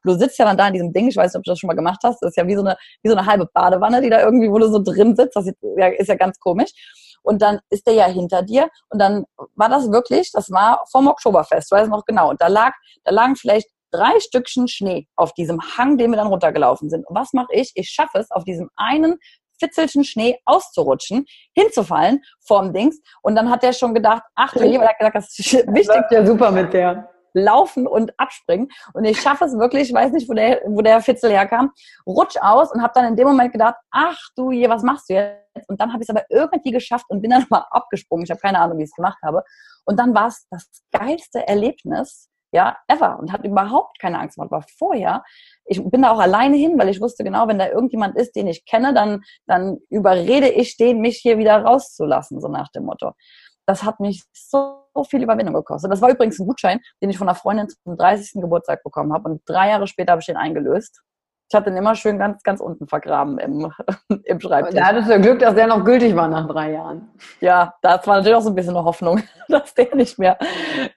du 0.04 0.14
sitzt 0.16 0.38
ja 0.38 0.46
dann 0.46 0.58
da 0.58 0.68
in 0.68 0.74
diesem 0.74 0.94
Ding, 0.94 1.08
ich 1.08 1.16
weiß 1.16 1.34
nicht, 1.34 1.40
ob 1.40 1.44
du 1.44 1.52
das 1.52 1.60
schon 1.60 1.68
mal 1.68 1.76
gemacht 1.76 2.00
hast, 2.04 2.22
das 2.22 2.32
ist 2.32 2.38
ja 2.38 2.48
wie 2.48 2.56
so 2.56 2.62
eine, 2.62 2.78
wie 3.02 3.10
so 3.10 3.16
eine 3.16 3.26
halbe 3.26 3.48
Badewanne, 3.54 4.02
die 4.02 4.10
da 4.10 4.22
irgendwie, 4.22 4.50
wo 4.50 4.60
du 4.60 4.68
so 4.70 4.82
drin 4.82 5.16
sitzt, 5.16 5.36
das 5.36 5.48
ist 5.48 5.56
ja, 5.78 5.88
ist 5.88 6.08
ja 6.08 6.16
ganz 6.16 6.40
komisch. 6.40 6.72
Und 7.24 7.42
dann 7.42 7.60
ist 7.70 7.88
der 7.88 7.94
ja 7.94 8.06
hinter 8.06 8.42
dir 8.42 8.70
und 8.90 9.00
dann 9.00 9.26
war 9.56 9.70
das 9.70 9.90
wirklich, 9.90 10.32
das 10.34 10.52
war 10.52 10.84
vom 10.92 11.08
Oktoberfest, 11.08 11.72
weiß 11.72 11.88
noch 11.88 12.04
genau. 12.06 12.30
Und 12.30 12.42
da 12.42 12.48
lag, 12.48 12.74
da 13.06 13.12
lagen 13.12 13.38
vielleicht 13.38 13.70
drei 13.94 14.20
Stückchen 14.20 14.68
Schnee 14.68 15.08
auf 15.16 15.34
diesem 15.34 15.62
Hang, 15.78 15.98
den 15.98 16.12
wir 16.12 16.18
dann 16.18 16.28
runtergelaufen 16.28 16.90
sind. 16.90 17.08
Und 17.08 17.16
was 17.16 17.32
mache 17.34 17.54
ich? 17.54 17.72
Ich 17.76 17.90
schaffe 17.90 18.18
es, 18.18 18.32
auf 18.32 18.44
diesem 18.44 18.70
einen 18.76 19.20
Fitzelchen 19.60 20.04
Schnee 20.04 20.40
auszurutschen, 20.46 21.26
hinzufallen 21.56 22.22
vorm 22.46 22.74
Dings. 22.74 23.00
Und 23.22 23.36
dann 23.36 23.50
hat 23.50 23.64
der 23.64 23.74
schon 23.74 23.94
gedacht, 23.94 24.24
ach 24.36 24.52
du 24.54 24.64
lieber, 24.64 24.84
er 24.84 24.90
hat 24.90 24.98
gesagt, 24.98 25.16
das 25.16 25.40
ist 25.40 25.54
wichtig. 25.74 26.02
Das 26.10 26.12
ja 26.12 26.26
super 26.26 26.52
mit 26.52 26.74
der. 26.74 27.10
Laufen 27.36 27.88
und 27.88 28.14
abspringen. 28.20 28.70
Und 28.94 29.06
ich 29.06 29.20
schaffe 29.20 29.46
es 29.46 29.58
wirklich, 29.58 29.90
ich 29.90 29.94
weiß 29.94 30.12
nicht, 30.12 30.30
wo 30.30 30.34
der, 30.34 30.62
wo 30.68 30.82
der 30.82 31.02
Fitzel 31.02 31.32
herkam, 31.32 31.72
rutsch 32.06 32.38
aus 32.40 32.72
und 32.72 32.84
habe 32.84 32.94
dann 32.94 33.06
in 33.06 33.16
dem 33.16 33.28
Moment 33.28 33.52
gedacht, 33.52 33.76
ach 33.90 34.20
du 34.36 34.52
je, 34.52 34.70
was 34.70 34.84
machst 34.84 35.10
du 35.10 35.16
jetzt? 35.16 35.68
Und 35.68 35.82
dann 35.82 35.92
habe 35.92 36.04
ich 36.04 36.10
es 36.10 36.16
aber 36.16 36.26
irgendwie 36.30 36.72
geschafft 36.72 37.06
und 37.10 37.22
bin 37.22 37.32
dann 37.32 37.46
mal 37.50 37.66
abgesprungen. 37.72 38.26
Ich 38.26 38.30
habe 38.30 38.40
keine 38.40 38.60
Ahnung, 38.60 38.78
wie 38.78 38.84
ich 38.84 38.90
es 38.90 38.96
gemacht 38.96 39.18
habe. 39.24 39.44
Und 39.86 40.00
dann 40.00 40.14
war 40.14 40.28
es 40.28 40.46
das 40.52 40.68
geilste 40.92 41.48
Erlebnis, 41.48 42.30
ja, 42.54 42.78
ever 42.88 43.20
und 43.20 43.34
hat 43.34 43.44
überhaupt 43.44 44.00
keine 44.00 44.20
Angst 44.20 44.36
gemacht. 44.36 44.54
Aber 44.54 44.64
vorher, 44.78 45.24
ich 45.66 45.84
bin 45.84 46.04
da 46.04 46.12
auch 46.12 46.20
alleine 46.20 46.56
hin, 46.56 46.78
weil 46.78 46.90
ich 46.90 47.02
wusste 47.02 47.24
genau, 47.24 47.48
wenn 47.48 47.58
da 47.58 47.68
irgendjemand 47.68 48.16
ist, 48.16 48.36
den 48.36 48.48
ich 48.48 48.64
kenne, 48.66 48.94
dann, 48.94 49.24
dann 49.48 49.80
überrede 49.90 50.50
ich 50.50 50.78
den, 50.78 51.02
mich 51.02 51.18
hier 51.18 51.40
wieder 51.40 51.64
rauszulassen, 51.64 52.40
so 52.40 52.48
nach 52.48 52.70
dem 52.70 52.86
Motto. 52.86 53.14
Das 53.66 53.84
hat 53.84 54.00
mich 54.00 54.24
so 54.34 54.84
viel 55.10 55.24
Überwindung 55.24 55.56
gekostet. 55.56 55.92
Das 55.92 56.02
war 56.02 56.12
übrigens 56.12 56.40
ein 56.40 56.46
Gutschein, 56.46 56.80
den 57.02 57.10
ich 57.10 57.18
von 57.18 57.28
einer 57.28 57.36
Freundin 57.36 57.70
zum 57.70 57.98
30. 57.98 58.42
Geburtstag 58.42 58.84
bekommen 58.84 59.14
habe 59.14 59.30
und 59.30 59.42
drei 59.46 59.70
Jahre 59.70 59.88
später 59.88 60.12
habe 60.12 60.20
ich 60.20 60.28
den 60.28 60.38
eingelöst. 60.38 61.02
Ich 61.54 61.56
hatte 61.56 61.70
den 61.70 61.78
immer 61.78 61.94
schön 61.94 62.18
ganz, 62.18 62.42
ganz 62.42 62.60
unten 62.60 62.88
vergraben 62.88 63.38
im, 63.38 63.72
im 64.26 64.40
Schreibtisch. 64.40 64.74
Da 64.74 64.88
hattest 64.88 65.08
du 65.08 65.22
Glück, 65.22 65.38
dass 65.38 65.54
der 65.54 65.68
noch 65.68 65.86
gültig 65.86 66.16
war 66.16 66.28
nach 66.28 66.48
drei 66.48 66.72
Jahren. 66.72 67.12
Ja, 67.42 67.76
das 67.84 68.08
war 68.08 68.16
natürlich 68.16 68.36
auch 68.36 68.42
so 68.42 68.50
ein 68.50 68.56
bisschen 68.56 68.76
eine 68.76 68.84
Hoffnung, 68.84 69.22
dass 69.50 69.76
der 69.76 69.96
nicht 69.96 70.18
mehr 70.18 70.40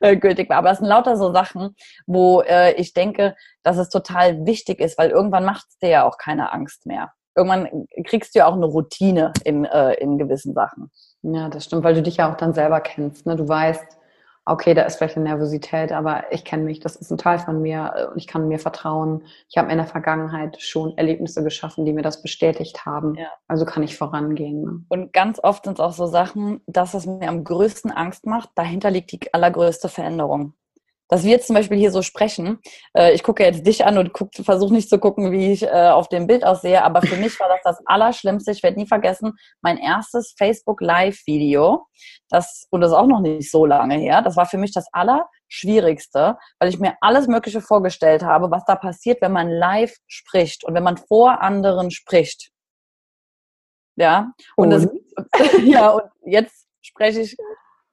äh, 0.00 0.16
gültig 0.16 0.48
war. 0.48 0.56
Aber 0.56 0.70
es 0.70 0.78
sind 0.78 0.86
lauter 0.86 1.18
so 1.18 1.30
Sachen, 1.30 1.76
wo 2.06 2.40
äh, 2.40 2.72
ich 2.72 2.94
denke, 2.94 3.36
dass 3.64 3.76
es 3.76 3.90
total 3.90 4.46
wichtig 4.46 4.80
ist, 4.80 4.96
weil 4.96 5.10
irgendwann 5.10 5.44
macht 5.44 5.66
es 5.68 5.76
dir 5.76 5.90
ja 5.90 6.08
auch 6.08 6.16
keine 6.16 6.54
Angst 6.54 6.86
mehr. 6.86 7.12
irgendwann 7.36 7.86
kriegst 8.06 8.34
du 8.34 8.38
ja 8.38 8.46
auch 8.46 8.54
eine 8.54 8.64
Routine 8.64 9.34
in, 9.44 9.66
äh, 9.66 9.92
in 9.96 10.16
gewissen 10.16 10.54
Sachen. 10.54 10.90
Ja, 11.20 11.50
das 11.50 11.66
stimmt, 11.66 11.84
weil 11.84 11.92
du 11.92 12.00
dich 12.00 12.16
ja 12.16 12.32
auch 12.32 12.36
dann 12.38 12.54
selber 12.54 12.80
kennst. 12.80 13.26
Ne? 13.26 13.36
Du 13.36 13.46
weißt, 13.46 13.98
okay, 14.46 14.74
da 14.74 14.82
ist 14.82 14.96
vielleicht 14.96 15.16
eine 15.16 15.28
Nervosität, 15.28 15.92
aber 15.92 16.24
ich 16.30 16.44
kenne 16.44 16.62
mich, 16.62 16.80
das 16.80 16.96
ist 16.96 17.10
ein 17.10 17.18
Teil 17.18 17.38
von 17.38 17.60
mir 17.60 17.92
äh, 17.96 18.06
und 18.06 18.16
ich 18.16 18.26
kann 18.26 18.48
mir 18.48 18.58
vertrauen. 18.58 19.24
Ich 19.48 19.58
habe 19.58 19.70
in 19.70 19.76
der 19.76 19.86
Vergangenheit 19.86 20.60
schon 20.62 20.96
Erlebnisse 20.96 21.42
geschaffen, 21.42 21.84
die 21.84 21.92
mir 21.92 22.02
das 22.02 22.22
bestätigt 22.22 22.86
haben. 22.86 23.16
Ja. 23.16 23.28
Also 23.48 23.64
kann 23.64 23.82
ich 23.82 23.96
vorangehen. 23.96 24.62
Ne? 24.62 24.84
Und 24.88 25.12
ganz 25.12 25.40
oft 25.42 25.64
sind 25.64 25.74
es 25.74 25.80
auch 25.80 25.92
so 25.92 26.06
Sachen, 26.06 26.60
dass 26.66 26.94
es 26.94 27.06
mir 27.06 27.28
am 27.28 27.44
größten 27.44 27.90
Angst 27.90 28.24
macht, 28.24 28.50
dahinter 28.54 28.90
liegt 28.90 29.12
die 29.12 29.34
allergrößte 29.34 29.88
Veränderung 29.88 30.54
dass 31.08 31.24
wir 31.24 31.30
jetzt 31.30 31.46
zum 31.46 31.54
Beispiel 31.54 31.78
hier 31.78 31.90
so 31.90 32.02
sprechen. 32.02 32.60
Äh, 32.96 33.12
ich 33.14 33.22
gucke 33.22 33.44
jetzt 33.44 33.66
dich 33.66 33.84
an 33.84 33.98
und 33.98 34.12
versuche 34.44 34.72
nicht 34.72 34.88
zu 34.88 34.98
gucken, 34.98 35.32
wie 35.32 35.52
ich 35.52 35.62
äh, 35.62 35.90
auf 35.90 36.08
dem 36.08 36.26
Bild 36.26 36.44
aussehe, 36.44 36.82
aber 36.82 37.02
für 37.02 37.16
mich 37.16 37.38
war 37.40 37.48
das 37.48 37.60
das 37.64 37.86
Allerschlimmste. 37.86 38.50
Ich 38.50 38.62
werde 38.62 38.78
nie 38.78 38.86
vergessen, 38.86 39.34
mein 39.60 39.78
erstes 39.78 40.34
Facebook 40.36 40.80
Live-Video, 40.80 41.86
das, 42.28 42.66
und 42.70 42.80
das 42.80 42.90
ist 42.90 42.96
auch 42.96 43.06
noch 43.06 43.20
nicht 43.20 43.50
so 43.50 43.66
lange 43.66 43.96
her, 43.96 44.22
das 44.22 44.36
war 44.36 44.46
für 44.46 44.58
mich 44.58 44.72
das 44.72 44.86
Allerschwierigste, 44.92 46.36
weil 46.58 46.68
ich 46.68 46.78
mir 46.78 46.94
alles 47.00 47.28
Mögliche 47.28 47.60
vorgestellt 47.60 48.22
habe, 48.22 48.50
was 48.50 48.64
da 48.64 48.76
passiert, 48.76 49.22
wenn 49.22 49.32
man 49.32 49.48
live 49.48 49.94
spricht 50.06 50.64
und 50.64 50.74
wenn 50.74 50.82
man 50.82 50.96
vor 50.96 51.40
anderen 51.42 51.90
spricht. 51.90 52.50
Ja, 53.98 54.32
und, 54.56 54.72
und? 54.74 54.90
Das, 55.32 55.52
ja, 55.64 55.90
und 55.90 56.04
jetzt 56.24 56.66
spreche 56.82 57.20
ich 57.20 57.36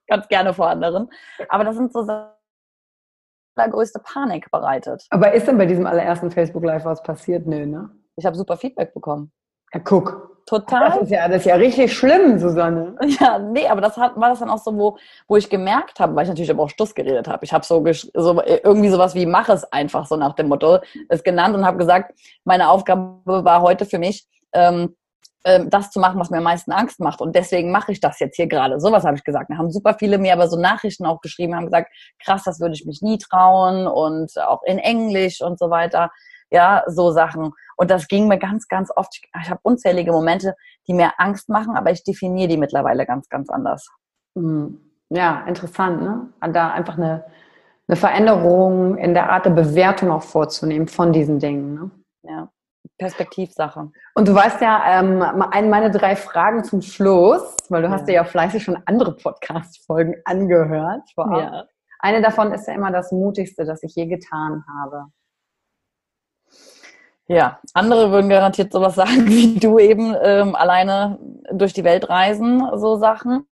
ganz 0.07 0.28
gerne 0.28 0.53
vor 0.53 0.70
anderen. 0.70 1.09
Aber 1.49 1.64
das 1.64 1.76
sind 1.76 1.93
so 1.93 2.03
Sachen, 2.03 2.33
allergrößte 3.56 3.99
Panik 3.99 4.49
bereitet. 4.51 5.06
Aber 5.10 5.34
ist 5.34 5.47
denn 5.47 5.58
bei 5.58 5.66
diesem 5.66 5.86
allerersten 5.86 6.32
Facebook 6.32 6.64
Live 6.64 6.86
was 6.86 7.01
passiert? 7.04 7.45
Nö, 7.47 7.66
ne? 7.66 7.89
Ich 8.16 8.26
habe 8.26 8.36
super 8.36 8.58
Feedback 8.58 8.93
bekommen. 8.93 9.32
Ja, 9.74 9.80
guck. 9.80 10.34
Total. 10.45 10.89
Das 10.89 11.04
ist 11.04 11.10
ja, 11.10 11.28
das 11.28 11.38
ist 11.38 11.45
ja 11.45 11.56
richtig 11.56 11.93
schlimm, 11.93 12.38
Susanne. 12.38 12.95
Ja, 13.20 13.39
nee, 13.39 13.66
aber 13.68 13.80
das 13.80 13.95
hat, 13.95 14.20
war 14.20 14.30
das 14.30 14.39
dann 14.39 14.49
auch 14.49 14.58
so, 14.58 14.76
wo, 14.78 14.97
wo 15.28 15.38
ich 15.38 15.49
gemerkt 15.49 15.99
habe, 16.01 16.16
weil 16.16 16.24
ich 16.24 16.30
natürlich 16.30 16.51
aber 16.51 16.64
auch 16.64 16.70
Stuss 16.70 16.93
geredet 16.93 17.30
habe. 17.30 17.45
Ich 17.45 17.54
habe 17.54 17.66
so, 17.66 17.82
so 18.14 18.41
irgendwie 18.43 18.89
sowas 18.89 19.16
wie 19.16 19.26
mach 19.26 19.47
es 19.47 19.64
einfach 19.72 20.06
so 20.06 20.18
nach 20.18 20.34
dem 20.34 20.49
Motto 20.49 20.80
es 21.08 21.24
genannt 21.24 21.56
und 21.56 21.66
habe 21.66 21.78
gesagt, 21.78 22.20
meine 22.43 22.70
Aufgabe 22.70 23.22
war 23.26 23.62
heute 23.62 23.86
für 23.86 23.99
mich, 23.99 24.28
ähm, 24.51 24.95
ähm, 25.46 25.70
das 25.70 25.91
zu 25.91 26.00
machen, 26.00 26.20
was 26.20 26.30
mir 26.30 26.38
am 26.38 26.44
meisten 26.44 26.72
Angst 26.72 27.00
macht. 27.00 27.20
Und 27.22 27.36
deswegen 27.36 27.72
mache 27.72 27.91
ich 27.91 28.00
das 28.00 28.20
jetzt 28.20 28.36
hier 28.36 28.48
gerade. 28.48 28.80
Sowas 28.80 29.04
habe 29.04 29.18
ich 29.18 29.24
gesagt. 29.24 29.50
Da 29.50 29.58
haben 29.58 29.72
super 29.72 29.96
viele 29.98 30.18
mir 30.18 30.34
aber 30.34 30.48
so 30.48 30.58
Nachrichten 30.58 31.06
auch 31.06 31.22
geschrieben, 31.22 31.56
haben 31.56 31.66
gesagt, 31.66 31.91
krass, 32.24 32.44
das 32.44 32.60
würde 32.60 32.76
ich 32.76 32.86
mich 32.86 33.02
nie 33.02 33.18
trauen 33.18 33.88
und 33.88 34.32
auch 34.39 34.64
in 34.64 34.80
Englisch 34.80 35.41
und 35.41 35.60
so 35.60 35.70
weiter. 35.70 36.12
Ja, 36.50 36.84
so 36.88 37.12
Sachen. 37.12 37.52
Und 37.76 37.91
das 37.91 38.08
ging 38.08 38.28
mir 38.28 38.38
ganz, 38.38 38.68
ganz 38.68 38.91
oft. 38.96 39.20
Ich 39.41 39.50
habe 39.50 39.60
unzählige 39.64 40.12
Momente, 40.12 40.56
die 40.88 40.94
mir 40.94 41.12
Angst 41.18 41.50
machen, 41.50 41.76
aber 41.76 41.91
ich 41.91 42.04
definiere 42.04 42.48
die 42.48 42.58
mittlerweile 42.58 43.06
ganz, 43.06 43.28
ganz 43.28 43.50
anders. 43.50 43.89
Mhm. 44.36 44.80
Ja, 45.10 45.44
interessant, 45.48 46.02
ne? 46.02 46.30
Da 46.54 46.72
einfach 46.72 46.98
eine, 46.98 47.26
eine 47.88 47.98
Veränderung 47.98 48.98
in 48.98 49.14
der 49.14 49.30
Art 49.30 49.46
der 49.46 49.52
Bewertung 49.52 50.12
auch 50.12 50.24
vorzunehmen 50.24 50.88
von 50.88 51.14
diesen 51.14 51.39
Dingen. 51.39 51.74
Ne? 51.76 51.91
Ja. 52.24 52.50
Perspektivsache. 52.98 53.91
Und 54.16 54.28
du 54.28 54.34
weißt 54.34 54.62
ja, 54.62 55.00
ähm, 55.00 55.20
meine 55.20 55.91
drei 55.91 56.16
Fragen 56.16 56.64
zum 56.64 56.82
Schluss, 56.82 57.56
weil 57.70 57.82
du 57.82 57.88
ja. 57.88 57.94
hast 57.94 58.08
dir 58.08 58.14
ja 58.14 58.24
fleißig 58.24 58.64
schon 58.64 58.78
andere 58.86 59.16
Podcast-Folgen 59.16 60.16
angehört. 60.26 61.10
Ja. 61.18 61.66
Eine 62.00 62.22
davon 62.22 62.52
ist 62.52 62.68
ja 62.68 62.74
immer 62.74 62.91
das 62.91 63.12
Mutigste, 63.12 63.66
das 63.66 63.82
ich 63.84 63.96
je 63.96 64.06
getan 64.08 64.64
habe. 64.68 65.06
Ja, 67.28 67.60
andere 67.74 68.12
würden 68.12 68.30
garantiert 68.30 68.74
sowas 68.74 68.96
sagen 68.96 69.28
wie 69.28 69.60
du 69.60 69.80
eben 69.80 70.16
ähm, 70.22 70.56
alleine 70.56 71.20
durch 71.52 71.74
die 71.74 71.84
Welt 71.84 72.10
reisen, 72.10 72.62
so 72.76 72.98
Sachen. 72.98 73.48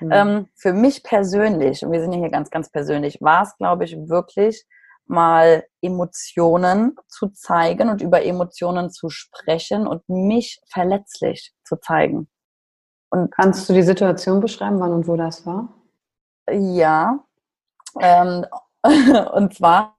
Mhm. 0.00 0.12
Ähm, 0.12 0.46
für 0.54 0.72
mich 0.72 1.02
persönlich, 1.02 1.84
und 1.84 1.92
wir 1.92 2.00
sind 2.00 2.12
ja 2.12 2.18
hier 2.18 2.30
ganz, 2.30 2.50
ganz 2.50 2.70
persönlich, 2.70 3.20
war 3.20 3.42
es, 3.42 3.56
glaube 3.56 3.84
ich, 3.84 3.96
wirklich 4.08 4.64
mal 5.06 5.64
Emotionen 5.80 6.96
zu 7.08 7.28
zeigen 7.28 7.90
und 7.90 8.00
über 8.00 8.24
Emotionen 8.24 8.90
zu 8.90 9.10
sprechen 9.10 9.86
und 9.86 10.08
mich 10.08 10.60
verletzlich 10.68 11.52
zu 11.64 11.76
zeigen. 11.76 12.28
Und 13.10 13.30
kannst 13.30 13.68
du 13.68 13.74
die 13.74 13.82
Situation 13.82 14.40
beschreiben, 14.40 14.80
wann 14.80 14.92
und 14.92 15.06
wo 15.06 15.16
das 15.16 15.46
war? 15.46 15.68
Ja. 16.50 17.24
Ähm, 18.00 18.46
und 19.32 19.54
zwar 19.54 19.96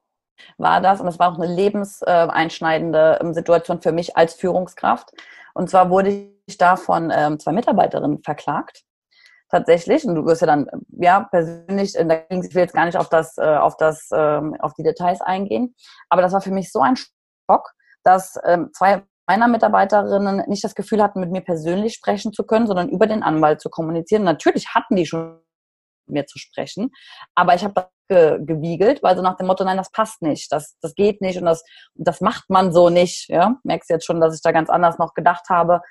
war 0.58 0.82
das, 0.82 1.00
und 1.00 1.06
das 1.06 1.20
war 1.20 1.32
auch 1.32 1.40
eine 1.40 1.54
lebenseinschneidende 1.54 3.20
ähm, 3.22 3.34
Situation 3.34 3.82
für 3.82 3.92
mich 3.92 4.18
als 4.18 4.34
Führungskraft. 4.34 5.12
Und 5.54 5.70
zwar 5.70 5.90
wurde 5.90 6.30
ich 6.46 6.58
da 6.58 6.76
von 6.76 7.12
ähm, 7.16 7.40
zwei 7.40 7.54
Mitarbeiterinnen 7.54 8.22
verklagt 8.22 8.85
tatsächlich. 9.56 10.06
Und 10.06 10.16
du 10.16 10.26
wirst 10.26 10.42
ja 10.42 10.48
dann, 10.48 10.68
ja, 10.90 11.22
persönlich, 11.24 11.96
äh, 11.96 12.06
da 12.06 12.16
ging 12.16 12.44
es 12.44 12.54
jetzt 12.54 12.74
gar 12.74 12.86
nicht 12.86 12.98
auf 12.98 13.10
das, 13.10 13.38
äh, 13.38 13.58
auf 13.58 13.78
das, 13.78 14.10
ähm, 14.14 14.56
auf 14.60 14.74
die 14.74 14.84
Details 14.84 15.22
eingehen. 15.22 15.76
Aber 16.10 16.22
das 16.22 16.34
war 16.34 16.42
für 16.42 16.52
mich 16.52 16.72
so 16.72 16.82
ein 16.82 16.96
Schock, 16.96 17.72
dass 18.04 18.38
ähm, 18.46 18.70
zwei 18.74 19.04
meiner 19.28 19.48
Mitarbeiterinnen 19.48 20.44
nicht 20.48 20.64
das 20.64 20.76
Gefühl 20.76 21.02
hatten, 21.02 21.20
mit 21.20 21.32
mir 21.32 21.42
persönlich 21.42 21.96
sprechen 21.96 22.32
zu 22.32 22.44
können, 22.44 22.68
sondern 22.68 22.90
über 22.90 23.08
den 23.08 23.24
Anwalt 23.24 23.60
zu 23.60 23.70
kommunizieren. 23.70 24.24
Natürlich 24.24 24.76
hatten 24.76 24.96
die 24.96 25.08
schon 25.08 25.40
mit 26.06 26.14
mir 26.14 26.26
zu 26.28 26.38
sprechen, 26.38 26.92
aber 27.34 27.56
ich 27.56 27.64
habe 27.64 27.74
das 27.74 27.86
ge 28.08 28.40
gewiegelt, 28.46 29.02
weil 29.02 29.16
so 29.16 29.24
nach 29.24 29.36
dem 29.36 29.48
Motto, 29.48 29.64
nein, 29.64 29.78
das 29.78 29.90
passt 29.90 30.22
nicht, 30.22 30.52
das, 30.52 30.78
das 30.82 30.94
geht 30.94 31.22
nicht 31.22 31.40
und 31.40 31.46
das, 31.46 31.64
das 31.96 32.22
macht 32.22 32.52
man 32.52 32.72
so 32.72 32.92
nicht. 32.92 33.28
Ja? 33.30 33.56
Merkst 33.64 33.90
jetzt 33.90 34.06
schon, 34.06 34.22
dass 34.22 34.36
ich 34.36 34.44
da 34.44 34.52
ganz 34.52 34.70
anders 34.70 35.00
noch 35.00 35.16
gedacht 35.16 35.50
habe. 35.50 35.82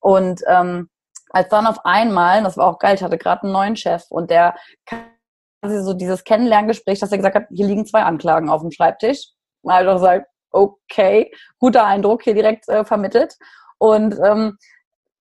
Und 0.00 0.40
ähm, 0.48 0.88
als 1.30 1.48
dann 1.48 1.66
auf 1.66 1.84
einmal, 1.84 2.42
das 2.42 2.56
war 2.56 2.66
auch 2.66 2.78
geil, 2.78 2.94
ich 2.94 3.02
hatte 3.02 3.18
gerade 3.18 3.44
einen 3.44 3.52
neuen 3.52 3.76
Chef 3.76 4.04
und 4.10 4.30
der 4.30 4.54
quasi 4.86 5.82
so 5.82 5.92
dieses 5.94 6.24
Kennenlerngespräch, 6.24 6.98
dass 6.98 7.12
er 7.12 7.18
gesagt 7.18 7.36
hat, 7.36 7.46
hier 7.50 7.66
liegen 7.66 7.86
zwei 7.86 8.02
Anklagen 8.02 8.50
auf 8.50 8.62
dem 8.62 8.70
Schreibtisch. 8.70 9.28
Mal 9.62 9.84
doch 9.84 9.94
gesagt, 9.94 10.26
okay, 10.50 11.30
guter 11.58 11.84
Eindruck 11.84 12.22
hier 12.22 12.34
direkt 12.34 12.68
äh, 12.68 12.84
vermittelt. 12.84 13.36
Und 13.78 14.18
ähm, 14.22 14.58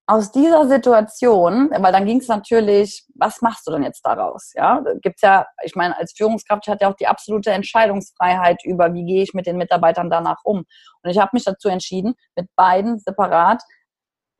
aus 0.08 0.32
dieser 0.32 0.68
Situation, 0.68 1.70
weil 1.70 1.92
dann 1.92 2.08
ging 2.08 2.20
es 2.20 2.28
natürlich, 2.28 3.06
was 3.14 3.42
machst 3.42 3.68
du 3.68 3.72
denn 3.72 3.84
jetzt 3.84 4.02
daraus? 4.04 4.54
Ja, 4.56 4.84
gibt's 5.04 5.22
ja, 5.22 5.46
ich 5.64 5.76
meine, 5.76 5.96
als 5.96 6.14
Führungskraft 6.18 6.68
hat 6.68 6.82
ja 6.82 6.90
auch 6.90 6.96
die 6.96 7.06
absolute 7.06 7.52
Entscheidungsfreiheit 7.52 8.66
über, 8.66 8.92
wie 8.96 9.06
gehe 9.06 9.22
ich 9.22 9.36
mit 9.36 9.46
den 9.46 9.58
Mitarbeitern 9.58 10.10
danach 10.10 10.40
um. 10.44 10.66
Und 11.04 11.10
ich 11.12 11.20
habe 11.20 11.30
mich 11.34 11.44
dazu 11.44 11.70
entschieden, 11.70 12.16
mit 12.36 12.48
beiden 12.56 12.98
separat 12.98 13.62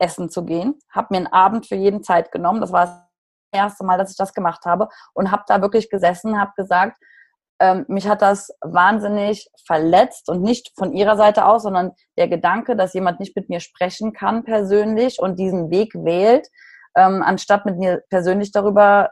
essen 0.00 0.30
zu 0.30 0.44
gehen, 0.44 0.78
habe 0.90 1.08
mir 1.10 1.18
einen 1.18 1.26
Abend 1.26 1.66
für 1.66 1.76
jeden 1.76 2.02
Zeit 2.02 2.32
genommen. 2.32 2.60
Das 2.60 2.72
war 2.72 2.86
das 2.86 3.04
erste 3.52 3.84
Mal, 3.84 3.98
dass 3.98 4.10
ich 4.10 4.16
das 4.16 4.34
gemacht 4.34 4.64
habe 4.64 4.88
und 5.14 5.30
habe 5.30 5.44
da 5.46 5.60
wirklich 5.60 5.90
gesessen, 5.90 6.40
habe 6.40 6.52
gesagt, 6.56 6.98
ähm, 7.60 7.84
mich 7.88 8.08
hat 8.08 8.22
das 8.22 8.50
wahnsinnig 8.62 9.50
verletzt 9.66 10.30
und 10.30 10.42
nicht 10.42 10.72
von 10.78 10.92
ihrer 10.92 11.16
Seite 11.16 11.44
aus, 11.44 11.62
sondern 11.62 11.92
der 12.16 12.28
Gedanke, 12.28 12.74
dass 12.74 12.94
jemand 12.94 13.20
nicht 13.20 13.36
mit 13.36 13.50
mir 13.50 13.60
sprechen 13.60 14.12
kann 14.14 14.44
persönlich 14.44 15.18
und 15.20 15.38
diesen 15.38 15.70
Weg 15.70 15.92
wählt, 15.94 16.48
ähm, 16.96 17.22
anstatt 17.22 17.66
mit 17.66 17.76
mir 17.76 18.02
persönlich 18.08 18.50
darüber 18.50 19.10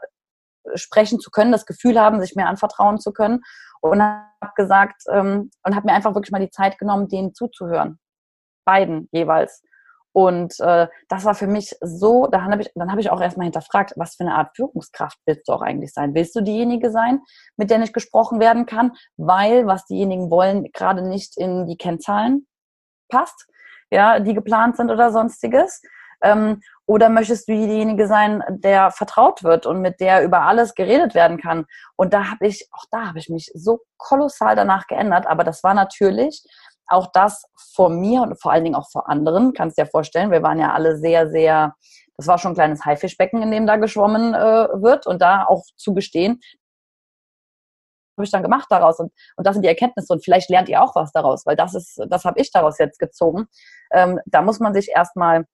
sprechen 0.75 1.19
zu 1.19 1.29
können, 1.29 1.51
das 1.51 1.65
Gefühl 1.65 1.99
haben, 1.99 2.19
sich 2.21 2.35
mir 2.35 2.47
anvertrauen 2.47 2.99
zu 2.99 3.13
können. 3.13 3.41
Und 3.81 4.01
habe 4.01 4.53
gesagt 4.55 5.03
ähm, 5.09 5.51
und 5.63 5.75
habe 5.75 5.85
mir 5.85 5.93
einfach 5.93 6.13
wirklich 6.13 6.31
mal 6.31 6.41
die 6.41 6.49
Zeit 6.49 6.77
genommen, 6.79 7.07
denen 7.07 7.33
zuzuhören. 7.33 7.97
Beiden 8.65 9.07
jeweils. 9.13 9.63
Und 10.19 10.59
äh, 10.59 10.87
das 11.07 11.23
war 11.23 11.33
für 11.33 11.47
mich 11.47 11.77
so, 11.79 12.27
da 12.27 12.43
hab 12.43 12.59
ich, 12.59 12.69
dann 12.75 12.91
habe 12.91 12.99
ich 12.99 13.09
auch 13.09 13.21
erstmal 13.21 13.45
hinterfragt, 13.45 13.93
was 13.95 14.15
für 14.15 14.25
eine 14.25 14.35
Art 14.35 14.53
Führungskraft 14.53 15.17
willst 15.25 15.47
du 15.47 15.53
auch 15.53 15.61
eigentlich 15.61 15.93
sein? 15.93 16.13
Willst 16.13 16.35
du 16.35 16.41
diejenige 16.41 16.91
sein, 16.91 17.21
mit 17.55 17.69
der 17.69 17.77
nicht 17.77 17.93
gesprochen 17.93 18.41
werden 18.41 18.65
kann, 18.65 18.91
weil 19.15 19.65
was 19.65 19.85
diejenigen 19.85 20.29
wollen, 20.29 20.69
gerade 20.73 21.07
nicht 21.07 21.37
in 21.37 21.67
die 21.67 21.77
Kennzahlen 21.77 22.47
passt, 23.07 23.47
ja, 23.91 24.19
die 24.19 24.33
geplant 24.33 24.75
sind 24.75 24.91
oder 24.91 25.13
sonstiges? 25.13 25.81
Ähm, 26.21 26.59
oder 26.85 27.07
möchtest 27.07 27.47
du 27.47 27.53
diejenige 27.53 28.05
sein, 28.05 28.43
der 28.49 28.91
vertraut 28.91 29.45
wird 29.45 29.65
und 29.65 29.79
mit 29.79 30.01
der 30.01 30.25
über 30.25 30.41
alles 30.41 30.75
geredet 30.75 31.15
werden 31.15 31.39
kann? 31.39 31.65
Und 31.95 32.13
da 32.13 32.29
habe 32.29 32.45
ich, 32.45 32.67
auch 32.73 32.83
da 32.91 33.07
habe 33.07 33.19
ich 33.19 33.29
mich 33.29 33.51
so 33.53 33.79
kolossal 33.95 34.57
danach 34.57 34.85
geändert. 34.87 35.27
Aber 35.27 35.45
das 35.45 35.63
war 35.63 35.73
natürlich 35.73 36.43
auch 36.89 37.11
das 37.13 37.45
vor 37.73 37.89
mir 37.89 38.21
und 38.21 38.41
vor 38.41 38.51
allen 38.51 38.63
Dingen 38.63 38.75
auch 38.75 38.89
vor 38.89 39.09
anderen, 39.09 39.53
kannst 39.53 39.77
dir 39.77 39.85
vorstellen, 39.85 40.31
wir 40.31 40.43
waren 40.43 40.59
ja 40.59 40.73
alle 40.73 40.97
sehr, 40.97 41.29
sehr, 41.29 41.75
das 42.17 42.27
war 42.27 42.37
schon 42.37 42.51
ein 42.51 42.55
kleines 42.55 42.85
Haifischbecken, 42.85 43.41
in 43.41 43.51
dem 43.51 43.67
da 43.67 43.77
geschwommen 43.77 44.33
äh, 44.33 44.67
wird 44.81 45.07
und 45.07 45.21
da 45.21 45.45
auch 45.45 45.63
zu 45.77 45.93
gestehen, 45.93 46.39
habe 48.17 48.25
ich 48.25 48.31
dann 48.31 48.43
gemacht 48.43 48.67
daraus 48.69 48.99
und, 48.99 49.13
und 49.37 49.47
das 49.47 49.55
sind 49.55 49.63
die 49.63 49.69
Erkenntnisse 49.69 50.11
und 50.11 50.23
vielleicht 50.23 50.49
lernt 50.49 50.69
ihr 50.69 50.83
auch 50.83 50.95
was 50.95 51.11
daraus, 51.11 51.45
weil 51.45 51.55
das 51.55 51.73
ist, 51.73 52.01
das 52.09 52.25
habe 52.25 52.39
ich 52.41 52.51
daraus 52.51 52.77
jetzt 52.77 52.99
gezogen. 52.99 53.47
Ähm, 53.91 54.19
da 54.25 54.41
muss 54.41 54.59
man 54.59 54.73
sich 54.73 54.89
erstmal 54.89 55.45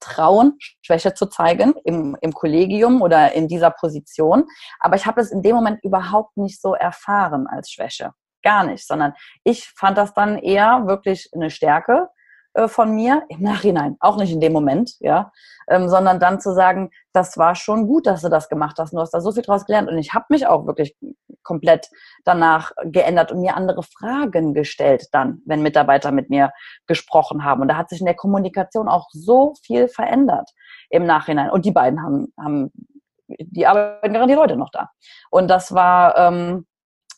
trauen, 0.00 0.56
Schwäche 0.80 1.12
zu 1.12 1.26
zeigen 1.26 1.74
im, 1.84 2.16
im 2.22 2.32
Kollegium 2.32 3.02
oder 3.02 3.32
in 3.32 3.48
dieser 3.48 3.70
Position. 3.70 4.46
Aber 4.78 4.96
ich 4.96 5.04
habe 5.04 5.20
es 5.20 5.30
in 5.30 5.42
dem 5.42 5.54
Moment 5.54 5.84
überhaupt 5.84 6.38
nicht 6.38 6.60
so 6.60 6.74
erfahren 6.74 7.46
als 7.46 7.70
Schwäche 7.70 8.12
gar 8.42 8.64
nicht, 8.64 8.86
sondern 8.86 9.14
ich 9.44 9.68
fand 9.76 9.98
das 9.98 10.14
dann 10.14 10.38
eher 10.38 10.86
wirklich 10.86 11.30
eine 11.34 11.50
Stärke, 11.50 12.08
äh, 12.54 12.66
von 12.66 12.92
mir 12.94 13.22
im 13.28 13.42
Nachhinein, 13.42 13.96
auch 14.00 14.16
nicht 14.16 14.32
in 14.32 14.40
dem 14.40 14.52
Moment, 14.52 14.96
ja, 14.98 15.30
ähm, 15.68 15.88
sondern 15.88 16.18
dann 16.18 16.40
zu 16.40 16.52
sagen, 16.52 16.90
das 17.12 17.38
war 17.38 17.54
schon 17.54 17.86
gut, 17.86 18.08
dass 18.08 18.22
du 18.22 18.28
das 18.28 18.48
gemacht 18.48 18.76
hast. 18.78 18.92
Du 18.92 18.98
hast 18.98 19.12
da 19.12 19.20
so 19.20 19.30
viel 19.30 19.44
draus 19.44 19.66
gelernt 19.66 19.88
und 19.88 19.98
ich 19.98 20.14
habe 20.14 20.26
mich 20.30 20.48
auch 20.48 20.66
wirklich 20.66 20.96
komplett 21.44 21.88
danach 22.24 22.72
geändert 22.84 23.30
und 23.30 23.40
mir 23.40 23.56
andere 23.56 23.84
Fragen 23.84 24.52
gestellt 24.52 25.06
dann, 25.12 25.42
wenn 25.46 25.62
Mitarbeiter 25.62 26.10
mit 26.10 26.28
mir 26.28 26.50
gesprochen 26.88 27.44
haben. 27.44 27.62
Und 27.62 27.68
da 27.68 27.76
hat 27.76 27.88
sich 27.88 28.00
in 28.00 28.06
der 28.06 28.16
Kommunikation 28.16 28.88
auch 28.88 29.06
so 29.12 29.54
viel 29.64 29.86
verändert 29.86 30.50
im 30.88 31.06
Nachhinein. 31.06 31.50
Und 31.50 31.64
die 31.64 31.72
beiden 31.72 32.02
haben, 32.02 32.32
haben 32.36 32.72
die 33.28 33.64
arbeiten 33.64 34.12
gerade 34.12 34.26
die 34.26 34.34
Leute 34.34 34.56
noch 34.56 34.70
da. 34.72 34.90
Und 35.30 35.48
das 35.48 35.72
war, 35.72 36.16
ähm, 36.18 36.66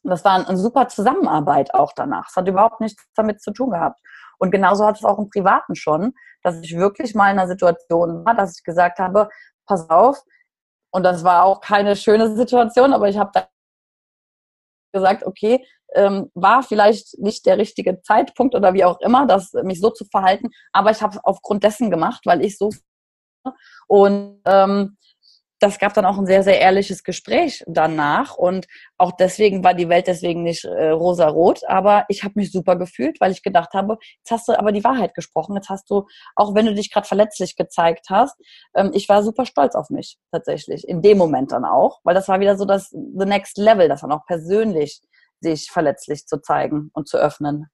das 0.03 0.25
war 0.25 0.47
eine 0.47 0.57
super 0.57 0.89
Zusammenarbeit 0.89 1.75
auch 1.75 1.93
danach. 1.95 2.29
Es 2.29 2.37
hat 2.37 2.49
überhaupt 2.49 2.81
nichts 2.81 3.05
damit 3.15 3.41
zu 3.41 3.53
tun 3.53 3.71
gehabt. 3.71 4.01
Und 4.39 4.51
genauso 4.51 4.85
hat 4.85 4.97
es 4.97 5.05
auch 5.05 5.19
im 5.19 5.31
Privaten 5.31 5.77
schon, 5.77 6.15
dass 6.43 6.61
ich 6.61 6.77
wirklich 6.77 7.15
mal 7.15 7.31
in 7.31 7.39
einer 7.39 7.49
Situation 7.49 8.25
war, 8.25 8.35
dass 8.35 8.59
ich 8.59 8.65
gesagt 8.65 8.99
habe, 8.99 9.29
pass 9.67 9.89
auf, 9.89 10.21
und 10.91 11.05
das 11.05 11.25
war 11.25 11.45
auch 11.45 11.61
keine 11.61 11.97
schöne 11.97 12.35
Situation, 12.35 12.93
aber 12.93 13.09
ich 13.09 13.17
habe 13.17 13.31
da 13.33 13.49
gesagt, 14.93 15.25
okay, 15.25 15.67
ähm, 15.95 16.31
war 16.35 16.63
vielleicht 16.63 17.19
nicht 17.19 17.47
der 17.47 17.59
richtige 17.59 18.03
Zeitpunkt 18.03 18.55
oder 18.55 18.75
wie 18.75 18.85
auch 18.85 19.01
immer, 19.01 19.27
das 19.27 19.53
mich 19.63 19.81
so 19.81 19.91
zu 19.91 20.05
verhalten, 20.05 20.51
aber 20.73 20.91
ich 20.91 21.03
habe 21.03 21.15
es 21.15 21.25
aufgrund 21.25 21.65
dessen 21.65 21.91
gemacht, 21.91 22.23
weil 22.25 22.45
ich 22.45 22.59
so 22.59 22.71
und 23.87 24.41
ähm, 24.45 24.97
das 25.63 25.79
gab 25.79 25.95
dann 25.95 26.05
auch 26.05 26.19
ein 26.19 26.27
sehr, 26.27 26.43
sehr 26.43 26.61
ehrliches 26.61 27.05
Gespräch 27.05 27.63
danach. 27.67 28.37
Und 28.37 28.67
auch 28.99 29.13
deswegen 29.13 29.63
war 29.63 29.75
die 29.75 29.89
Welt 29.89 30.09
deswegen 30.09 30.43
nicht 30.43 30.65
äh, 30.65 30.89
rosa-rot. 30.89 31.61
Aber 31.69 32.05
ich 32.09 32.25
habe 32.25 32.35
mich 32.37 32.51
super 32.51 32.77
gefühlt, 32.77 33.21
weil 33.21 33.31
ich 33.31 33.43
gedacht 33.43 33.73
habe, 33.73 33.99
jetzt 34.19 34.31
hast 34.31 34.49
du 34.49 34.59
aber 34.59 34.73
die 34.73 34.83
Wahrheit 34.83 35.15
gesprochen. 35.15 35.55
Jetzt 35.55 35.69
hast 35.69 35.89
du, 35.91 36.07
auch 36.35 36.55
wenn 36.55 36.67
du 36.67 36.75
dich 36.75 36.91
gerade 36.91 37.07
verletzlich 37.07 37.57
gezeigt 37.57 38.07
hast, 38.11 38.37
ähm, 38.75 38.91
ich 38.93 39.09
war 39.09 39.23
super 39.23 39.47
stolz 39.47 39.75
auf 39.75 39.91
mich 39.91 40.19
tatsächlich. 40.33 40.87
In 40.89 41.01
dem 41.01 41.19
Moment 41.19 41.53
dann 41.53 41.65
auch. 41.65 42.01
Weil 42.03 42.15
das 42.15 42.29
war 42.29 42.41
wieder 42.41 42.57
so 42.57 42.65
das 42.65 42.91
The 42.91 43.27
Next 43.27 43.57
Level, 43.57 43.89
das 43.89 44.01
dann 44.01 44.13
auch 44.13 44.27
persönlich 44.27 45.01
sich 45.41 45.71
verletzlich 45.71 46.27
zu 46.27 46.41
zeigen 46.41 46.91
und 46.93 47.09
zu 47.09 47.19
öffnen. 47.19 47.67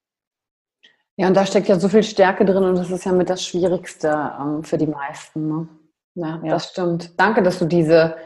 Ja, 1.16 1.26
und 1.26 1.34
da 1.34 1.45
steckt 1.45 1.68
ja 1.68 1.80
so 1.80 1.89
viel 1.89 2.05
Stärke 2.05 2.45
drin 2.45 2.64
und 2.64 2.76
das 2.76 2.91
ist 2.91 3.05
ja 3.05 3.12
mit 3.12 3.28
das 3.28 3.45
Schwierigste 3.45 4.32
ähm, 4.41 4.62
für 4.62 4.78
die 4.78 4.86
meisten. 4.86 5.49
Ne? 5.49 5.68
Ja, 6.19 6.41
ja, 6.43 6.51
das 6.51 6.71
stimmt. 6.71 7.19
Danke, 7.19 7.43
dass 7.43 7.61
du 7.61 7.64
diese 7.64 8.16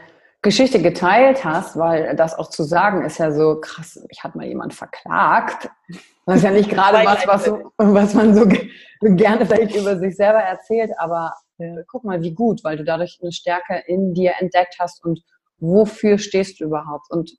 Geschichte 0.41 0.81
geteilt 0.81 1.45
hast, 1.45 1.77
weil 1.77 2.15
das 2.15 2.33
auch 2.33 2.49
zu 2.49 2.63
sagen 2.63 3.05
ist 3.05 3.19
ja 3.19 3.31
so 3.31 3.61
krass. 3.61 4.03
Ich 4.09 4.23
hatte 4.23 4.37
mal 4.37 4.47
jemand 4.47 4.73
verklagt. 4.73 5.69
Das 6.25 6.37
ist 6.37 6.43
ja 6.43 6.51
nicht 6.51 6.69
gerade 6.69 7.05
was, 7.05 7.27
was, 7.27 7.51
was 7.77 8.13
man 8.15 8.33
so 8.33 8.47
gerne 9.01 9.45
vielleicht 9.45 9.75
über 9.75 9.99
sich 9.99 10.15
selber 10.15 10.39
erzählt, 10.39 10.91
aber 10.97 11.33
äh, 11.59 11.83
guck 11.87 12.03
mal, 12.03 12.21
wie 12.23 12.33
gut, 12.33 12.63
weil 12.63 12.77
du 12.77 12.83
dadurch 12.83 13.19
eine 13.21 13.31
Stärke 13.31 13.83
in 13.85 14.13
dir 14.13 14.33
entdeckt 14.39 14.77
hast 14.79 15.03
und 15.03 15.21
wofür 15.59 16.17
stehst 16.17 16.59
du 16.59 16.65
überhaupt? 16.65 17.11
Und 17.11 17.31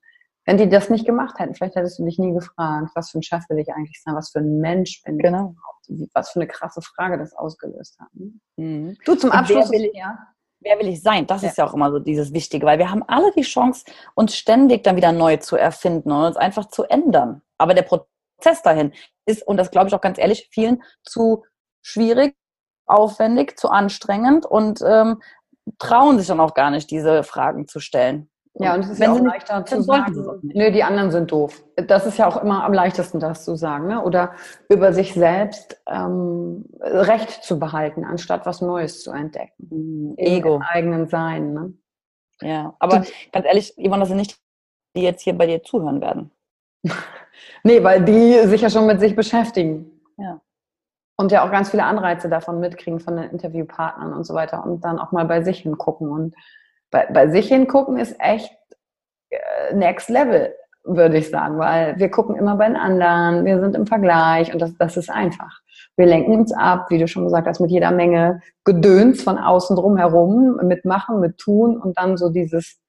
wenn 0.45 0.57
die 0.57 0.69
das 0.69 0.89
nicht 0.89 1.05
gemacht 1.05 1.37
hätten, 1.37 1.53
vielleicht 1.53 1.75
hättest 1.75 1.99
du 1.99 2.05
dich 2.05 2.17
nie 2.17 2.33
gefragt, 2.33 2.91
was 2.95 3.11
für 3.11 3.19
ein 3.19 3.23
Chef 3.23 3.43
will 3.49 3.59
ich 3.59 3.73
eigentlich 3.73 4.01
sein, 4.03 4.15
was 4.15 4.31
für 4.31 4.39
ein 4.39 4.59
Mensch 4.59 5.01
bin 5.03 5.17
genau. 5.17 5.53
ich 5.87 5.89
überhaupt, 5.89 6.13
was 6.13 6.29
für 6.29 6.39
eine 6.39 6.47
krasse 6.47 6.81
Frage 6.81 7.17
das 7.17 7.33
ausgelöst 7.33 7.99
hat. 7.99 8.07
Ne? 8.13 8.31
Mhm. 8.55 8.97
Du 9.03 9.15
zum 9.15 9.31
Abschluss, 9.31 9.69
will, 9.69 9.91
ja 9.93 10.17
wer 10.65 10.79
will 10.79 10.89
ich 10.89 11.01
sein? 11.01 11.25
Das 11.27 11.43
ja. 11.43 11.49
ist 11.49 11.57
ja 11.57 11.65
auch 11.65 11.73
immer 11.73 11.91
so 11.91 11.99
dieses 11.99 12.33
Wichtige, 12.33 12.65
weil 12.65 12.79
wir 12.79 12.91
haben 12.91 13.03
alle 13.07 13.31
die 13.31 13.43
Chance, 13.43 13.85
uns 14.15 14.35
ständig 14.35 14.83
dann 14.83 14.97
wieder 14.97 15.11
neu 15.11 15.37
zu 15.37 15.55
erfinden 15.55 16.11
und 16.11 16.25
uns 16.25 16.35
einfach 16.35 16.65
zu 16.65 16.83
ändern. 16.83 17.41
Aber 17.57 17.73
der 17.73 17.83
Prozess 17.83 18.61
dahin 18.63 18.91
ist, 19.25 19.47
und 19.47 19.57
das 19.57 19.71
glaube 19.71 19.87
ich 19.87 19.93
auch 19.93 20.01
ganz 20.01 20.17
ehrlich, 20.17 20.49
vielen 20.51 20.83
zu 21.03 21.45
schwierig, 21.81 22.35
aufwendig, 22.87 23.57
zu 23.57 23.69
anstrengend 23.69 24.45
und 24.45 24.81
ähm, 24.85 25.21
trauen 25.79 26.17
sich 26.17 26.27
dann 26.27 26.39
auch 26.39 26.53
gar 26.53 26.71
nicht, 26.71 26.91
diese 26.91 27.23
Fragen 27.23 27.67
zu 27.67 27.79
stellen. 27.79 28.29
Ja, 28.57 28.73
und 28.73 28.85
es 28.85 28.89
ist 28.89 28.99
ja 28.99 29.11
auch 29.11 29.19
leichter 29.19 29.65
zu 29.65 29.81
sagen, 29.81 30.39
nö, 30.43 30.71
die 30.71 30.83
anderen 30.83 31.11
sind 31.11 31.29
doof. 31.29 31.61
Das 31.75 32.05
ist 32.05 32.17
ja 32.17 32.25
auch 32.25 32.41
immer 32.41 32.63
am 32.63 32.71
leichtesten, 32.71 33.19
das 33.19 33.43
zu 33.43 33.57
sagen. 33.57 33.87
Ne? 33.87 34.01
Oder 34.01 34.31
über 34.69 34.93
sich 34.93 35.13
selbst 35.13 35.81
ähm, 35.87 36.65
Recht 36.79 37.43
zu 37.43 37.59
behalten, 37.59 38.05
anstatt 38.05 38.45
was 38.45 38.61
Neues 38.61 39.03
zu 39.03 39.11
entdecken. 39.11 39.67
Mhm. 39.69 40.13
Ego. 40.17 40.55
Im 40.55 40.61
eigenen 40.61 41.07
Sein. 41.07 41.53
Ne? 41.53 41.73
Ja, 42.41 42.75
aber 42.79 42.99
die, 42.99 43.11
ganz 43.33 43.45
ehrlich, 43.45 43.73
Yvonne, 43.75 43.99
das 43.99 44.07
sind 44.07 44.17
nicht 44.17 44.39
die 44.95 45.01
jetzt 45.01 45.21
hier 45.21 45.37
bei 45.37 45.45
dir 45.45 45.61
zuhören 45.61 46.01
werden. 46.01 46.31
nee, 47.63 47.83
weil 47.83 48.03
die 48.03 48.47
sich 48.47 48.61
ja 48.61 48.69
schon 48.69 48.87
mit 48.87 48.99
sich 48.99 49.15
beschäftigen. 49.15 49.91
Ja. 50.17 50.39
Und 51.17 51.31
ja 51.31 51.45
auch 51.45 51.51
ganz 51.51 51.69
viele 51.69 51.83
Anreize 51.83 52.29
davon 52.29 52.59
mitkriegen 52.59 52.99
von 52.99 53.17
den 53.17 53.29
Interviewpartnern 53.29 54.13
und 54.13 54.25
so 54.25 54.33
weiter 54.33 54.65
und 54.65 54.83
dann 54.83 54.99
auch 54.99 55.11
mal 55.11 55.25
bei 55.25 55.43
sich 55.43 55.59
hingucken 55.59 56.09
und 56.09 56.35
bei, 56.95 57.07
bei 57.11 57.27
sich 57.27 57.49
hingucken 57.49 57.97
ist 57.97 58.15
echt 58.19 58.57
äh, 59.29 59.75
next 59.75 60.09
level, 60.09 60.55
würde 60.85 61.17
ich 61.17 61.29
sagen, 61.29 61.57
weil 61.57 61.99
wir 61.99 62.09
gucken 62.09 62.37
immer 62.37 62.55
bei 62.55 62.67
den 62.67 62.77
anderen, 62.77 63.43
wir 63.43 63.59
sind 63.59 63.75
im 63.75 63.85
Vergleich 63.85 64.53
und 64.53 64.61
das, 64.61 64.77
das 64.77 64.95
ist 64.95 65.09
einfach. 65.09 65.59
Wir 65.97 66.05
lenken 66.05 66.33
uns 66.33 66.53
ab, 66.53 66.85
wie 66.89 66.97
du 66.97 67.07
schon 67.09 67.25
gesagt 67.25 67.47
hast, 67.47 67.59
mit 67.59 67.69
jeder 67.69 67.91
Menge 67.91 68.41
Gedöns 68.63 69.23
von 69.23 69.37
außen 69.37 69.75
drum 69.75 69.97
herum, 69.97 70.57
mitmachen, 70.63 71.19
mit 71.19 71.37
tun 71.37 71.77
und 71.77 71.97
dann 71.97 72.15
so 72.15 72.29
dieses 72.29 72.79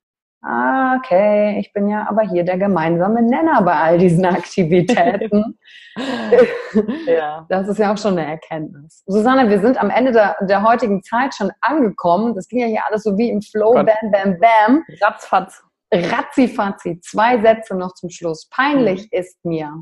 ah, 0.42 0.96
okay, 0.96 1.58
ich 1.58 1.72
bin 1.72 1.88
ja 1.88 2.06
aber 2.08 2.22
hier 2.22 2.44
der 2.44 2.58
gemeinsame 2.58 3.22
Nenner 3.22 3.62
bei 3.62 3.74
all 3.74 3.98
diesen 3.98 4.24
Aktivitäten. 4.26 5.58
ja. 7.06 7.46
Das 7.48 7.68
ist 7.68 7.78
ja 7.78 7.92
auch 7.92 7.98
schon 7.98 8.18
eine 8.18 8.26
Erkenntnis. 8.26 9.02
Susanne, 9.06 9.48
wir 9.48 9.60
sind 9.60 9.80
am 9.80 9.90
Ende 9.90 10.12
der, 10.12 10.36
der 10.42 10.62
heutigen 10.62 11.02
Zeit 11.02 11.34
schon 11.34 11.50
angekommen. 11.60 12.34
Das 12.34 12.48
ging 12.48 12.60
ja 12.60 12.66
hier 12.66 12.82
alles 12.88 13.02
so 13.02 13.16
wie 13.16 13.30
im 13.30 13.42
Flow, 13.42 13.72
Gott. 13.72 13.86
bam, 13.86 14.10
bam, 14.10 14.38
bam. 14.38 14.84
Ratzfatz. 15.00 15.62
Ratzifatzi. 15.92 17.00
Zwei 17.00 17.40
Sätze 17.40 17.76
noch 17.76 17.94
zum 17.94 18.10
Schluss. 18.10 18.48
Peinlich 18.50 19.02
mhm. 19.02 19.18
ist 19.18 19.44
mir. 19.44 19.72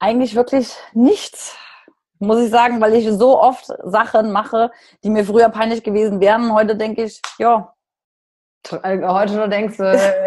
Eigentlich 0.00 0.34
wirklich 0.34 0.74
nichts 0.92 1.56
muss 2.18 2.40
ich 2.40 2.50
sagen, 2.50 2.80
weil 2.80 2.94
ich 2.94 3.08
so 3.10 3.40
oft 3.40 3.66
Sachen 3.84 4.32
mache, 4.32 4.70
die 5.04 5.10
mir 5.10 5.24
früher 5.24 5.48
peinlich 5.48 5.82
gewesen 5.82 6.20
wären. 6.20 6.52
Heute 6.52 6.76
denke 6.76 7.04
ich, 7.04 7.20
ja, 7.38 7.72
heute 8.70 9.34
nur 9.34 9.48
denkst 9.48 9.76
du, 9.76 9.84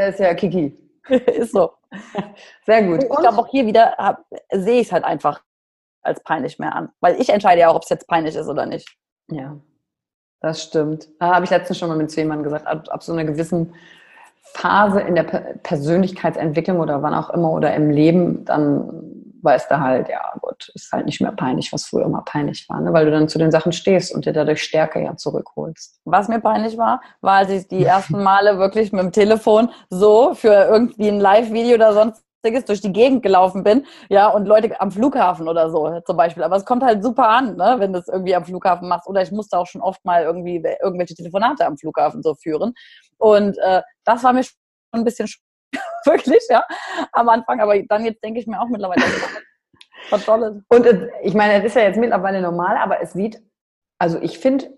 ist 0.08 0.20
ja 0.20 0.34
Kiki. 0.34 0.78
ist 1.10 1.52
so. 1.52 1.72
Sehr 2.66 2.84
gut. 2.84 3.04
Ich 3.04 3.10
glaube, 3.10 3.38
auch 3.38 3.48
hier 3.48 3.66
wieder 3.66 4.18
sehe 4.52 4.82
ich 4.82 4.88
es 4.88 4.92
halt 4.92 5.04
einfach 5.04 5.42
als 6.04 6.22
peinlich 6.24 6.58
mehr 6.60 6.76
an. 6.76 6.90
Weil 7.00 7.20
ich 7.20 7.30
entscheide 7.30 7.62
ja 7.62 7.70
auch, 7.70 7.76
ob 7.76 7.84
es 7.84 7.90
jetzt 7.90 8.08
peinlich 8.08 8.36
ist 8.36 8.48
oder 8.48 8.66
nicht. 8.66 8.88
Ja, 9.30 9.58
das 10.40 10.64
stimmt. 10.64 11.10
Da 11.20 11.36
habe 11.36 11.46
ich 11.46 11.52
letztens 11.52 11.78
schon 11.78 11.90
mal 11.90 11.98
mit 11.98 12.16
jemandem 12.16 12.44
gesagt, 12.44 12.68
ab, 12.68 12.88
ab 12.90 13.04
so 13.04 13.14
einer 13.14 13.26
gewissen 13.26 13.74
Phase 14.54 15.02
in 15.02 15.16
der 15.16 15.24
Persönlichkeitsentwicklung 15.24 16.80
oder 16.80 17.02
wann 17.02 17.14
auch 17.14 17.30
immer 17.30 17.52
oder 17.52 17.74
im 17.76 17.90
Leben, 17.90 18.44
dann 18.46 19.11
weißt 19.44 19.70
du 19.72 19.80
halt, 19.80 20.10
ja 20.10 20.34
gut, 20.42 20.70
ist 20.74 20.92
halt 20.92 21.06
nicht 21.06 21.22
mehr 21.22 21.32
peinlich, 21.32 21.72
was 21.74 21.86
früher 21.86 22.08
mal 22.08 22.22
peinlich 22.22 22.68
war, 22.70 22.82
ne? 22.82 22.94
weil 22.94 23.06
du 23.06 23.12
dann 23.12 23.28
zu 23.28 23.38
den 23.38 23.52
Sachen 23.52 23.72
stehst 23.72 24.14
und 24.14 24.26
dir 24.26 24.34
dadurch 24.34 24.64
Stärke 24.64 25.02
ja 25.02 25.16
zurückholst. 25.16 26.00
Was 26.06 26.28
mir 26.28 26.39
peinlich 26.39 26.78
war, 26.78 27.02
war, 27.22 27.38
als 27.38 27.50
ich 27.50 27.68
die 27.68 27.84
ersten 27.86 28.22
Male 28.24 28.58
wirklich 28.58 28.92
mit 28.92 29.02
dem 29.02 29.12
Telefon 29.12 29.70
so 29.89 30.34
für 30.34 30.54
irgendwie 30.54 31.08
ein 31.08 31.20
Live-Video 31.20 31.76
oder 31.76 31.94
sonstiges 31.94 32.66
durch 32.66 32.82
die 32.82 32.92
Gegend 32.94 33.24
gelaufen 33.24 33.64
bin, 33.64 33.86
ja, 34.10 34.28
und 34.28 34.46
Leute 34.46 34.80
am 34.80 34.92
Flughafen 34.92 35.48
oder 35.48 35.70
so 35.70 36.00
zum 36.02 36.18
Beispiel. 36.18 36.44
Aber 36.44 36.56
es 36.56 36.66
kommt 36.66 36.84
halt 36.84 37.04
super 37.04 37.28
an, 37.30 37.56
ne, 37.56 37.76
wenn 37.78 37.94
du 37.94 38.00
es 38.00 38.08
irgendwie 38.08 38.36
am 38.36 38.46
Flughafen 38.46 38.88
machst. 38.88 39.08
Oder 39.08 39.22
ich 39.22 39.32
musste 39.32 39.58
auch 39.58 39.68
schon 39.68 39.82
oft 39.82 40.04
mal 40.06 40.24
irgendwie 40.24 40.64
irgendwelche 40.82 41.16
Telefonate 41.16 41.66
am 41.66 41.78
Flughafen 41.78 42.24
so 42.24 42.36
führen. 42.36 42.74
Und 43.18 43.58
äh, 43.60 43.82
das 44.04 44.24
war 44.24 44.34
mir 44.34 44.44
schon 44.44 44.56
ein 44.94 45.04
bisschen 45.04 45.28
wirklich, 46.05 46.41
ja, 46.49 46.63
am 47.11 47.30
Anfang. 47.30 47.59
Aber 47.59 47.82
dann 47.84 48.05
jetzt 48.05 48.24
denke 48.24 48.39
ich 48.39 48.47
mir 48.47 48.59
auch 48.59 48.67
mittlerweile, 48.69 49.01
was 50.09 50.26
Tolles. 50.26 50.63
Und 50.69 50.88
ich 51.24 51.34
meine, 51.34 51.59
es 51.59 51.65
ist 51.65 51.76
ja 51.76 51.84
jetzt 51.84 51.97
mittlerweile 51.97 52.41
normal, 52.41 52.78
aber 52.78 53.01
es 53.01 53.13
sieht, 53.13 53.41
also 53.99 54.19
ich 54.22 54.39
finde, 54.39 54.69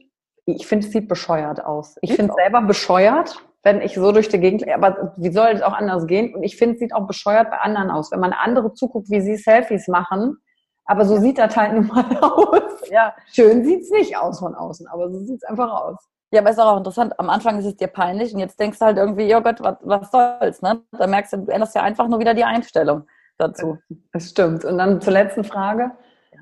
ich 0.46 0.68
finde, 0.68 0.86
es 0.86 0.92
sieht 0.92 1.08
bescheuert 1.08 1.64
aus. 1.64 1.96
Ich 2.02 2.14
finde 2.14 2.32
es 2.32 2.36
selber 2.36 2.62
bescheuert, 2.62 3.38
wenn 3.64 3.82
ich 3.82 3.96
so 3.96 4.12
durch 4.12 4.28
die 4.28 4.40
Gegend, 4.40 4.68
aber 4.70 5.14
wie 5.18 5.32
soll 5.32 5.50
es 5.50 5.62
auch 5.62 5.74
anders 5.74 6.06
gehen? 6.06 6.36
Und 6.36 6.44
ich 6.44 6.58
finde, 6.58 6.74
es 6.74 6.80
sieht 6.80 6.94
auch 6.94 7.08
bescheuert 7.08 7.50
bei 7.50 7.58
anderen 7.60 7.90
aus. 7.90 8.12
Wenn 8.12 8.20
man 8.20 8.34
andere 8.34 8.74
zuguckt, 8.74 9.10
wie 9.10 9.22
sie 9.22 9.38
Selfies 9.38 9.88
machen, 9.88 10.38
aber 10.86 11.06
so 11.06 11.18
sieht 11.18 11.38
das 11.38 11.56
halt 11.56 11.74
nun 11.74 11.88
mal 11.88 12.18
aus. 12.22 12.90
Ja. 12.90 13.16
Schön 13.32 13.64
sieht 13.64 13.84
es 13.84 13.90
nicht 13.90 14.18
aus 14.18 14.40
von 14.40 14.54
außen, 14.54 14.88
aber 14.88 15.10
so 15.10 15.20
sieht 15.20 15.38
es 15.38 15.44
einfach 15.44 15.72
aus. 15.72 16.10
Ja, 16.34 16.42
aber 16.42 16.50
ist 16.50 16.60
auch 16.60 16.78
interessant. 16.78 17.14
Am 17.20 17.30
Anfang 17.30 17.60
ist 17.60 17.66
es 17.66 17.78
dir 17.78 17.86
peinlich 17.86 18.34
und 18.34 18.40
jetzt 18.40 18.60
denkst 18.60 18.80
du 18.80 18.86
halt 18.86 18.98
irgendwie, 18.98 19.26
ja 19.26 19.40
Gott, 19.40 19.62
was, 19.62 19.78
was 19.82 20.10
soll's, 20.10 20.64
ne? 20.64 20.82
Da 20.98 21.06
merkst 21.06 21.34
du, 21.34 21.38
du 21.38 21.52
änderst 21.52 21.76
ja 21.76 21.84
einfach 21.84 22.08
nur 22.08 22.20
wieder 22.20 22.34
die 22.34 22.44
Einstellung 22.44 23.06
dazu. 23.38 23.78
Das 24.12 24.32
stimmt. 24.32 24.66
Und 24.66 24.80
dann 24.80 25.00
zur 25.00 25.14
letzten 25.14 25.44
Frage. 25.44 25.92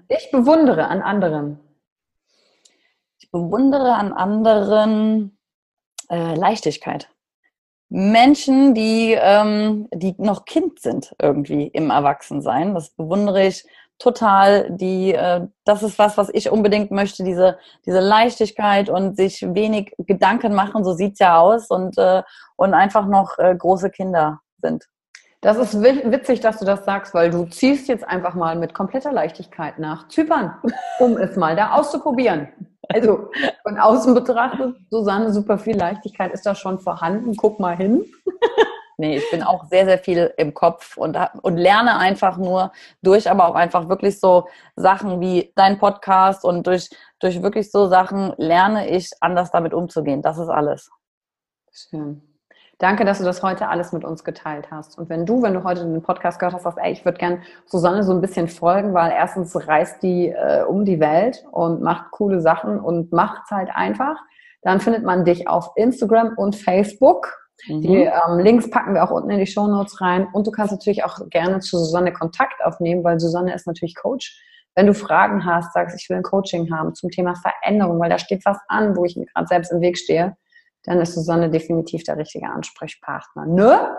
Ich 0.08 0.32
bewundere 0.32 0.88
an 0.88 1.02
anderen. 1.02 1.60
Ich 3.20 3.30
bewundere 3.32 3.96
an 3.96 4.14
anderen 4.14 5.38
äh, 6.10 6.36
Leichtigkeit. 6.36 7.10
Menschen, 7.90 8.74
die, 8.74 9.18
ähm, 9.20 9.90
die 9.94 10.16
noch 10.20 10.46
Kind 10.46 10.80
sind 10.80 11.14
irgendwie 11.22 11.68
im 11.68 11.90
Erwachsensein. 11.90 12.76
Das 12.76 12.92
bewundere 12.92 13.46
ich 13.46 13.66
total. 14.02 14.70
Die, 14.72 15.14
äh, 15.14 15.48
das 15.66 15.84
ist 15.84 16.00
was, 16.00 16.18
was 16.18 16.30
ich 16.34 16.50
unbedingt 16.50 16.92
möchte, 16.92 17.24
diese, 17.24 17.58
diese 17.86 18.00
Leichtigkeit 18.00 18.90
und 18.90 19.16
sich 19.16 19.42
wenig 19.54 19.94
Gedanken 20.00 20.54
machen, 20.54 20.84
so 20.84 20.94
sieht's 20.94 21.20
ja 21.20 21.40
aus 21.40 21.70
und, 21.70 21.98
äh, 21.98 22.24
und 22.56 22.74
einfach 22.74 23.06
noch 23.06 23.38
äh, 23.38 23.56
große 23.56 23.90
Kinder 23.90 24.40
sind. 24.62 24.86
Das 25.42 25.58
ist 25.58 25.82
witzig, 25.82 26.40
dass 26.42 26.60
du 26.60 26.66
das 26.66 26.86
sagst, 26.86 27.16
weil 27.16 27.32
du 27.32 27.46
ziehst 27.46 27.88
jetzt 27.88 28.08
einfach 28.08 28.36
mal 28.36 28.56
mit 28.56 28.76
kompletter 28.76 29.12
Leichtigkeit 29.12 29.80
nach 29.80 30.08
Zypern, 30.08 30.54
um 31.00 31.18
es 31.18 31.36
mal 31.36 31.56
da 31.56 31.72
auszuprobieren. 31.72 32.50
Also 32.90 33.32
von 33.64 33.80
außen 33.80 34.14
betrachtet, 34.14 34.76
Susanne, 34.92 35.32
super 35.32 35.58
viel 35.58 35.78
Leichtigkeit 35.78 36.32
ist 36.32 36.46
da 36.46 36.54
schon 36.54 36.80
vorhanden. 36.80 37.36
Guck 37.36 37.60
mal 37.60 37.76
hin. 37.76 38.06
Nee, 39.02 39.18
ich 39.18 39.32
bin 39.32 39.42
auch 39.42 39.66
sehr, 39.66 39.86
sehr 39.86 39.98
viel 39.98 40.32
im 40.38 40.54
Kopf 40.54 40.96
und, 40.96 41.18
und 41.42 41.58
lerne 41.58 41.98
einfach 41.98 42.38
nur 42.38 42.72
durch, 43.02 43.32
aber 43.32 43.48
auch 43.48 43.56
einfach 43.56 43.90
wirklich 43.90 44.20
so 44.20 44.48
Sachen 44.76 45.20
wie 45.20 45.52
dein 45.56 45.80
Podcast 45.80 46.46
und 46.46 46.68
durch, 46.68 46.88
durch 47.20 47.42
wirklich 47.42 47.72
so 47.72 47.88
Sachen 47.88 48.32
lerne 48.38 48.88
ich 48.90 49.10
anders 49.20 49.50
damit 49.50 49.74
umzugehen. 49.74 50.22
Das 50.22 50.38
ist 50.38 50.50
alles. 50.50 50.92
Schön. 51.74 52.22
Danke, 52.78 53.04
dass 53.04 53.18
du 53.18 53.24
das 53.24 53.42
heute 53.42 53.70
alles 53.70 53.92
mit 53.92 54.06
uns 54.06 54.24
geteilt 54.24 54.70
hast. 54.70 55.00
Und 55.00 55.10
wenn 55.10 55.26
du, 55.26 55.42
wenn 55.42 55.56
du 55.56 55.64
heute 55.64 55.82
den 55.82 56.04
Podcast 56.04 56.38
gehört 56.38 56.54
hast, 56.54 56.64
sagst, 56.64 56.78
ey, 56.80 56.92
ich 56.92 57.04
würde 57.04 57.18
gern 57.18 57.42
Susanne 57.66 58.04
so 58.04 58.14
ein 58.14 58.22
bisschen 58.22 58.48
folgen, 58.48 58.94
weil 58.94 59.12
erstens 59.12 59.68
reist 59.68 60.04
die 60.04 60.28
äh, 60.28 60.62
um 60.62 60.86
die 60.86 61.00
Welt 61.00 61.44
und 61.50 61.82
macht 61.82 62.12
coole 62.12 62.40
Sachen 62.40 62.80
und 62.80 63.12
macht's 63.12 63.50
halt 63.50 63.72
einfach, 63.74 64.18
dann 64.62 64.80
findet 64.80 65.04
man 65.04 65.26
dich 65.26 65.48
auf 65.48 65.72
Instagram 65.76 66.38
und 66.38 66.56
Facebook. 66.56 67.41
Mhm. 67.68 67.82
Die 67.82 68.04
ähm, 68.04 68.40
Links 68.40 68.70
packen 68.70 68.94
wir 68.94 69.04
auch 69.04 69.12
unten 69.12 69.30
in 69.32 69.40
die 69.40 69.48
Show 69.48 69.68
Notes 69.68 70.02
rein. 70.02 70.28
Und 70.34 70.48
du 70.48 70.52
kannst 70.52 70.72
natürlich 70.72 71.04
auch 71.04 71.18
gerne 71.30 71.60
zu 71.60 71.78
Susanne 71.78 72.14
Kontakt 72.14 72.64
aufnehmen, 72.64 73.04
weil 73.04 73.20
Susanne 73.20 73.54
ist 73.54 73.68
natürlich 73.68 73.96
Coach. 73.96 74.40
Wenn 74.76 74.88
du 74.88 74.94
Fragen 74.94 75.46
hast, 75.46 75.74
sagst, 75.74 76.00
ich 76.00 76.10
will 76.10 76.18
ein 76.18 76.24
Coaching 76.24 76.74
haben 76.74 76.96
zum 76.96 77.10
Thema 77.10 77.36
Veränderung, 77.36 78.00
weil 78.00 78.10
da 78.10 78.18
steht 78.18 78.46
was 78.46 78.58
an, 78.68 78.96
wo 78.96 79.04
ich 79.04 79.18
mir 79.18 79.26
gerade 79.26 79.48
selbst 79.48 79.72
im 79.72 79.82
Weg 79.82 79.98
stehe, 79.98 80.38
dann 80.84 81.00
ist 81.00 81.14
Susanne 81.14 81.50
definitiv 81.50 82.04
der 82.04 82.18
richtige 82.18 82.48
Ansprechpartner. 82.48 83.46
Ne? 83.46 83.98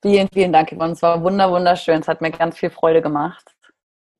Vielen, 0.00 0.28
vielen 0.32 0.52
Dank, 0.52 0.72
Yvonne. 0.72 0.92
Es 0.92 1.02
war 1.02 1.22
wunder, 1.22 1.50
wunderschön. 1.50 2.00
Es 2.00 2.08
hat 2.08 2.20
mir 2.20 2.30
ganz 2.30 2.58
viel 2.58 2.70
Freude 2.70 3.02
gemacht. 3.02 3.54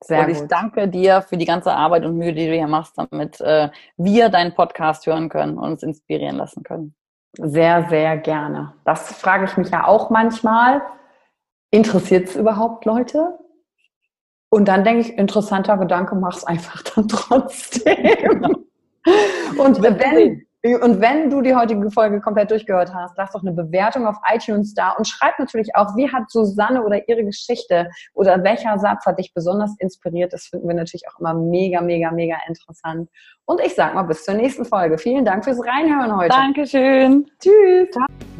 Sehr 0.05 0.25
und 0.25 0.31
ich 0.31 0.39
gut. 0.41 0.51
danke 0.51 0.89
dir 0.89 1.23
für 1.23 1.37
die 1.37 1.45
ganze 1.45 1.73
Arbeit 1.73 2.05
und 2.05 2.17
Mühe, 2.17 2.33
die 2.33 2.47
du 2.47 2.55
hier 2.55 2.67
machst, 2.67 2.99
damit 2.99 3.41
äh, 3.41 3.71
wir 3.97 4.29
deinen 4.29 4.55
Podcast 4.55 5.07
hören 5.07 5.29
können 5.29 5.59
und 5.59 5.73
uns 5.73 5.83
inspirieren 5.83 6.37
lassen 6.37 6.63
können. 6.65 6.95
Sehr, 7.39 7.89
sehr 7.89 8.19
gerne. 8.19 8.75
Das 8.85 9.13
frage 9.15 9.47
ich 9.47 9.57
mich 9.57 9.71
ja 9.71 9.87
auch 9.87 10.11
manchmal. 10.11 10.83
Interessiert 11.71 12.29
es 12.29 12.37
überhaupt 12.37 12.85
Leute? 12.85 13.39
Und 14.51 14.67
dann 14.67 14.85
denke 14.85 15.01
ich, 15.01 15.17
interessanter 15.17 15.79
Gedanke, 15.79 16.15
mach 16.15 16.37
es 16.37 16.45
einfach 16.45 16.83
dann 16.83 17.09
trotzdem. 17.09 18.67
und 19.57 19.83
wenn, 19.83 20.47
und 20.65 21.01
wenn 21.01 21.29
du 21.29 21.41
die 21.41 21.57
heutige 21.57 21.91
Folge 21.91 22.21
komplett 22.21 22.53
durchgehört 22.53 22.95
hast, 22.95 23.15
lass 23.17 23.33
doch 23.33 23.43
eine 23.43 23.51
Bewertung 23.51 24.07
auf 24.07 24.17
iTunes 24.33 24.75
da 24.75 24.91
und 24.93 25.09
schreib 25.09 25.37
natürlich 25.41 25.75
auch, 25.75 25.97
wie 25.97 26.11
hat 26.11 26.31
Susanne 26.31 26.85
oder 26.85 27.09
ihre 27.09 27.25
Geschichte 27.25 27.91
oder 28.15 28.43
welcher 28.45 28.79
Satz 28.79 29.05
hat 29.05 29.19
dich 29.19 29.35
besonders 29.35 29.75
inspiriert. 29.81 30.33
Das 30.33 30.45
finden 30.45 30.69
wir 30.69 30.77
natürlich 30.77 31.03
auch 31.09 31.19
immer 31.19 31.35
mega, 31.35 31.81
mega, 31.81 32.13
mega 32.13 32.37
interessant. 32.47 33.11
Und 33.45 33.61
ich 33.61 33.75
sag 33.75 33.95
mal 33.95 34.05
bis 34.05 34.25
zur 34.25 34.35
nächsten 34.35 34.65
Folge. 34.65 34.99
Vielen 34.99 35.25
Dank 35.25 35.43
fürs 35.43 35.59
Reinhören 35.59 36.17
heute. 36.17 36.29
Dankeschön. 36.29 37.27
Tschüss. 37.41 37.89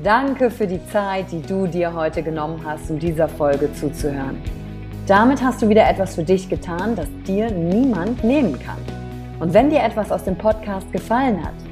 Danke 0.05 0.49
für 0.49 0.69
die 0.69 0.85
Zeit, 0.87 1.33
die 1.33 1.43
du 1.43 1.67
dir 1.67 1.93
heute 1.93 2.23
genommen 2.23 2.63
hast, 2.65 2.89
um 2.89 3.01
dieser 3.01 3.29
Folge 3.29 3.73
zuzuhören. 3.75 4.41
Damit 5.09 5.43
hast 5.43 5.61
du 5.61 5.69
wieder 5.69 5.89
etwas 5.89 6.15
für 6.15 6.23
dich 6.23 6.49
getan, 6.49 6.95
das 6.95 7.09
dir 7.27 7.51
niemand 7.51 8.23
nehmen 8.23 8.57
kann. 8.61 8.79
Und 9.41 9.53
wenn 9.53 9.71
dir 9.71 9.83
etwas 9.83 10.13
aus 10.13 10.23
dem 10.23 10.39
Podcast 10.39 10.91
gefallen 10.93 11.45
hat, 11.45 11.72